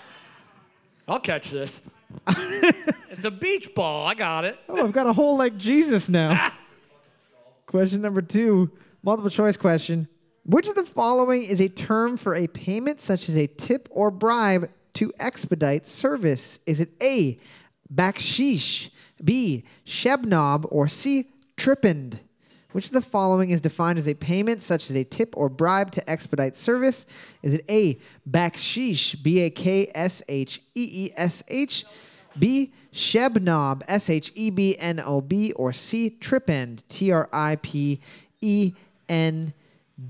I'll 1.08 1.20
catch 1.20 1.52
this. 1.52 1.82
It's 3.12 3.26
a 3.26 3.32
beach 3.32 3.76
ball. 3.76 4.08
I 4.08 4.16
got 4.16 4.46
it. 4.46 4.58
Oh, 4.68 4.84
I've 4.84 4.94
got 4.94 5.06
a 5.06 5.14
hole 5.14 5.38
like 5.38 5.56
Jesus 5.56 6.10
now. 6.10 6.32
Ah. 6.32 6.58
question 7.68 8.02
number 8.02 8.22
two, 8.22 8.72
multiple 9.04 9.30
choice 9.30 9.58
question. 9.58 10.08
Which 10.44 10.68
of 10.68 10.74
the 10.74 10.84
following 10.84 11.44
is 11.44 11.62
a 11.62 11.70
term 11.70 12.18
for 12.18 12.34
a 12.34 12.48
payment 12.48 13.00
such 13.00 13.30
as 13.30 13.38
a 13.38 13.46
tip 13.46 13.88
or 13.92 14.10
bribe 14.10 14.72
to 14.94 15.14
expedite 15.20 15.88
service? 15.88 16.58
Is 16.66 16.82
it 16.82 16.90
A, 17.02 17.38
baksheesh, 17.94 18.90
B, 19.24 19.66
shebnob, 19.86 20.66
or 20.70 20.88
C, 20.88 21.28
tripend? 21.58 22.22
Which 22.72 22.88
of 22.88 22.94
the 22.94 23.02
following 23.02 23.50
is 23.50 23.60
defined 23.62 23.98
as 24.00 24.08
a 24.08 24.14
payment 24.14 24.62
such 24.62 24.90
as 24.90 24.96
a 24.96 25.04
tip 25.04 25.36
or 25.36 25.50
bribe 25.50 25.92
to 25.92 26.10
expedite 26.10 26.56
service? 26.56 27.06
Is 27.44 27.54
it 27.56 27.66
A, 27.70 27.98
baksheesh, 28.30 29.22
B 29.22 29.42
A 29.42 29.50
K 29.50 29.92
S 29.94 30.24
H 30.30 30.62
E 30.76 30.90
E 31.08 31.12
S 31.18 31.44
H, 31.50 31.86
B, 32.40 32.72
shebnob, 32.94 33.82
S 33.88 34.10
H 34.10 34.32
E 34.36 34.50
B 34.50 34.78
N 34.80 35.02
O 35.02 35.20
B, 35.22 35.52
or 35.54 35.74
C, 35.74 36.10
tripend, 36.10 36.84
T 36.90 37.12
R 37.12 37.28
I 37.34 37.58
P 37.58 38.00
E 38.40 38.74
N 39.10 39.54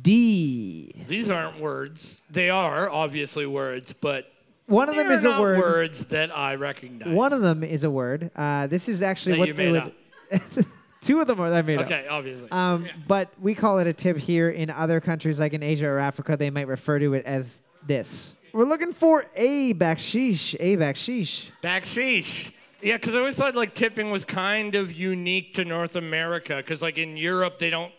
D? 0.01 0.91
These 1.07 1.30
aren't 1.30 1.59
words. 1.59 2.22
They 2.30 2.49
are 2.51 2.89
obviously 2.89 3.47
words, 3.47 3.91
but 3.93 4.32
One 4.68 4.88
of 4.88 4.95
them 4.95 5.09
is 5.12 5.26
a 5.26 5.41
word. 5.41 5.57
words 5.59 6.05
that 6.05 6.36
I 6.38 6.55
recognize. 6.55 7.09
One 7.12 7.34
of 7.34 7.41
them 7.41 7.64
is 7.64 7.84
a 7.84 7.89
word. 7.89 8.30
Uh, 8.36 8.68
this 8.68 8.88
is 8.88 9.01
actually 9.01 9.34
That 9.34 9.39
what 9.39 9.47
you 9.47 9.53
they 9.55 9.72
made 9.72 9.91
would. 10.32 10.66
Two 11.02 11.20
of 11.20 11.28
them 11.28 11.39
are 11.41 11.49
that 11.49 11.58
I 11.58 11.62
made 11.64 11.80
up. 11.80 11.86
Okay, 11.86 12.06
obviously. 12.08 12.47
Um, 12.52 12.88
But 13.08 13.30
we 13.41 13.56
call 13.56 13.80
it 13.80 13.88
a 13.88 13.93
tip 13.93 14.18
here. 14.18 14.49
In 14.49 14.70
other 14.70 14.99
countries, 14.99 15.39
like 15.39 15.54
in 15.54 15.64
Asia 15.64 15.88
or 15.88 15.97
Africa, 15.97 16.38
they 16.38 16.52
might 16.52 16.68
refer 16.68 16.99
to 16.99 17.14
it 17.16 17.26
as 17.26 17.62
this. 17.86 18.36
We're 18.54 18.66
looking 18.66 18.91
for 18.93 19.26
a 19.36 19.74
baksheesh. 19.74 20.56
A 20.60 20.78
baksheesh. 20.78 21.49
Baksheesh. 21.64 22.52
Yeah, 22.82 22.97
because 22.97 23.16
I 23.16 23.20
always 23.20 23.36
thought 23.36 23.56
like 23.56 23.74
tipping 23.76 24.12
was 24.12 24.26
kind 24.26 24.76
of 24.76 24.91
unique 24.91 25.54
to 25.56 25.66
North 25.66 25.95
America, 25.95 26.58
because 26.58 26.82
like 26.82 26.97
in 26.97 27.18
Europe 27.18 27.60
they 27.60 27.70
don't 27.70 27.91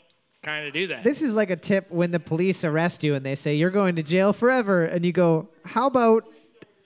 kind 0.42 0.66
of 0.66 0.72
do 0.74 0.88
that. 0.88 1.04
This 1.04 1.22
is 1.22 1.34
like 1.34 1.50
a 1.50 1.56
tip 1.56 1.90
when 1.90 2.10
the 2.10 2.18
police 2.20 2.64
arrest 2.64 3.02
you 3.04 3.14
and 3.14 3.24
they 3.24 3.34
say 3.36 3.54
you're 3.54 3.70
going 3.70 3.96
to 3.96 4.02
jail 4.02 4.32
forever, 4.32 4.84
and 4.84 5.04
you 5.04 5.12
go, 5.12 5.48
"How 5.64 5.86
about 5.86 6.24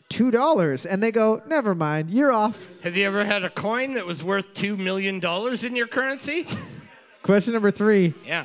two 0.09 0.31
dollars?" 0.31 0.87
And 0.87 1.03
they 1.03 1.11
go, 1.13 1.43
"Never 1.47 1.75
mind, 1.75 2.11
you're 2.11 2.33
off." 2.33 2.69
Have 2.83 2.97
you 2.97 3.05
ever 3.07 3.25
had 3.25 3.45
a 3.45 3.51
coin 3.51 3.95
that 3.95 4.07
was 4.07 4.23
worth 4.25 4.53
two 4.55 4.77
million 4.77 5.21
dollars 5.21 5.65
in 5.65 5.75
your 5.77 5.87
currency? 5.87 6.47
Question 7.23 7.55
number 7.55 7.71
three. 7.71 8.15
yeah. 8.25 8.45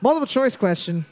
Multiple 0.00 0.26
choice 0.26 0.56
question. 0.56 1.04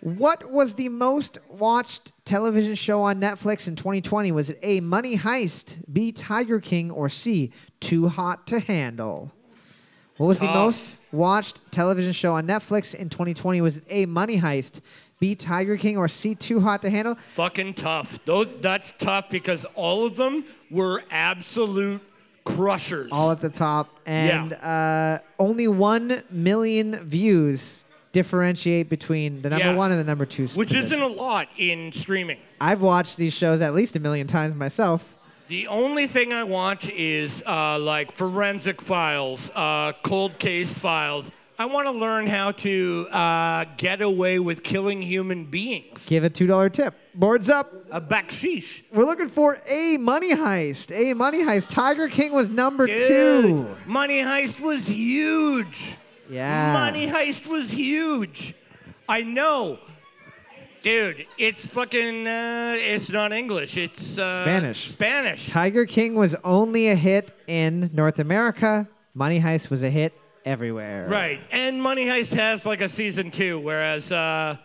What 0.00 0.50
was 0.50 0.74
the 0.74 0.88
most 0.90 1.38
watched 1.48 2.12
television 2.24 2.74
show 2.74 3.02
on 3.02 3.20
Netflix 3.20 3.66
in 3.66 3.76
2020? 3.76 4.30
Was 4.32 4.50
it 4.50 4.58
A, 4.62 4.80
Money 4.80 5.16
Heist, 5.16 5.82
B, 5.92 6.12
Tiger 6.12 6.60
King, 6.60 6.90
or 6.90 7.08
C, 7.08 7.50
Too 7.80 8.08
Hot 8.08 8.46
to 8.48 8.60
Handle? 8.60 9.32
What 10.18 10.26
was 10.28 10.38
the 10.38 10.46
Tough. 10.46 10.54
most 10.54 10.96
watched 11.12 11.60
television 11.72 12.12
show 12.12 12.34
on 12.34 12.46
Netflix 12.46 12.94
in 12.94 13.08
2020? 13.08 13.60
Was 13.62 13.78
it 13.78 13.84
A, 13.88 14.06
Money 14.06 14.38
Heist, 14.38 14.80
B, 15.18 15.34
Tiger 15.34 15.76
King, 15.76 15.96
or 15.96 16.08
C, 16.08 16.34
Too 16.34 16.60
Hot 16.60 16.82
to 16.82 16.90
Handle? 16.90 17.14
Fucking 17.14 17.74
tough. 17.74 18.18
Those 18.24 18.48
that's 18.60 18.92
tough 18.98 19.30
because 19.30 19.64
all 19.74 20.04
of 20.04 20.16
them 20.16 20.44
were 20.70 21.02
absolute 21.10 22.00
crushers. 22.44 23.08
All 23.12 23.30
at 23.30 23.40
the 23.40 23.48
top. 23.48 23.88
And 24.06 24.52
uh, 24.52 25.18
only 25.38 25.68
1 25.68 26.22
million 26.30 26.96
views 27.04 27.84
differentiate 28.12 28.88
between 28.88 29.42
the 29.42 29.50
number 29.50 29.66
Yeah. 29.66 29.74
one 29.74 29.90
and 29.90 30.00
the 30.00 30.04
number 30.04 30.24
two. 30.24 30.46
which 30.48 30.68
position. 30.68 30.78
isn't 30.84 31.02
a 31.02 31.06
lot 31.06 31.48
in 31.58 31.92
streaming. 31.92 32.38
I've 32.60 32.80
watched 32.82 33.16
these 33.16 33.34
shows 33.34 33.60
at 33.60 33.74
least 33.74 33.96
a 33.96 34.00
million 34.00 34.26
times 34.26 34.54
myself. 34.54 35.16
The 35.48 35.66
only 35.68 36.06
thing 36.06 36.32
I 36.32 36.42
watch 36.44 36.88
is 36.90 37.42
uh, 37.46 37.78
like 37.78 38.12
forensic 38.12 38.80
files, 38.82 39.50
uh, 39.54 39.92
cold 40.02 40.38
case 40.38 40.76
files. 40.78 41.30
I 41.58 41.64
want 41.64 41.86
to 41.86 41.92
learn 41.92 42.26
how 42.26 42.52
to 42.52 43.08
uh, 43.10 43.64
get 43.78 44.02
away 44.02 44.38
with 44.38 44.62
killing 44.62 45.00
human 45.00 45.46
beings. 45.46 46.06
Give 46.06 46.22
a 46.22 46.28
$2 46.28 46.70
tip. 46.70 46.94
Boards 47.14 47.48
up. 47.48 47.72
A 47.90 48.00
baksheesh. 48.00 48.82
We're 48.92 49.06
looking 49.06 49.28
for 49.28 49.56
a 49.66 49.96
money 49.96 50.34
heist. 50.34 50.92
A 50.94 51.14
money 51.14 51.42
heist. 51.42 51.68
Tiger 51.68 52.08
King 52.08 52.32
was 52.32 52.50
number 52.50 52.86
Dude, 52.86 53.08
two. 53.08 53.76
Money 53.86 54.22
Heist 54.22 54.60
was 54.60 54.86
huge. 54.86 55.96
Yeah. 56.28 56.74
Money 56.74 57.06
Heist 57.06 57.46
was 57.46 57.70
huge. 57.70 58.54
I 59.08 59.22
know. 59.22 59.78
Dude, 60.82 61.26
it's 61.38 61.66
fucking, 61.66 62.28
uh, 62.28 62.74
it's 62.76 63.10
not 63.10 63.32
English. 63.32 63.76
It's 63.76 64.18
uh, 64.18 64.42
Spanish. 64.42 64.90
Spanish. 64.90 65.46
Tiger 65.46 65.86
King 65.86 66.14
was 66.14 66.36
only 66.44 66.90
a 66.90 66.94
hit 66.94 67.32
in 67.46 67.90
North 67.92 68.18
America. 68.18 68.86
Money 69.14 69.40
heist 69.40 69.70
was 69.70 69.82
a 69.82 69.90
hit 69.90 70.12
everywhere. 70.46 71.06
Right. 71.08 71.40
And 71.50 71.82
Money 71.82 72.06
Heist 72.06 72.32
has 72.34 72.64
like 72.64 72.80
a 72.80 72.88
season 72.88 73.30
two, 73.30 73.58
whereas 73.58 74.10
uh, 74.10 74.56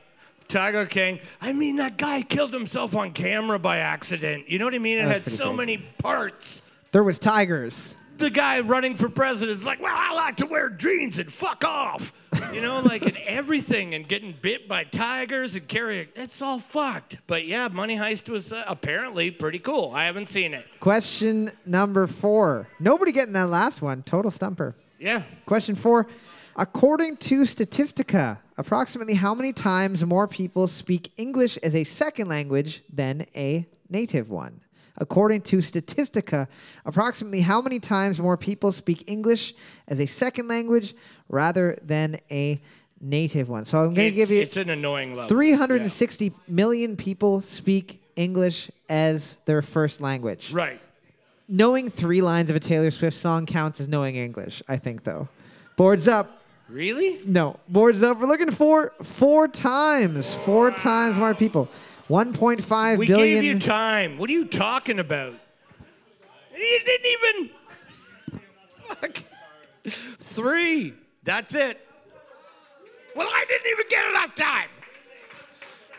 Tiger 0.48 0.86
King, 0.86 1.20
I 1.42 1.52
mean, 1.52 1.76
that 1.78 1.98
guy 1.98 2.22
killed 2.22 2.54
himself 2.54 2.96
on 2.96 3.12
camera 3.12 3.60
by 3.60 3.78
accident. 3.80 4.50
You 4.50 4.60
know 4.60 4.66
what 4.66 4.76
I 4.76 4.80
mean? 4.80 5.00
It 5.00 5.02
That's 5.04 5.14
had 5.14 5.24
pretty 5.24 5.38
so 5.38 5.44
crazy. 5.46 5.58
many 5.58 5.78
parts. 5.98 6.62
There 6.92 7.04
was 7.04 7.20
tigers. 7.20 7.96
The 8.18 8.30
guy 8.30 8.60
running 8.60 8.96
for 8.96 9.10
president 9.10 9.58
is 9.58 9.66
like, 9.66 9.82
well, 9.82 9.96
I 9.96 10.14
like 10.14 10.38
to 10.38 10.46
wear 10.46 10.70
jeans 10.70 11.18
and 11.18 11.34
fuck 11.34 11.66
off. 11.66 12.14
You 12.54 12.62
know, 12.62 12.80
like 12.82 13.02
and 13.04 13.18
everything 13.26 13.96
and 13.96 14.08
getting 14.08 14.36
bit 14.42 14.68
by 14.68 14.84
tigers 14.84 15.56
and 15.56 15.68
carrying. 15.68 16.08
It's 16.16 16.40
all 16.42 16.60
fucked. 16.60 17.18
But 17.26 17.48
yeah, 17.48 17.68
Money 17.70 17.96
Heist 17.98 18.30
was 18.30 18.54
uh, 18.54 18.64
apparently 18.68 19.32
pretty 19.32 19.58
cool. 19.58 19.92
I 19.96 20.06
haven't 20.06 20.30
seen 20.30 20.54
it. 20.54 20.66
Question 20.80 21.50
number 21.66 22.06
four. 22.06 22.68
Nobody 22.80 23.12
getting 23.12 23.34
that 23.34 23.50
last 23.50 23.82
one. 23.82 24.04
Total 24.04 24.30
stumper. 24.30 24.76
Yeah. 25.02 25.24
Question 25.45 25.76
four. 25.76 26.08
According 26.56 27.18
to 27.18 27.41
Statistica, 27.41 28.38
approximately 28.58 29.16
how 29.16 29.34
many 29.34 29.52
times 29.52 30.06
more 30.06 30.28
people 30.28 30.68
speak 30.68 31.12
English 31.18 31.58
as 31.58 31.76
a 31.76 31.84
second 31.84 32.28
language 32.28 32.84
than 32.93 33.26
a 33.36 33.68
native 33.89 34.30
one? 34.30 34.62
According 34.97 35.41
to 35.43 35.58
Statistica, 35.58 36.47
approximately 36.86 37.41
how 37.41 37.62
many 37.62 37.80
times 37.80 38.22
more 38.22 38.38
people 38.38 38.72
speak 38.72 39.10
English 39.10 39.56
as 39.88 39.99
a 39.99 40.06
second 40.06 40.47
language 40.49 40.93
rather 41.30 41.76
than 41.82 42.18
a 42.30 42.58
native 42.99 43.49
one? 43.49 43.66
So 43.66 43.80
I'm 43.80 43.95
going 43.95 44.12
to 44.12 44.16
give 44.16 44.30
you 44.30 44.41
it's 44.41 44.58
an 44.58 44.70
annoying 44.70 45.16
level. 45.16 45.30
360 45.30 46.34
million 46.47 46.95
people 46.95 47.41
speak 47.41 48.04
English 48.16 48.70
as 48.89 49.38
their 49.45 49.64
first 49.64 50.02
language. 50.02 50.54
Right. 50.54 50.80
Knowing 51.54 51.89
three 51.89 52.22
lines 52.22 52.49
of 52.49 52.56
a 52.56 52.62
Taylor 52.62 52.89
Swift 52.89 53.18
song 53.18 53.45
counts 53.45 53.82
as 53.82 53.89
knowing 53.89 54.16
English, 54.16 54.64
I 54.70 54.78
think, 54.78 55.04
though. 55.04 55.28
Boards 55.76 56.08
up. 56.08 56.41
Really? 56.70 57.20
No, 57.26 57.60
boards 57.68 58.04
up. 58.04 58.20
We're 58.22 58.28
looking 58.28 58.52
for 58.52 58.93
four 59.04 59.49
times, 59.49 60.34
four 60.34 60.72
times 60.72 61.18
more 61.18 61.36
people. 61.36 61.68
1.5 62.10 62.97
We 62.97 63.08
billion. 63.08 63.43
gave 63.43 63.54
you 63.54 63.60
time. 63.60 64.18
What 64.18 64.30
are 64.30 64.34
you 64.34 64.45
talking 64.45 64.99
about? 64.99 65.34
You 66.58 66.80
didn't 66.86 67.06
even. 67.06 67.49
Fuck. 68.88 69.18
Three. 70.20 70.93
That's 71.24 71.54
it. 71.54 71.86
Well, 73.14 73.28
I 73.30 73.43
didn't 73.49 73.68
even 73.68 73.86
get 73.89 74.10
enough 74.10 74.36
time. 74.36 74.70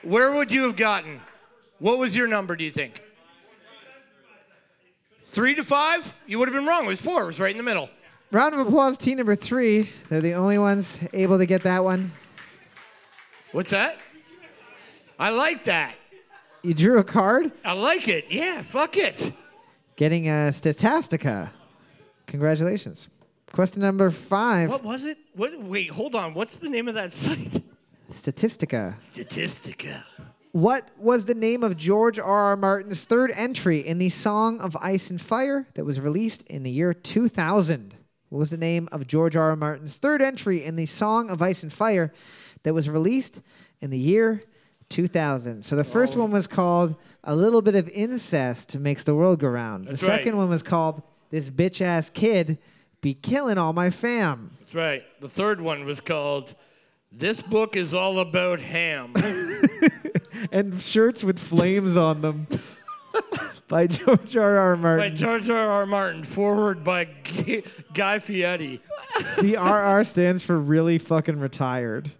Where 0.02 0.32
would 0.32 0.50
you 0.50 0.62
have 0.64 0.76
gotten? 0.76 1.20
What 1.78 1.98
was 1.98 2.16
your 2.16 2.26
number, 2.26 2.56
do 2.56 2.64
you 2.64 2.72
think? 2.72 3.02
Three 5.32 5.54
to 5.54 5.64
five? 5.64 6.18
You 6.26 6.38
would 6.38 6.48
have 6.48 6.54
been 6.54 6.66
wrong. 6.66 6.84
It 6.84 6.88
was 6.88 7.00
four. 7.00 7.22
It 7.22 7.26
was 7.26 7.40
right 7.40 7.50
in 7.50 7.56
the 7.56 7.62
middle. 7.62 7.88
Round 8.32 8.52
of 8.54 8.60
applause, 8.60 8.98
team 8.98 9.16
number 9.16 9.34
three. 9.34 9.88
They're 10.10 10.20
the 10.20 10.34
only 10.34 10.58
ones 10.58 11.00
able 11.14 11.38
to 11.38 11.46
get 11.46 11.62
that 11.62 11.82
one. 11.82 12.12
What's 13.52 13.70
that? 13.70 13.96
I 15.18 15.30
like 15.30 15.64
that. 15.64 15.94
You 16.62 16.74
drew 16.74 16.98
a 16.98 17.04
card, 17.04 17.50
I 17.64 17.72
like 17.72 18.08
it. 18.08 18.26
Yeah, 18.28 18.60
fuck 18.60 18.98
it. 18.98 19.32
getting 19.96 20.28
a 20.28 20.52
Statistica. 20.52 21.50
Congratulations. 22.26 23.08
Question 23.52 23.80
number 23.80 24.10
five. 24.10 24.70
What 24.70 24.84
was 24.84 25.04
it? 25.04 25.16
What? 25.34 25.58
Wait, 25.62 25.88
hold 25.90 26.14
on. 26.14 26.34
What's 26.34 26.58
the 26.58 26.68
name 26.68 26.88
of 26.88 26.94
that 26.94 27.12
site? 27.12 27.62
Statistica. 28.10 28.96
Statistica. 29.14 30.02
What 30.52 30.86
was 30.98 31.24
the 31.24 31.34
name 31.34 31.64
of 31.64 31.78
George 31.78 32.18
R. 32.18 32.26
R. 32.26 32.56
Martin's 32.58 33.06
third 33.06 33.32
entry 33.34 33.78
in 33.78 33.96
the 33.96 34.10
Song 34.10 34.60
of 34.60 34.76
Ice 34.76 35.08
and 35.08 35.20
Fire 35.20 35.66
that 35.74 35.86
was 35.86 35.98
released 35.98 36.42
in 36.42 36.62
the 36.62 36.70
year 36.70 36.92
2000? 36.92 37.94
What 38.28 38.38
was 38.38 38.50
the 38.50 38.58
name 38.58 38.86
of 38.92 39.06
George 39.06 39.34
R. 39.34 39.48
R. 39.50 39.56
Martin's 39.56 39.96
third 39.96 40.20
entry 40.20 40.62
in 40.62 40.76
the 40.76 40.84
Song 40.84 41.30
of 41.30 41.40
Ice 41.40 41.62
and 41.62 41.72
Fire 41.72 42.12
that 42.64 42.74
was 42.74 42.90
released 42.90 43.42
in 43.80 43.88
the 43.88 43.98
year 43.98 44.42
2000? 44.90 45.64
So 45.64 45.74
the 45.74 45.84
first 45.84 46.16
oh. 46.16 46.20
one 46.20 46.30
was 46.30 46.46
called 46.46 46.96
A 47.24 47.34
Little 47.34 47.62
Bit 47.62 47.74
of 47.74 47.88
Incest 47.88 48.78
Makes 48.78 49.04
the 49.04 49.14
World 49.14 49.38
Go 49.38 49.48
Round. 49.48 49.86
That's 49.86 50.02
the 50.02 50.06
second 50.06 50.32
right. 50.32 50.38
one 50.38 50.50
was 50.50 50.62
called 50.62 51.02
This 51.30 51.48
Bitch 51.48 51.80
Ass 51.80 52.10
Kid 52.10 52.58
Be 53.00 53.14
Killing 53.14 53.56
All 53.56 53.72
My 53.72 53.88
Fam. 53.88 54.50
That's 54.60 54.74
right. 54.74 55.02
The 55.20 55.30
third 55.30 55.62
one 55.62 55.86
was 55.86 56.02
called 56.02 56.54
This 57.10 57.40
Book 57.40 57.74
is 57.74 57.94
All 57.94 58.20
About 58.20 58.60
Ham. 58.60 59.14
And 60.50 60.80
shirts 60.80 61.22
with 61.22 61.38
flames 61.38 61.96
on 61.96 62.20
them 62.22 62.46
by 63.68 63.86
George 63.86 64.36
R. 64.36 64.58
R. 64.58 64.76
Martin. 64.76 64.98
By 64.98 65.08
Martin. 65.08 65.16
George 65.16 65.50
R. 65.50 65.68
R. 65.68 65.86
Martin, 65.86 66.24
forward 66.24 66.82
by 66.82 67.08
G- 67.24 67.62
Guy 67.94 68.18
Fieri. 68.18 68.80
the 69.40 69.56
RR 69.56 70.04
stands 70.04 70.42
for 70.42 70.58
really 70.58 70.98
fucking 70.98 71.38
retired. 71.38 72.10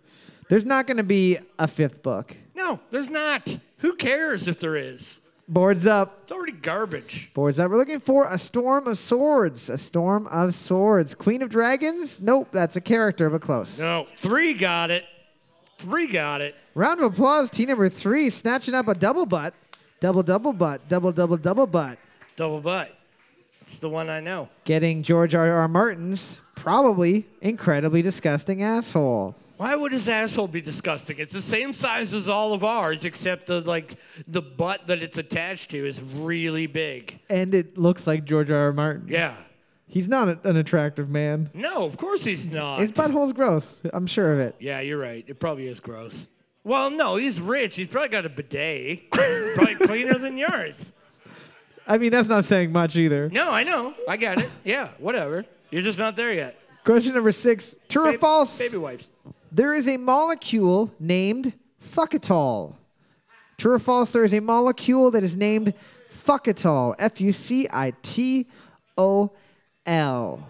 There's 0.49 0.67
not 0.67 0.87
going 0.87 0.99
to 0.99 1.03
be 1.03 1.39
a 1.59 1.67
fifth 1.67 2.03
book. 2.03 2.37
No, 2.55 2.79
there's 2.91 3.09
not. 3.09 3.49
Who 3.79 3.95
cares 3.97 4.47
if 4.47 4.61
there 4.61 4.77
is? 4.77 5.19
Boards 5.49 5.87
up. 5.87 6.21
It's 6.23 6.33
already 6.33 6.53
garbage. 6.53 7.31
Boards 7.35 7.59
up. 7.59 7.71
We're 7.71 7.77
looking 7.77 7.99
for 7.99 8.27
a 8.33 8.39
storm 8.39 8.87
of 8.87 8.97
swords. 8.97 9.69
A 9.69 9.77
storm 9.77 10.27
of 10.29 10.55
swords. 10.55 11.15
Queen 11.15 11.43
of 11.43 11.49
Dragons? 11.51 12.21
Nope, 12.21 12.49
that's 12.53 12.77
a 12.77 12.81
character, 12.81 13.29
but 13.29 13.41
close. 13.43 13.79
No, 13.79 14.07
three 14.19 14.55
got 14.55 14.91
it. 14.91 15.05
Three 15.83 16.07
got 16.07 16.41
it. 16.41 16.55
Round 16.77 17.01
of 17.01 17.13
applause. 17.13 17.51
Team 17.51 17.69
number 17.69 17.89
three 17.89 18.31
snatching 18.31 18.73
up 18.73 18.87
a 18.87 18.95
double 18.95 19.27
butt. 19.27 19.53
Double, 19.99 20.23
double 20.23 20.53
butt. 20.53 20.87
Double, 20.89 21.11
double, 21.11 21.37
double 21.37 21.67
butt. 21.67 21.99
Double 22.37 22.61
butt. 22.61 22.97
It's 23.63 23.79
the 23.79 23.89
one 23.89 24.09
I 24.09 24.21
know. 24.21 24.49
Getting 24.65 25.03
George 25.03 25.35
R. 25.35 25.51
R. 25.51 25.67
Martin's 25.67 26.41
probably 26.55 27.27
incredibly 27.41 28.01
disgusting 28.01 28.63
asshole. 28.63 29.35
Why 29.57 29.75
would 29.75 29.93
his 29.93 30.09
asshole 30.09 30.47
be 30.47 30.61
disgusting? 30.61 31.19
It's 31.19 31.33
the 31.33 31.43
same 31.43 31.73
size 31.73 32.15
as 32.15 32.29
all 32.29 32.53
of 32.53 32.63
ours, 32.63 33.05
except 33.05 33.49
the 33.49 33.61
like 33.63 33.97
the 34.29 34.43
butt 34.43 34.87
that 34.87 35.03
it's 35.03 35.19
attached 35.19 35.73
to 35.73 35.85
is 35.85 36.01
really 36.01 36.69
big. 36.69 37.19
And 37.29 37.57
it 37.57 37.77
looks 37.77 38.07
like 38.07 38.25
George 38.25 38.53
R. 38.53 38.67
R. 38.67 38.73
Martin. 38.73 39.09
Yeah. 39.09 39.35
He's 39.93 40.09
not 40.09 40.27
a- 40.29 40.39
an 40.49 40.57
attractive 40.57 41.11
man. 41.11 41.51
No, 41.53 41.85
of 41.85 41.99
course 41.99 42.25
he's 42.25 42.47
not. 42.47 42.79
His 42.79 42.91
butthole's 42.91 43.35
gross. 43.35 43.83
I'm 43.93 44.07
sure 44.07 44.33
of 44.33 44.39
it. 44.41 44.55
Yeah, 44.59 44.81
you're 44.81 44.97
right. 44.99 45.23
It 45.29 45.39
probably 45.39 45.67
is 45.67 45.81
gross. 45.81 46.29
Well, 46.65 46.89
no, 46.89 47.17
he's 47.17 47.39
rich. 47.43 47.77
He's 47.77 47.89
probably 47.89 48.09
got 48.09 48.25
a 48.25 48.31
bidet. 48.31 49.11
probably 49.11 49.75
cleaner 49.87 50.15
than 50.15 50.39
yours. 50.39 50.95
I 51.87 51.99
mean, 51.99 52.11
that's 52.11 52.29
not 52.29 52.45
saying 52.45 52.73
much 52.73 52.97
either. 52.97 53.29
No, 53.29 53.51
I 53.51 53.65
know. 53.65 53.93
I 54.09 54.17
get 54.17 54.39
it. 54.39 54.49
Yeah, 54.65 54.89
whatever. 54.99 55.45
You're 55.71 55.83
just 55.83 55.99
not 55.99 56.17
there 56.17 56.33
yet. 56.33 56.59
Question 56.85 57.13
number 57.13 57.33
six. 57.33 57.77
True 57.91 58.07
or 58.09 58.13
false? 58.15 58.59
Baby 58.59 58.79
wipes. 58.79 59.09
There 59.51 59.75
is 59.75 59.87
a 59.89 59.99
molecule 59.99 60.91
named 60.99 61.53
fucitol. 61.87 62.77
True 63.59 63.75
or 63.75 63.79
false? 63.79 64.11
There 64.13 64.25
is 64.25 64.33
a 64.33 64.41
molecule 64.41 65.11
that 65.11 65.23
is 65.23 65.37
named 65.37 65.75
fucitol. 66.11 66.95
F 66.99 67.21
U 67.21 67.31
C 67.33 67.69
I 67.71 67.93
T 68.03 68.47
O 68.97 69.31
L. 69.87 70.47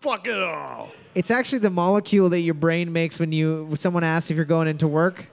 Fuck 0.00 0.26
it 0.26 0.42
all. 0.42 0.90
It's 1.14 1.30
actually 1.30 1.60
the 1.60 1.70
molecule 1.70 2.28
that 2.28 2.40
your 2.40 2.54
brain 2.54 2.92
makes 2.92 3.18
when 3.18 3.32
you 3.32 3.64
when 3.64 3.78
someone 3.78 4.04
asks 4.04 4.30
if 4.30 4.36
you're 4.36 4.44
going 4.44 4.68
into 4.68 4.86
work. 4.86 5.26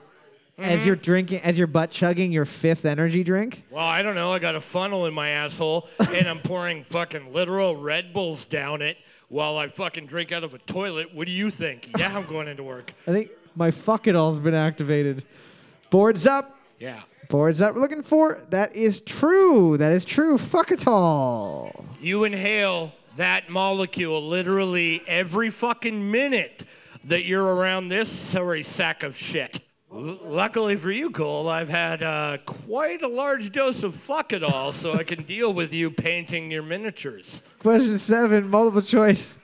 As 0.56 0.78
mm-hmm. 0.78 0.86
you're 0.86 0.96
drinking, 0.96 1.40
as 1.40 1.58
you're 1.58 1.66
butt 1.66 1.90
chugging 1.90 2.30
your 2.30 2.44
fifth 2.44 2.84
energy 2.84 3.24
drink. 3.24 3.64
Well, 3.70 3.84
I 3.84 4.02
don't 4.02 4.14
know. 4.14 4.32
I 4.32 4.38
got 4.38 4.54
a 4.54 4.60
funnel 4.60 5.06
in 5.06 5.12
my 5.12 5.30
asshole, 5.30 5.88
and 6.14 6.28
I'm 6.28 6.38
pouring 6.38 6.84
fucking 6.84 7.32
literal 7.32 7.76
Red 7.76 8.12
Bulls 8.12 8.44
down 8.44 8.80
it 8.80 8.96
while 9.28 9.58
I 9.58 9.66
fucking 9.66 10.06
drink 10.06 10.30
out 10.30 10.44
of 10.44 10.54
a 10.54 10.58
toilet. 10.58 11.12
What 11.12 11.26
do 11.26 11.32
you 11.32 11.50
think? 11.50 11.88
Yeah, 11.98 12.16
I'm 12.16 12.24
going 12.26 12.46
into 12.46 12.62
work. 12.62 12.92
I 13.08 13.10
think 13.10 13.30
my 13.56 13.72
fuck 13.72 14.06
it 14.06 14.14
all's 14.14 14.40
been 14.40 14.54
activated. 14.54 15.24
Boards 15.90 16.24
up. 16.24 16.56
Yeah. 16.78 17.02
Boards 17.30 17.60
up. 17.60 17.74
We're 17.74 17.80
looking 17.80 18.02
for. 18.02 18.40
That 18.50 18.76
is 18.76 19.00
true. 19.00 19.76
That 19.76 19.92
is 19.92 20.04
true. 20.04 20.38
Fuck 20.38 20.70
it 20.70 20.86
all. 20.86 21.84
You 22.00 22.22
inhale 22.24 22.92
that 23.16 23.48
molecule 23.48 24.26
literally 24.26 25.02
every 25.06 25.50
fucking 25.50 26.10
minute 26.10 26.64
that 27.04 27.24
you're 27.24 27.54
around 27.56 27.88
this 27.88 28.10
sorry 28.10 28.62
sack 28.62 29.02
of 29.02 29.16
shit. 29.16 29.60
L- 29.94 30.18
luckily 30.24 30.76
for 30.76 30.90
you, 30.90 31.10
Cole, 31.10 31.48
I've 31.48 31.68
had 31.68 32.02
uh, 32.02 32.38
quite 32.44 33.02
a 33.02 33.08
large 33.08 33.52
dose 33.52 33.82
of 33.82 33.94
fuck 33.94 34.32
it 34.32 34.42
all, 34.42 34.72
so 34.72 34.94
I 34.94 35.04
can 35.04 35.22
deal 35.22 35.52
with 35.52 35.72
you 35.72 35.90
painting 35.90 36.50
your 36.50 36.62
miniatures. 36.62 37.42
Question 37.60 37.98
seven, 37.98 38.48
multiple 38.48 38.82
choice. 38.82 39.38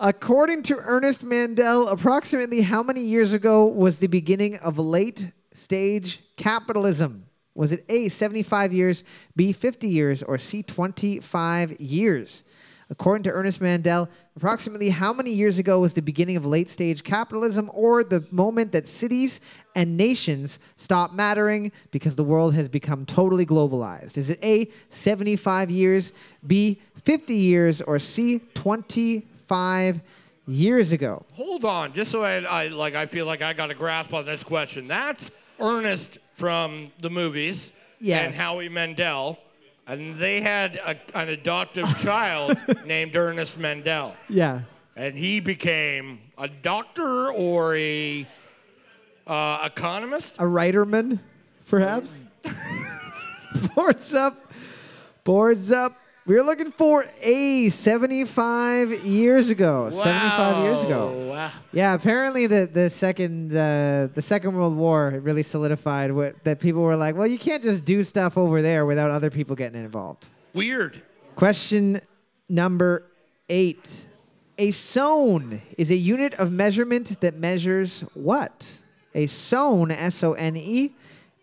According 0.00 0.62
to 0.64 0.76
Ernest 0.78 1.22
Mandel, 1.24 1.88
approximately 1.88 2.62
how 2.62 2.82
many 2.82 3.02
years 3.02 3.32
ago 3.32 3.66
was 3.66 3.98
the 3.98 4.06
beginning 4.08 4.56
of 4.58 4.78
late 4.78 5.30
stage 5.52 6.20
capitalism? 6.36 7.26
Was 7.54 7.70
it 7.70 7.84
A, 7.88 8.08
75 8.08 8.72
years, 8.72 9.04
B, 9.36 9.52
50 9.52 9.86
years, 9.86 10.22
or 10.24 10.38
C, 10.38 10.62
25 10.64 11.80
years? 11.80 12.42
According 12.90 13.22
to 13.24 13.30
Ernest 13.30 13.60
Mandel, 13.60 14.08
approximately 14.36 14.90
how 14.90 15.12
many 15.12 15.30
years 15.30 15.58
ago 15.58 15.80
was 15.80 15.94
the 15.94 16.02
beginning 16.02 16.36
of 16.36 16.44
late 16.44 16.68
stage 16.68 17.02
capitalism 17.02 17.70
or 17.72 18.04
the 18.04 18.26
moment 18.30 18.72
that 18.72 18.86
cities 18.86 19.40
and 19.74 19.96
nations 19.96 20.58
stop 20.76 21.12
mattering 21.12 21.72
because 21.90 22.16
the 22.16 22.24
world 22.24 22.54
has 22.54 22.68
become 22.68 23.06
totally 23.06 23.46
globalized? 23.46 24.18
Is 24.18 24.30
it 24.30 24.38
A, 24.42 24.68
75 24.90 25.70
years, 25.70 26.12
B, 26.46 26.80
50 27.02 27.34
years, 27.34 27.80
or 27.80 27.98
C, 27.98 28.40
25 28.54 30.00
years 30.46 30.92
ago? 30.92 31.24
Hold 31.32 31.64
on, 31.64 31.92
just 31.94 32.10
so 32.10 32.22
I, 32.22 32.42
I 32.42 32.68
like, 32.68 32.94
I 32.94 33.06
feel 33.06 33.26
like 33.26 33.42
I 33.42 33.52
got 33.52 33.70
a 33.70 33.74
grasp 33.74 34.12
on 34.12 34.24
this 34.24 34.44
question. 34.44 34.86
That's 34.86 35.30
Ernest 35.58 36.18
from 36.34 36.92
the 37.00 37.10
movies 37.10 37.72
yes. 38.00 38.26
and 38.26 38.34
Howie 38.34 38.68
Mandel, 38.68 39.38
and 39.86 40.16
they 40.16 40.40
had 40.40 40.76
a, 40.76 40.96
an 41.14 41.28
adoptive 41.28 41.86
child 42.02 42.58
named 42.86 43.16
Ernest 43.16 43.58
Mandel. 43.58 44.14
Yeah. 44.28 44.62
and 44.96 45.14
he 45.16 45.40
became 45.40 46.20
a 46.38 46.48
doctor 46.48 47.30
or 47.30 47.76
a 47.76 48.26
uh, 49.26 49.62
economist. 49.64 50.36
A 50.36 50.42
writerman, 50.42 51.18
perhaps? 51.68 52.26
Boards 53.74 54.14
up. 54.14 54.52
Boards 55.24 55.72
up. 55.72 55.96
We 56.26 56.36
were 56.36 56.42
looking 56.42 56.70
for 56.70 57.04
A 57.20 57.68
75 57.68 59.04
years 59.04 59.50
ago. 59.50 59.84
Wow. 59.84 59.90
75 59.90 60.64
years 60.64 60.82
ago. 60.82 61.28
Wow. 61.28 61.52
Yeah, 61.70 61.92
apparently 61.92 62.46
the 62.46 62.64
the 62.64 62.88
second 62.88 63.54
uh, 63.54 64.08
the 64.14 64.22
Second 64.22 64.54
World 64.54 64.74
War 64.74 65.20
really 65.22 65.42
solidified 65.42 66.12
what 66.12 66.42
that 66.44 66.60
people 66.60 66.80
were 66.80 66.96
like, 66.96 67.14
well, 67.14 67.26
you 67.26 67.36
can't 67.38 67.62
just 67.62 67.84
do 67.84 68.02
stuff 68.02 68.38
over 68.38 68.62
there 68.62 68.86
without 68.86 69.10
other 69.10 69.28
people 69.28 69.54
getting 69.54 69.84
involved. 69.84 70.28
Weird. 70.54 71.02
Question 71.36 72.00
number 72.48 73.04
eight. 73.50 74.06
A 74.56 74.70
sone 74.70 75.60
is 75.76 75.90
a 75.90 75.96
unit 75.96 76.32
of 76.36 76.50
measurement 76.50 77.20
that 77.20 77.34
measures 77.34 78.00
what? 78.14 78.80
A 79.14 79.26
sone, 79.26 79.90
S 79.90 80.22
O 80.22 80.32
N 80.32 80.56
E, 80.56 80.94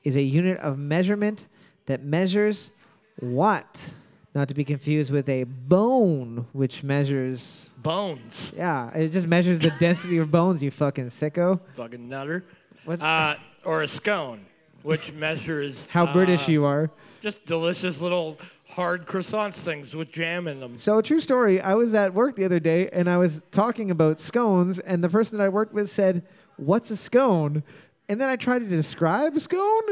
is 0.03 0.15
a 0.15 0.21
unit 0.23 0.57
of 0.57 0.79
measurement 0.79 1.47
that 1.85 2.03
measures 2.03 2.71
what? 3.19 3.93
Not 4.33 4.47
to 4.47 4.53
be 4.53 4.63
confused 4.63 5.11
with 5.11 5.27
a 5.27 5.43
bone, 5.43 6.47
which 6.53 6.83
measures, 6.83 7.69
Bones. 7.83 8.53
yeah, 8.55 8.89
it 8.95 9.09
just 9.09 9.27
measures 9.27 9.59
the 9.59 9.71
density 9.77 10.19
of 10.19 10.31
bones, 10.31 10.63
you 10.63 10.71
fucking 10.71 11.07
sicko. 11.07 11.59
Fucking 11.75 12.07
nutter. 12.07 12.45
Uh, 12.87 13.35
or 13.65 13.81
a 13.83 13.87
scone, 13.89 14.45
which 14.83 15.11
measures 15.13 15.85
How 15.89 16.11
British 16.13 16.47
uh, 16.47 16.53
you 16.53 16.63
are. 16.65 16.89
Just 17.21 17.45
delicious 17.45 17.99
little 18.01 18.39
hard 18.69 19.05
croissants 19.05 19.63
things 19.63 19.93
with 19.95 20.11
jam 20.13 20.47
in 20.47 20.61
them. 20.61 20.77
So, 20.77 20.97
a 20.99 21.03
true 21.03 21.19
story. 21.19 21.59
I 21.59 21.75
was 21.75 21.93
at 21.93 22.13
work 22.13 22.37
the 22.37 22.45
other 22.45 22.59
day 22.59 22.89
and 22.93 23.09
I 23.09 23.17
was 23.17 23.43
talking 23.51 23.91
about 23.91 24.21
scones, 24.21 24.79
and 24.79 25.03
the 25.03 25.09
person 25.09 25.37
that 25.37 25.43
I 25.43 25.49
worked 25.49 25.73
with 25.73 25.89
said, 25.89 26.23
What's 26.55 26.89
a 26.89 26.97
scone? 26.97 27.63
And 28.07 28.19
then 28.19 28.29
I 28.29 28.37
tried 28.37 28.59
to 28.59 28.65
describe 28.65 29.37
scone, 29.39 29.83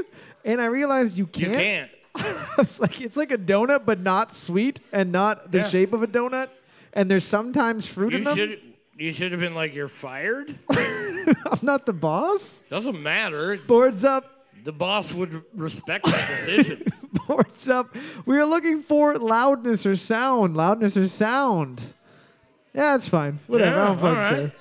and 0.46 0.62
I 0.62 0.66
realized 0.68 1.18
you 1.18 1.26
You 1.36 1.48
can't. 1.48 1.92
it's 2.58 2.80
like 2.80 3.02
it's 3.02 3.18
like 3.18 3.32
a 3.32 3.38
donut, 3.38 3.86
but 3.86 4.00
not 4.00 4.34
sweet 4.34 4.80
and 4.92 5.12
not 5.12 5.52
the 5.52 5.60
Yeah. 5.60 5.68
shape 5.68 5.94
of 5.94 6.04
a 6.04 6.08
donut. 6.08 6.50
And 6.94 7.10
there's 7.10 7.24
sometimes 7.24 7.86
fruit 7.86 8.14
in 8.14 8.20
You 8.20 8.26
them. 8.26 8.36
should 8.38 8.62
you 8.98 9.14
should 9.14 9.32
have 9.32 9.40
been 9.40 9.56
like 9.56 9.74
you're 9.74 9.88
fired. 9.88 10.58
I'm 10.70 11.60
not 11.62 11.86
the 11.86 11.94
boss. 11.94 12.64
Doesn't 12.70 13.02
matter. 13.02 13.58
Boards 13.58 14.04
up. 14.04 14.46
The 14.66 14.74
boss 14.74 15.14
would 15.14 15.42
respect 15.56 16.06
that 16.06 16.28
decision. 16.28 16.84
Boards 17.28 17.70
up. 17.70 17.96
We 18.26 18.38
are 18.38 18.46
looking 18.46 18.82
for 18.82 19.16
loudness 19.18 19.86
or 19.86 19.96
sound. 19.96 20.58
Loudness 20.58 20.98
or 20.98 21.08
sound. 21.08 21.82
Yeah, 22.74 22.96
it's 22.96 23.08
fine. 23.08 23.40
Whatever. 23.48 23.78
I 23.78 23.82
Yeah, 23.82 23.88
don't 23.88 23.96
fucking 24.00 24.10
all 24.18 24.24
right. 24.24 24.32
care. 24.36 24.54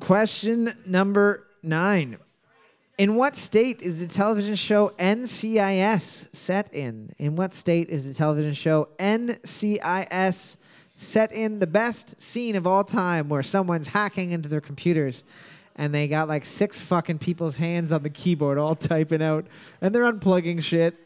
Question 0.00 0.72
number 0.86 1.46
nine. 1.62 2.18
In 2.98 3.14
what 3.14 3.36
state 3.36 3.80
is 3.80 4.00
the 4.00 4.08
television 4.08 4.56
show 4.56 4.88
NCIS 4.98 6.34
set 6.34 6.74
in? 6.74 7.12
In 7.18 7.36
what 7.36 7.54
state 7.54 7.90
is 7.90 8.08
the 8.08 8.12
television 8.12 8.52
show 8.54 8.88
NCIS 8.98 10.56
set 10.96 11.30
in? 11.30 11.60
The 11.60 11.68
best 11.68 12.20
scene 12.20 12.56
of 12.56 12.66
all 12.66 12.82
time 12.82 13.28
where 13.28 13.44
someone's 13.44 13.86
hacking 13.86 14.32
into 14.32 14.48
their 14.48 14.60
computers 14.60 15.22
and 15.76 15.94
they 15.94 16.08
got 16.08 16.26
like 16.26 16.44
six 16.44 16.80
fucking 16.80 17.20
people's 17.20 17.54
hands 17.54 17.92
on 17.92 18.02
the 18.02 18.10
keyboard 18.10 18.58
all 18.58 18.74
typing 18.74 19.22
out 19.22 19.46
and 19.80 19.94
they're 19.94 20.12
unplugging 20.12 20.60
shit. 20.60 20.96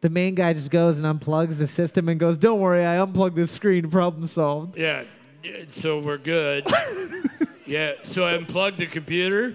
The 0.00 0.08
main 0.08 0.34
guy 0.36 0.54
just 0.54 0.70
goes 0.70 0.98
and 0.98 1.20
unplugs 1.20 1.58
the 1.58 1.66
system 1.66 2.08
and 2.08 2.18
goes, 2.18 2.38
Don't 2.38 2.60
worry, 2.60 2.82
I 2.86 2.98
unplugged 2.98 3.36
this 3.36 3.50
screen, 3.50 3.90
problem 3.90 4.24
solved. 4.24 4.78
yeah. 4.78 5.02
yeah, 5.44 5.64
So 5.70 5.98
we're 5.98 6.16
good. 6.16 6.66
yeah. 7.66 7.92
So 8.04 8.24
I 8.24 8.32
unplugged 8.32 8.78
the 8.78 8.86
computer. 8.86 9.54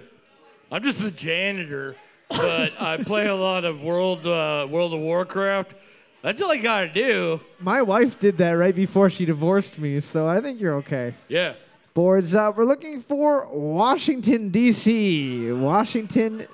I'm 0.70 0.82
just 0.82 1.00
the 1.00 1.10
janitor, 1.10 1.96
but 2.28 2.72
I 2.80 2.96
play 2.98 3.26
a 3.26 3.34
lot 3.34 3.64
of 3.64 3.82
World 3.82 4.26
uh, 4.26 4.66
World 4.70 4.94
of 4.94 5.00
Warcraft. 5.00 5.74
That's 6.22 6.40
all 6.40 6.50
I 6.50 6.56
gotta 6.56 6.88
do. 6.88 7.40
My 7.60 7.82
wife 7.82 8.18
did 8.18 8.38
that 8.38 8.52
right 8.52 8.74
before 8.74 9.10
she 9.10 9.26
divorced 9.26 9.78
me, 9.78 10.00
so 10.00 10.26
I 10.26 10.40
think 10.40 10.60
you're 10.60 10.76
okay. 10.76 11.14
Yeah. 11.28 11.54
Boards 11.92 12.34
up. 12.34 12.56
We're 12.56 12.64
looking 12.64 12.98
for 13.00 13.46
Washington, 13.52 14.48
D.C. 14.48 15.52
Washington, 15.52 16.46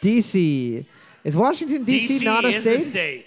D.C. 0.00 0.86
Is 1.24 1.36
Washington, 1.36 1.84
D.C. 1.84 2.24
Not 2.24 2.44
a 2.44 2.52
state? 2.52 2.80
a 2.80 2.84
state. 2.84 3.26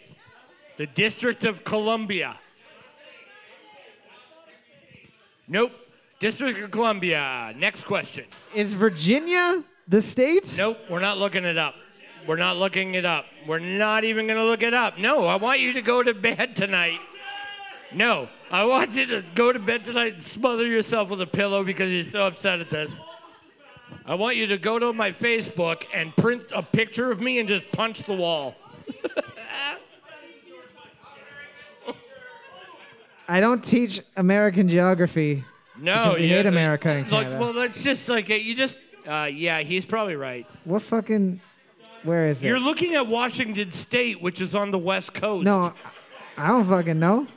The 0.77 0.85
District 0.85 1.43
of 1.43 1.65
Columbia. 1.65 2.37
Nope. 5.49 5.73
District 6.19 6.59
of 6.59 6.71
Columbia. 6.71 7.53
Next 7.57 7.83
question. 7.85 8.25
Is 8.53 8.73
Virginia 8.73 9.63
the 9.89 10.01
state? 10.01 10.55
Nope, 10.57 10.77
we're 10.89 10.99
not 10.99 11.17
looking 11.17 11.43
it 11.43 11.57
up. 11.57 11.75
We're 12.27 12.37
not 12.37 12.57
looking 12.57 12.93
it 12.95 13.05
up. 13.05 13.25
We're 13.47 13.59
not 13.59 14.03
even 14.03 14.27
going 14.27 14.37
to 14.37 14.45
look 14.45 14.61
it 14.61 14.73
up. 14.73 14.97
No, 14.99 15.25
I 15.25 15.35
want 15.35 15.59
you 15.59 15.73
to 15.73 15.81
go 15.81 16.03
to 16.03 16.13
bed 16.13 16.55
tonight. 16.55 16.99
No, 17.91 18.29
I 18.51 18.63
want 18.65 18.91
you 18.91 19.07
to 19.07 19.23
go 19.33 19.51
to 19.51 19.57
bed 19.57 19.83
tonight 19.83 20.13
and 20.13 20.23
smother 20.23 20.67
yourself 20.67 21.09
with 21.09 21.21
a 21.21 21.27
pillow 21.27 21.63
because 21.63 21.91
you're 21.91 22.03
so 22.03 22.27
upset 22.27 22.59
at 22.59 22.69
this. 22.69 22.91
I 24.05 24.13
want 24.15 24.35
you 24.37 24.45
to 24.47 24.57
go 24.57 24.77
to 24.77 24.93
my 24.93 25.11
Facebook 25.11 25.85
and 25.93 26.15
print 26.15 26.43
a 26.53 26.61
picture 26.61 27.11
of 27.11 27.19
me 27.19 27.39
and 27.39 27.47
just 27.47 27.71
punch 27.71 28.03
the 28.03 28.13
wall. 28.13 28.55
I 33.27 33.39
don't 33.39 33.63
teach 33.63 34.01
American 34.17 34.67
geography. 34.67 35.43
No, 35.77 35.93
Because 36.03 36.15
we 36.15 36.27
yeah, 36.27 36.35
hate 36.37 36.45
uh, 36.45 36.49
America 36.49 36.89
and 36.89 37.11
Look, 37.11 37.23
Canada. 37.23 37.39
well, 37.39 37.53
that's 37.53 37.83
just 37.83 38.09
like 38.09 38.29
uh, 38.29 38.33
you 38.33 38.55
just. 38.55 38.77
Uh, 39.07 39.29
yeah, 39.31 39.61
he's 39.61 39.85
probably 39.85 40.15
right. 40.15 40.45
What 40.65 40.81
fucking. 40.81 41.39
Where 42.03 42.27
is 42.27 42.43
it? 42.43 42.47
You're 42.47 42.59
looking 42.59 42.95
at 42.95 43.05
Washington 43.07 43.71
State, 43.71 44.21
which 44.21 44.39
is 44.41 44.55
on 44.55 44.71
the 44.71 44.77
West 44.79 45.13
Coast. 45.13 45.45
no, 45.45 45.73
I 46.37 46.47
don't 46.47 46.63
fucking 46.65 46.97
know. 46.99 47.27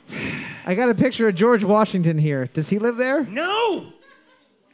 I 0.65 0.75
got 0.75 0.87
a 0.89 0.95
picture 0.95 1.27
of 1.27 1.35
George 1.35 1.63
Washington 1.63 2.17
here. 2.17 2.45
Does 2.53 2.69
he 2.69 2.79
live 2.79 2.95
there? 2.95 3.23
No. 3.25 3.87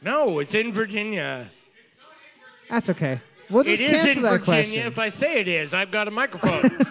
No, 0.02 0.38
it's 0.38 0.54
in 0.54 0.72
Virginia. 0.72 1.50
That's 2.68 2.88
okay. 2.90 3.20
We'll 3.50 3.64
just 3.64 3.82
It 3.82 3.86
is 3.86 3.90
cancel 3.90 4.16
in 4.18 4.22
that 4.22 4.30
Virginia 4.44 4.62
question. 4.62 4.86
if 4.86 4.98
I 5.00 5.08
say 5.08 5.40
it 5.40 5.48
is. 5.48 5.74
I've 5.74 5.90
got 5.90 6.06
a 6.06 6.10
microphone. 6.12 6.70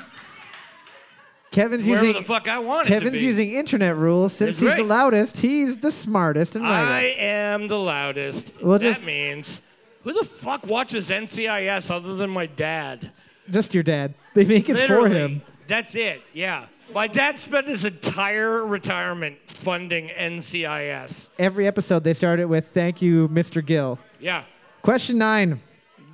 Kevin's 1.52 1.88
Wherever 1.88 2.06
using 2.06 2.22
the 2.22 2.28
fuck 2.28 2.48
I 2.48 2.60
want 2.60 2.86
it 2.88 2.90
to 2.90 2.96
Kevin's 3.00 3.14
be. 3.22 3.26
using 3.26 3.52
internet 3.54 3.96
rules. 3.96 4.34
Since 4.34 4.58
That's 4.58 4.60
he's 4.60 4.76
the 4.76 4.84
right. 4.84 4.86
loudest, 4.86 5.38
he's 5.38 5.78
the 5.78 5.92
smartest 5.92 6.56
and 6.56 6.66
I 6.68 6.84
rightest. 6.84 7.20
am 7.20 7.68
the 7.68 7.80
loudest. 7.80 8.52
We'll 8.62 8.78
that 8.78 8.82
just- 8.86 9.04
means 9.04 9.62
who 10.04 10.14
the 10.14 10.24
fuck 10.24 10.66
watches 10.68 11.10
NCIS 11.10 11.92
other 11.92 12.16
than 12.16 12.30
my 12.30 12.46
dad? 12.46 13.12
Just 13.50 13.74
your 13.74 13.84
dad. 13.84 14.14
They 14.36 14.46
make 14.46 14.70
it 14.70 14.76
Literally, 14.76 15.10
for 15.10 15.16
him. 15.16 15.42
That's 15.68 15.96
it. 15.96 16.22
Yeah. 16.34 16.66
My 16.94 17.08
dad 17.08 17.38
spent 17.40 17.68
his 17.68 17.86
entire 17.86 18.66
retirement 18.66 19.38
funding 19.48 20.10
NCIS. 20.10 21.30
Every 21.38 21.68
episode 21.68 22.04
they 22.04 22.14
started 22.14 22.46
with 22.46 22.68
"Thank 22.68 23.02
you, 23.02 23.28
Mr. 23.30 23.64
Gill." 23.66 24.00
Yeah. 24.20 24.44
Question 24.82 25.18
nine. 25.20 25.62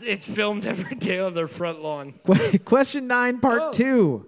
It's 0.01 0.25
filmed 0.25 0.65
every 0.73 0.95
day 0.95 1.19
on 1.19 1.33
their 1.33 1.47
front 1.47 1.81
lawn. 1.81 2.13
Question 2.65 3.07
nine, 3.07 3.39
part 3.39 3.61
Oh. 3.63 3.71
two. 3.71 4.27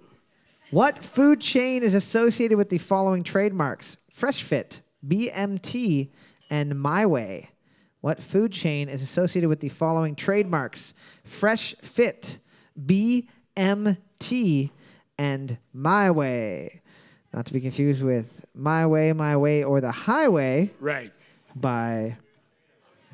What 0.70 0.98
food 1.02 1.40
chain 1.40 1.82
is 1.82 1.94
associated 1.94 2.56
with 2.58 2.68
the 2.68 2.78
following 2.78 3.22
trademarks? 3.22 3.96
Fresh 4.10 4.42
Fit, 4.42 4.80
BMT, 5.06 6.08
and 6.50 6.78
My 6.80 7.06
Way. 7.06 7.50
What 8.00 8.22
food 8.22 8.52
chain 8.52 8.88
is 8.88 9.02
associated 9.02 9.48
with 9.48 9.60
the 9.60 9.68
following 9.68 10.14
trademarks? 10.14 10.94
Fresh 11.24 11.74
Fit, 11.82 12.38
BMT, 12.80 14.70
and 15.18 15.58
My 15.72 16.10
Way. 16.10 16.80
Not 17.32 17.46
to 17.46 17.52
be 17.52 17.60
confused 17.60 18.02
with 18.02 18.46
My 18.54 18.86
Way, 18.86 19.12
My 19.12 19.36
Way, 19.36 19.64
or 19.64 19.80
The 19.80 19.90
Highway 19.90 20.70
Right. 20.80 21.12
by 21.56 22.16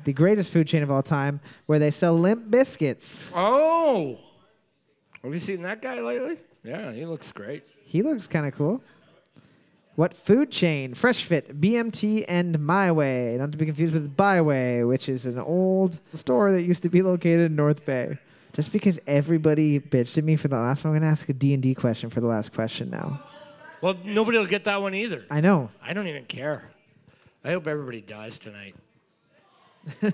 the 0.03 0.13
greatest 0.13 0.53
food 0.53 0.67
chain 0.67 0.83
of 0.83 0.91
all 0.91 1.01
time, 1.03 1.39
where 1.65 1.79
they 1.79 1.89
sell 1.91 2.13
limp 2.13 2.51
biscuits. 2.51 3.31
Oh. 3.35 4.19
Have 5.23 5.33
you 5.33 5.39
seen 5.39 5.63
that 5.63 5.81
guy 5.81 5.99
lately? 5.99 6.37
Yeah, 6.63 6.91
he 6.91 7.05
looks 7.05 7.31
great. 7.31 7.63
He 7.83 8.03
looks 8.03 8.27
kind 8.27 8.45
of 8.45 8.53
cool. 8.55 8.81
What 9.95 10.13
food 10.13 10.51
chain? 10.51 10.93
Fresh 10.93 11.23
Fit, 11.23 11.61
BMT, 11.61 12.25
and 12.27 12.59
My 12.59 12.91
Way. 12.91 13.37
Not 13.39 13.53
to 13.53 13.57
be 13.57 13.65
confused 13.65 13.93
with 13.93 14.15
Biway, 14.17 14.85
which 14.85 15.07
is 15.07 15.25
an 15.25 15.39
old 15.39 16.01
store 16.13 16.51
that 16.51 16.63
used 16.63 16.83
to 16.83 16.89
be 16.89 17.01
located 17.01 17.51
in 17.51 17.55
North 17.55 17.85
Bay. 17.85 18.17
Just 18.51 18.73
because 18.73 18.99
everybody 19.07 19.79
bitched 19.79 20.17
at 20.17 20.25
me 20.25 20.35
for 20.35 20.49
the 20.49 20.57
last 20.57 20.83
one, 20.83 20.93
I'm 20.93 20.99
gonna 20.99 21.11
ask 21.11 21.29
a 21.29 21.33
D&D 21.33 21.75
question 21.75 22.09
for 22.09 22.19
the 22.19 22.27
last 22.27 22.53
question 22.53 22.89
now. 22.89 23.21
Well, 23.81 23.95
nobody 24.03 24.37
will 24.37 24.45
get 24.47 24.65
that 24.65 24.81
one 24.81 24.95
either. 24.95 25.25
I 25.29 25.41
know. 25.41 25.69
I 25.81 25.93
don't 25.93 26.07
even 26.07 26.25
care. 26.25 26.69
I 27.43 27.51
hope 27.51 27.67
everybody 27.67 28.01
dies 28.01 28.39
tonight. 28.39 28.75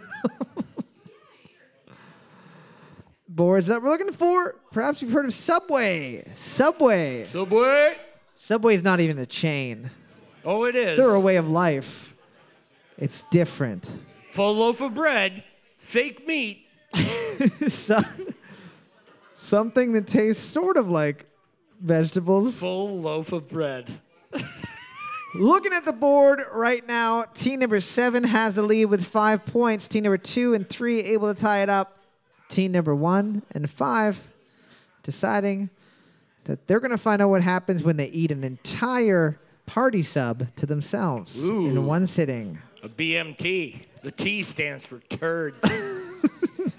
Boards 3.29 3.69
up. 3.69 3.82
We're 3.82 3.89
looking 3.89 4.11
for, 4.11 4.55
perhaps 4.71 5.01
you've 5.01 5.11
heard 5.11 5.25
of 5.25 5.34
Subway. 5.34 6.25
Subway. 6.36 7.23
Subway. 7.25 7.97
Subway's 8.41 8.83
not 8.83 8.99
even 8.99 9.19
a 9.19 9.25
chain. 9.27 9.91
Oh, 10.43 10.63
it 10.63 10.75
is. 10.75 10.97
They're 10.97 11.13
a 11.13 11.19
way 11.19 11.35
of 11.35 11.47
life. 11.47 12.17
It's 12.97 13.21
different. 13.29 14.03
Full 14.31 14.55
loaf 14.55 14.81
of 14.81 14.95
bread, 14.95 15.43
fake 15.77 16.25
meat. 16.25 16.65
So- 17.67 17.99
something 19.31 19.91
that 19.93 20.07
tastes 20.07 20.43
sort 20.43 20.77
of 20.77 20.89
like 20.89 21.27
vegetables. 21.81 22.59
Full 22.61 22.99
loaf 22.99 23.31
of 23.31 23.47
bread. 23.47 23.91
Looking 25.35 25.73
at 25.73 25.85
the 25.85 25.93
board 25.93 26.41
right 26.51 26.85
now, 26.87 27.25
team 27.35 27.59
number 27.59 27.79
seven 27.79 28.23
has 28.23 28.55
the 28.55 28.63
lead 28.63 28.85
with 28.85 29.05
five 29.05 29.45
points. 29.45 29.87
Team 29.87 30.01
number 30.03 30.17
two 30.17 30.55
and 30.55 30.67
three 30.67 31.01
able 31.01 31.31
to 31.31 31.39
tie 31.39 31.61
it 31.61 31.69
up. 31.69 31.99
Team 32.49 32.71
number 32.71 32.95
one 32.95 33.43
and 33.51 33.69
five 33.69 34.31
deciding 35.03 35.69
that 36.45 36.67
they're 36.67 36.79
going 36.79 36.91
to 36.91 36.97
find 36.97 37.21
out 37.21 37.29
what 37.29 37.41
happens 37.41 37.83
when 37.83 37.97
they 37.97 38.07
eat 38.07 38.31
an 38.31 38.43
entire 38.43 39.39
party 39.65 40.01
sub 40.01 40.53
to 40.55 40.65
themselves 40.65 41.47
in 41.47 41.85
one 41.85 42.07
sitting. 42.07 42.57
A 42.83 42.89
BMT. 42.89 43.85
The 44.03 44.11
T 44.11 44.43
stands 44.43 44.85
for 44.85 44.99
turd. 45.09 45.55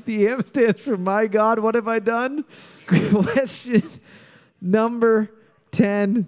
The 0.04 0.28
M 0.28 0.44
stands 0.44 0.80
for 0.80 0.96
My 0.96 1.26
God, 1.28 1.60
what 1.60 1.74
have 1.76 1.86
I 1.86 2.00
done? 2.00 2.44
Question 2.86 3.82
number 4.60 5.30
10. 5.70 6.26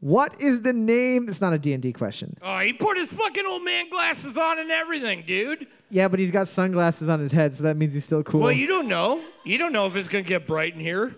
What 0.00 0.40
is 0.40 0.62
the 0.62 0.72
name? 0.72 1.26
It's 1.28 1.40
not 1.40 1.52
a 1.52 1.58
D&D 1.58 1.92
question. 1.92 2.36
oh, 2.42 2.58
he 2.58 2.72
put 2.72 2.96
his 2.96 3.12
fucking 3.12 3.44
old 3.46 3.62
man 3.62 3.90
glasses 3.90 4.38
on 4.38 4.58
and 4.58 4.70
everything, 4.70 5.22
dude. 5.26 5.66
Yeah, 5.90 6.08
but 6.08 6.18
he's 6.18 6.30
got 6.30 6.48
sunglasses 6.48 7.08
on 7.08 7.20
his 7.20 7.32
head, 7.32 7.54
so 7.54 7.64
that 7.64 7.76
means 7.76 7.92
he's 7.92 8.04
still 8.04 8.22
cool. 8.22 8.40
Well, 8.40 8.52
you 8.52 8.66
don't 8.66 8.88
know. 8.88 9.22
You 9.44 9.58
don't 9.58 9.72
know 9.72 9.86
if 9.86 9.96
it's 9.96 10.08
gonna 10.08 10.22
get 10.22 10.46
bright 10.46 10.74
in 10.74 10.80
here. 10.80 11.14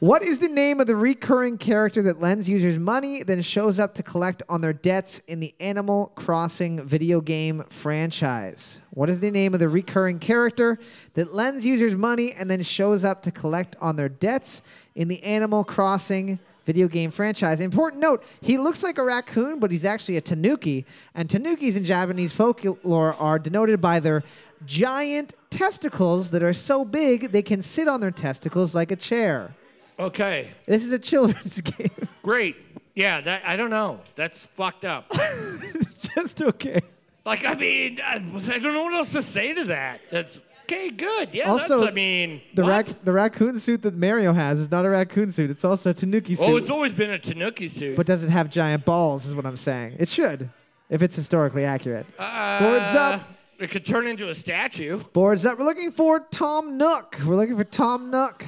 What 0.00 0.22
is 0.22 0.38
the 0.38 0.48
name 0.48 0.80
of 0.80 0.86
the 0.86 0.96
recurring 0.96 1.58
character 1.58 2.00
that 2.04 2.22
lends 2.22 2.48
users 2.48 2.78
money, 2.78 3.22
then 3.22 3.42
shows 3.42 3.78
up 3.78 3.92
to 3.96 4.02
collect 4.02 4.42
on 4.48 4.62
their 4.62 4.72
debts 4.72 5.18
in 5.26 5.40
the 5.40 5.54
Animal 5.60 6.12
Crossing 6.14 6.82
video 6.86 7.20
game 7.20 7.64
franchise? 7.68 8.80
What 8.92 9.10
is 9.10 9.20
the 9.20 9.30
name 9.30 9.52
of 9.52 9.60
the 9.60 9.68
recurring 9.68 10.18
character 10.18 10.78
that 11.12 11.34
lends 11.34 11.66
users 11.66 11.96
money 11.96 12.32
and 12.32 12.50
then 12.50 12.62
shows 12.62 13.04
up 13.04 13.22
to 13.24 13.30
collect 13.30 13.76
on 13.78 13.96
their 13.96 14.08
debts 14.08 14.62
in 14.94 15.06
the 15.06 15.22
Animal 15.22 15.64
Crossing 15.64 16.38
video 16.64 16.88
game 16.88 17.10
franchise? 17.10 17.60
Important 17.60 18.00
note, 18.00 18.24
he 18.40 18.56
looks 18.56 18.82
like 18.82 18.96
a 18.96 19.04
raccoon, 19.04 19.60
but 19.60 19.70
he's 19.70 19.84
actually 19.84 20.16
a 20.16 20.22
tanuki. 20.22 20.86
And 21.14 21.28
tanukis 21.28 21.76
in 21.76 21.84
Japanese 21.84 22.32
folklore 22.32 23.12
are 23.16 23.38
denoted 23.38 23.82
by 23.82 24.00
their 24.00 24.24
giant 24.64 25.34
testicles 25.50 26.30
that 26.30 26.42
are 26.42 26.54
so 26.54 26.86
big 26.86 27.32
they 27.32 27.42
can 27.42 27.60
sit 27.60 27.86
on 27.86 28.00
their 28.00 28.10
testicles 28.10 28.74
like 28.74 28.92
a 28.92 28.96
chair. 28.96 29.54
Okay, 30.00 30.48
This 30.66 30.84
is 30.84 30.92
a 30.92 30.98
children's 30.98 31.60
game. 31.60 31.88
great. 32.22 32.56
Yeah, 32.94 33.20
that 33.20 33.42
I 33.44 33.56
don't 33.56 33.70
know. 33.70 34.00
That's 34.16 34.46
fucked 34.46 34.84
up. 34.84 35.06
It's 35.12 36.08
just 36.14 36.42
okay. 36.42 36.80
like, 37.24 37.44
I 37.44 37.54
mean, 37.54 38.00
I, 38.04 38.14
I 38.16 38.58
don't 38.58 38.72
know 38.74 38.82
what 38.84 38.94
else 38.94 39.12
to 39.12 39.22
say 39.22 39.52
to 39.54 39.64
that. 39.64 40.00
That's 40.10 40.40
okay, 40.64 40.90
good. 40.90 41.28
Yeah, 41.32 41.50
Also, 41.50 41.78
that's, 41.80 41.90
I 41.90 41.94
mean, 41.94 42.40
The, 42.54 42.62
what? 42.62 42.70
rac- 42.88 43.04
the 43.04 43.12
raccoon 43.12 43.58
suit 43.58 43.82
that 43.82 43.94
Mario 43.94 44.32
has 44.32 44.58
is 44.60 44.70
not 44.70 44.84
a 44.84 44.90
raccoon 44.90 45.30
suit. 45.30 45.50
It's 45.50 45.64
also 45.64 45.90
a 45.90 45.94
tanuki 45.94 46.34
suit. 46.34 46.44
Oh, 46.48 46.56
it's 46.56 46.70
always 46.70 46.92
been 46.92 47.10
a 47.10 47.18
Tanuki 47.18 47.68
suit. 47.68 47.96
but 47.96 48.06
does 48.06 48.24
it 48.24 48.30
have 48.30 48.50
giant 48.50 48.84
balls, 48.84 49.26
is 49.26 49.34
what 49.34 49.46
I'm 49.46 49.56
saying. 49.56 49.96
It 49.98 50.08
should, 50.08 50.48
if 50.88 51.02
it's 51.02 51.14
historically 51.14 51.64
accurate. 51.64 52.06
uh, 52.18 52.58
Boards 52.60 52.94
up. 52.94 53.22
It 53.58 53.70
could 53.70 53.84
turn 53.84 54.06
into 54.06 54.30
a 54.30 54.34
statue. 54.34 54.98
Boards 55.12 55.44
up. 55.44 55.58
We're 55.58 55.66
looking 55.66 55.90
for 55.90 56.20
Tom 56.30 56.78
Nook. 56.78 57.18
We're 57.26 57.36
looking 57.36 57.56
for 57.58 57.64
Tom 57.64 58.10
Nook. 58.10 58.42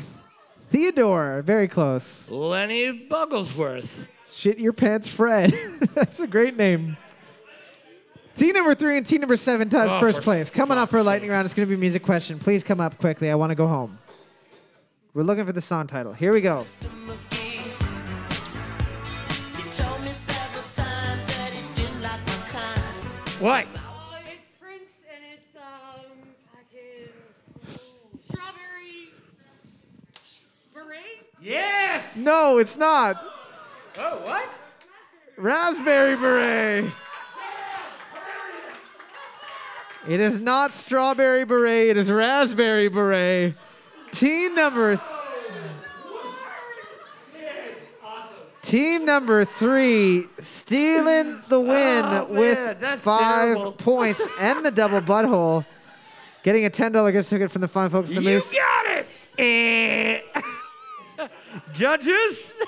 Theodore. 0.72 1.42
Very 1.42 1.68
close. 1.68 2.30
Lenny 2.30 3.06
Bugglesworth. 3.06 4.06
Shit 4.26 4.58
your 4.58 4.72
pants, 4.72 5.06
Fred. 5.06 5.52
That's 5.94 6.20
a 6.20 6.26
great 6.26 6.56
name. 6.56 6.96
Team 8.34 8.54
number 8.54 8.74
three 8.74 8.96
and 8.96 9.06
team 9.06 9.20
number 9.20 9.36
seven 9.36 9.68
tied 9.68 9.88
Oh, 9.90 10.00
first 10.00 10.22
place. 10.22 10.50
Coming 10.50 10.78
up 10.78 10.88
for 10.88 10.96
a 10.96 11.02
lightning 11.02 11.30
round. 11.30 11.44
It's 11.44 11.52
going 11.52 11.68
to 11.68 11.70
be 11.70 11.74
a 11.74 11.78
music 11.78 12.02
question. 12.02 12.38
Please 12.38 12.64
come 12.64 12.80
up 12.80 12.96
quickly. 12.96 13.30
I 13.30 13.34
want 13.34 13.50
to 13.50 13.54
go 13.54 13.66
home. 13.66 13.98
We're 15.12 15.24
looking 15.24 15.44
for 15.44 15.52
the 15.52 15.60
song 15.60 15.86
title. 15.86 16.14
Here 16.14 16.32
we 16.32 16.40
go. 16.40 16.64
What? 23.40 23.66
Oh, 23.74 24.14
it's 24.24 24.48
Prince 24.60 24.92
and 25.12 25.24
it's 25.34 25.56
um 25.56 26.12
fucking 26.54 27.10
strawberry 28.20 29.10
beret. 30.72 31.26
Yes. 31.42 32.01
No, 32.14 32.58
it's 32.58 32.76
not. 32.76 33.16
Oh, 33.98 34.20
what? 34.24 34.48
Raspberry 35.36 36.16
beret. 36.16 36.84
It 40.08 40.20
is 40.20 40.40
not 40.40 40.72
strawberry 40.72 41.44
beret. 41.44 41.88
It 41.90 41.96
is 41.96 42.10
raspberry 42.10 42.88
beret. 42.88 43.54
Team 44.10 44.54
number. 44.54 44.96
Th- 44.96 45.08
Team 48.62 49.04
number 49.04 49.44
three 49.44 50.26
stealing 50.38 51.42
the 51.48 51.56
oh, 51.56 51.60
win 51.60 52.04
Oh, 52.04 52.26
with 52.30 52.80
man, 52.80 52.98
five 52.98 53.56
terrible. 53.56 53.72
points 53.78 54.26
and 54.38 54.64
the 54.64 54.70
double 54.70 55.00
butthole. 55.00 55.66
Getting 56.42 56.64
a 56.64 56.70
ten 56.70 56.92
dollar 56.92 57.10
gift 57.12 57.28
ticket 57.28 57.50
from 57.50 57.60
the 57.60 57.68
fine 57.68 57.90
folks 57.90 58.08
in 58.10 58.16
the 58.16 58.22
You 58.22 58.28
Moose. 58.30 58.52
You 58.52 58.60
got 58.60 58.86
it. 58.98 59.06
Eh. 59.38 60.20
Judges. 61.72 62.52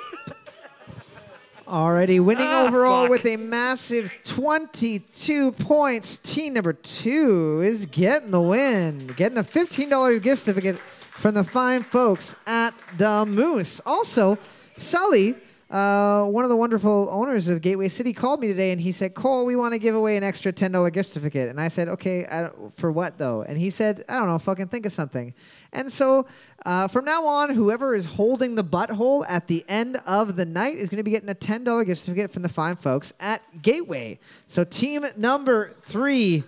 Alrighty, 1.66 2.22
winning 2.22 2.47
Ah, 2.47 2.66
overall 2.66 3.05
fuck. 3.05 3.11
with 3.11 3.26
a 3.26 3.37
massive 3.37 4.11
22 4.24 5.53
points. 5.53 6.18
Team 6.18 6.53
number 6.55 6.74
two 6.74 7.62
is 7.64 7.87
getting 7.87 8.30
the 8.30 8.41
win, 8.41 9.07
getting 9.16 9.39
a 9.39 9.43
$15 9.43 10.20
gift 10.22 10.43
certificate 10.43 10.76
from 10.76 11.35
the 11.35 11.45
fine 11.45 11.82
folks 11.82 12.35
at 12.47 12.74
the 12.99 13.24
Moose. 13.24 13.80
Also, 13.87 14.37
Sully, 14.76 15.37
uh, 15.71 16.25
one 16.25 16.45
of 16.45 16.51
the 16.51 16.57
wonderful 16.57 17.09
owners 17.11 17.49
of 17.49 17.62
Gateway 17.62 17.89
City, 17.89 18.12
called 18.12 18.41
me 18.41 18.49
today 18.49 18.71
and 18.71 18.81
he 18.81 18.93
said, 18.93 19.15
Cole, 19.15 19.47
we 19.47 19.57
want 19.57 19.73
to 19.73 19.79
give 19.79 19.95
away 19.95 20.17
an 20.17 20.23
extra 20.23 20.53
$10 20.53 20.93
gift 20.93 21.11
certificate. 21.11 21.49
And 21.49 21.61
I 21.61 21.69
said, 21.69 21.89
okay, 21.89 22.25
I 22.27 22.51
for 22.77 22.93
what 22.93 23.19
though? 23.19 23.43
And 23.43 23.57
he 23.57 23.71
said, 23.71 24.05
I 24.09 24.17
don't 24.17 24.29
know, 24.29 24.39
fucking 24.39 24.69
think 24.69 24.87
of 24.87 24.93
something. 24.93 25.33
And 25.73 25.91
so 25.91 26.27
uh, 26.67 26.89
from 26.89 27.05
now 27.05 27.25
on, 27.25 27.51
whoever 27.51 27.95
is 27.95 28.05
holding 28.05 28.55
the 28.55 28.65
butthole 28.65 29.25
at 29.29 29.47
the 29.47 29.65
end 29.69 29.99
of 30.07 30.37
the 30.37 30.45
night 30.45 30.77
is 30.77 30.89
going 30.89 30.99
to 30.99 31.03
be 31.03 31.11
getting 31.11 31.31
a 31.31 31.35
$10 31.35 31.87
gift 31.87 32.03
certificate 32.03 32.31
from 32.31 32.43
the 32.43 32.49
fine 32.49 32.77
folks 32.77 33.12
at 33.19 33.41
Gateway. 33.62 34.19
So 34.47 34.65
team 34.65 35.07
number 35.17 35.71
three, 35.83 36.45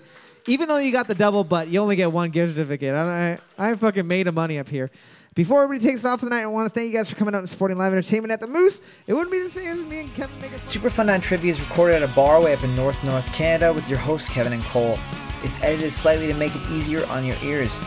even 0.47 0.69
though 0.69 0.79
you 0.79 0.93
got 0.93 1.09
the 1.09 1.14
double 1.14 1.43
butt, 1.43 1.69
you 1.69 1.81
only 1.81 1.97
get 1.97 2.12
one 2.12 2.31
gift 2.31 2.55
certificate. 2.55 2.95
I, 2.95 3.39
I, 3.59 3.71
I 3.71 3.75
fucking 3.75 4.07
made 4.07 4.29
a 4.29 4.33
money 4.33 4.59
up 4.59 4.69
here. 4.69 4.91
Before 5.37 5.62
everybody 5.62 5.87
takes 5.87 6.03
off 6.03 6.20
for 6.20 6.24
the 6.24 6.30
night, 6.30 6.45
I 6.45 6.47
want 6.47 6.64
to 6.64 6.70
thank 6.70 6.91
you 6.91 6.95
guys 6.95 7.11
for 7.11 7.16
coming 7.16 7.34
out 7.34 7.41
and 7.41 7.49
supporting 7.49 7.76
live 7.76 7.93
entertainment 7.93 8.32
at 8.32 8.41
the 8.41 8.47
Moose. 8.47 8.80
It 9.07 9.12
wouldn't 9.12 9.30
be 9.30 9.39
the 9.39 9.51
same 9.51 9.70
as 9.70 9.84
me 9.84 10.01
and 10.01 10.14
Kevin 10.14 10.39
making. 10.41 10.59
Super 10.64 10.89
Fun 10.89 11.09
9 11.09 11.20
Trivia 11.20 11.51
is 11.51 11.61
recorded 11.61 11.97
at 11.97 12.03
a 12.03 12.09
bar 12.14 12.43
way 12.43 12.55
up 12.55 12.64
in 12.64 12.74
North 12.74 12.97
North 13.05 13.30
Canada 13.34 13.70
with 13.70 13.87
your 13.87 13.99
hosts 13.99 14.30
Kevin 14.30 14.55
and 14.55 14.64
Cole. 14.64 14.99
It's 15.43 15.55
edited 15.62 15.93
slightly 15.93 16.26
to 16.26 16.32
make 16.32 16.57
it 16.57 16.62
easier 16.70 17.07
on 17.09 17.26
your 17.26 17.37
ears. 17.43 17.78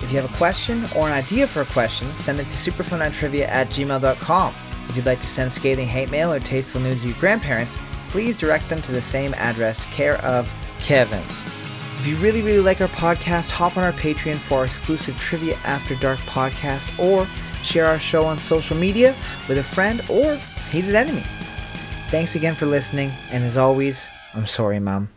If 0.00 0.12
you 0.12 0.18
have 0.18 0.32
a 0.32 0.36
question 0.38 0.88
or 0.96 1.06
an 1.06 1.12
idea 1.12 1.46
for 1.46 1.60
a 1.60 1.66
question, 1.66 2.14
send 2.14 2.40
it 2.40 2.44
to 2.44 2.70
superfun9trivia 2.70 3.48
at 3.48 3.68
gmail.com. 3.68 4.54
If 4.88 4.96
you'd 4.96 5.04
like 5.04 5.20
to 5.20 5.28
send 5.28 5.52
scathing 5.52 5.86
hate 5.86 6.10
mail 6.10 6.32
or 6.32 6.40
tasteful 6.40 6.80
news 6.80 7.02
to 7.02 7.08
your 7.08 7.18
grandparents, 7.18 7.80
please 8.08 8.34
direct 8.34 8.70
them 8.70 8.80
to 8.80 8.92
the 8.92 9.02
same 9.02 9.34
address, 9.34 9.84
care 9.86 10.16
of 10.24 10.50
Kevin. 10.80 11.22
If 12.04 12.10
you 12.10 12.16
really, 12.16 12.42
really 12.42 12.60
like 12.60 12.82
our 12.82 12.88
podcast, 12.88 13.50
hop 13.50 13.78
on 13.78 13.82
our 13.82 13.94
Patreon 13.94 14.36
for 14.36 14.58
our 14.58 14.66
exclusive 14.66 15.18
Trivia 15.18 15.56
After 15.64 15.94
Dark 15.94 16.18
podcast 16.18 16.86
or 17.02 17.26
share 17.62 17.86
our 17.86 17.98
show 17.98 18.26
on 18.26 18.36
social 18.36 18.76
media 18.76 19.16
with 19.48 19.56
a 19.56 19.62
friend 19.62 20.02
or 20.10 20.36
hated 20.68 20.94
enemy. 20.94 21.24
Thanks 22.10 22.34
again 22.34 22.56
for 22.56 22.66
listening, 22.66 23.10
and 23.30 23.42
as 23.42 23.56
always, 23.56 24.06
I'm 24.34 24.46
sorry, 24.46 24.78
Mom. 24.80 25.08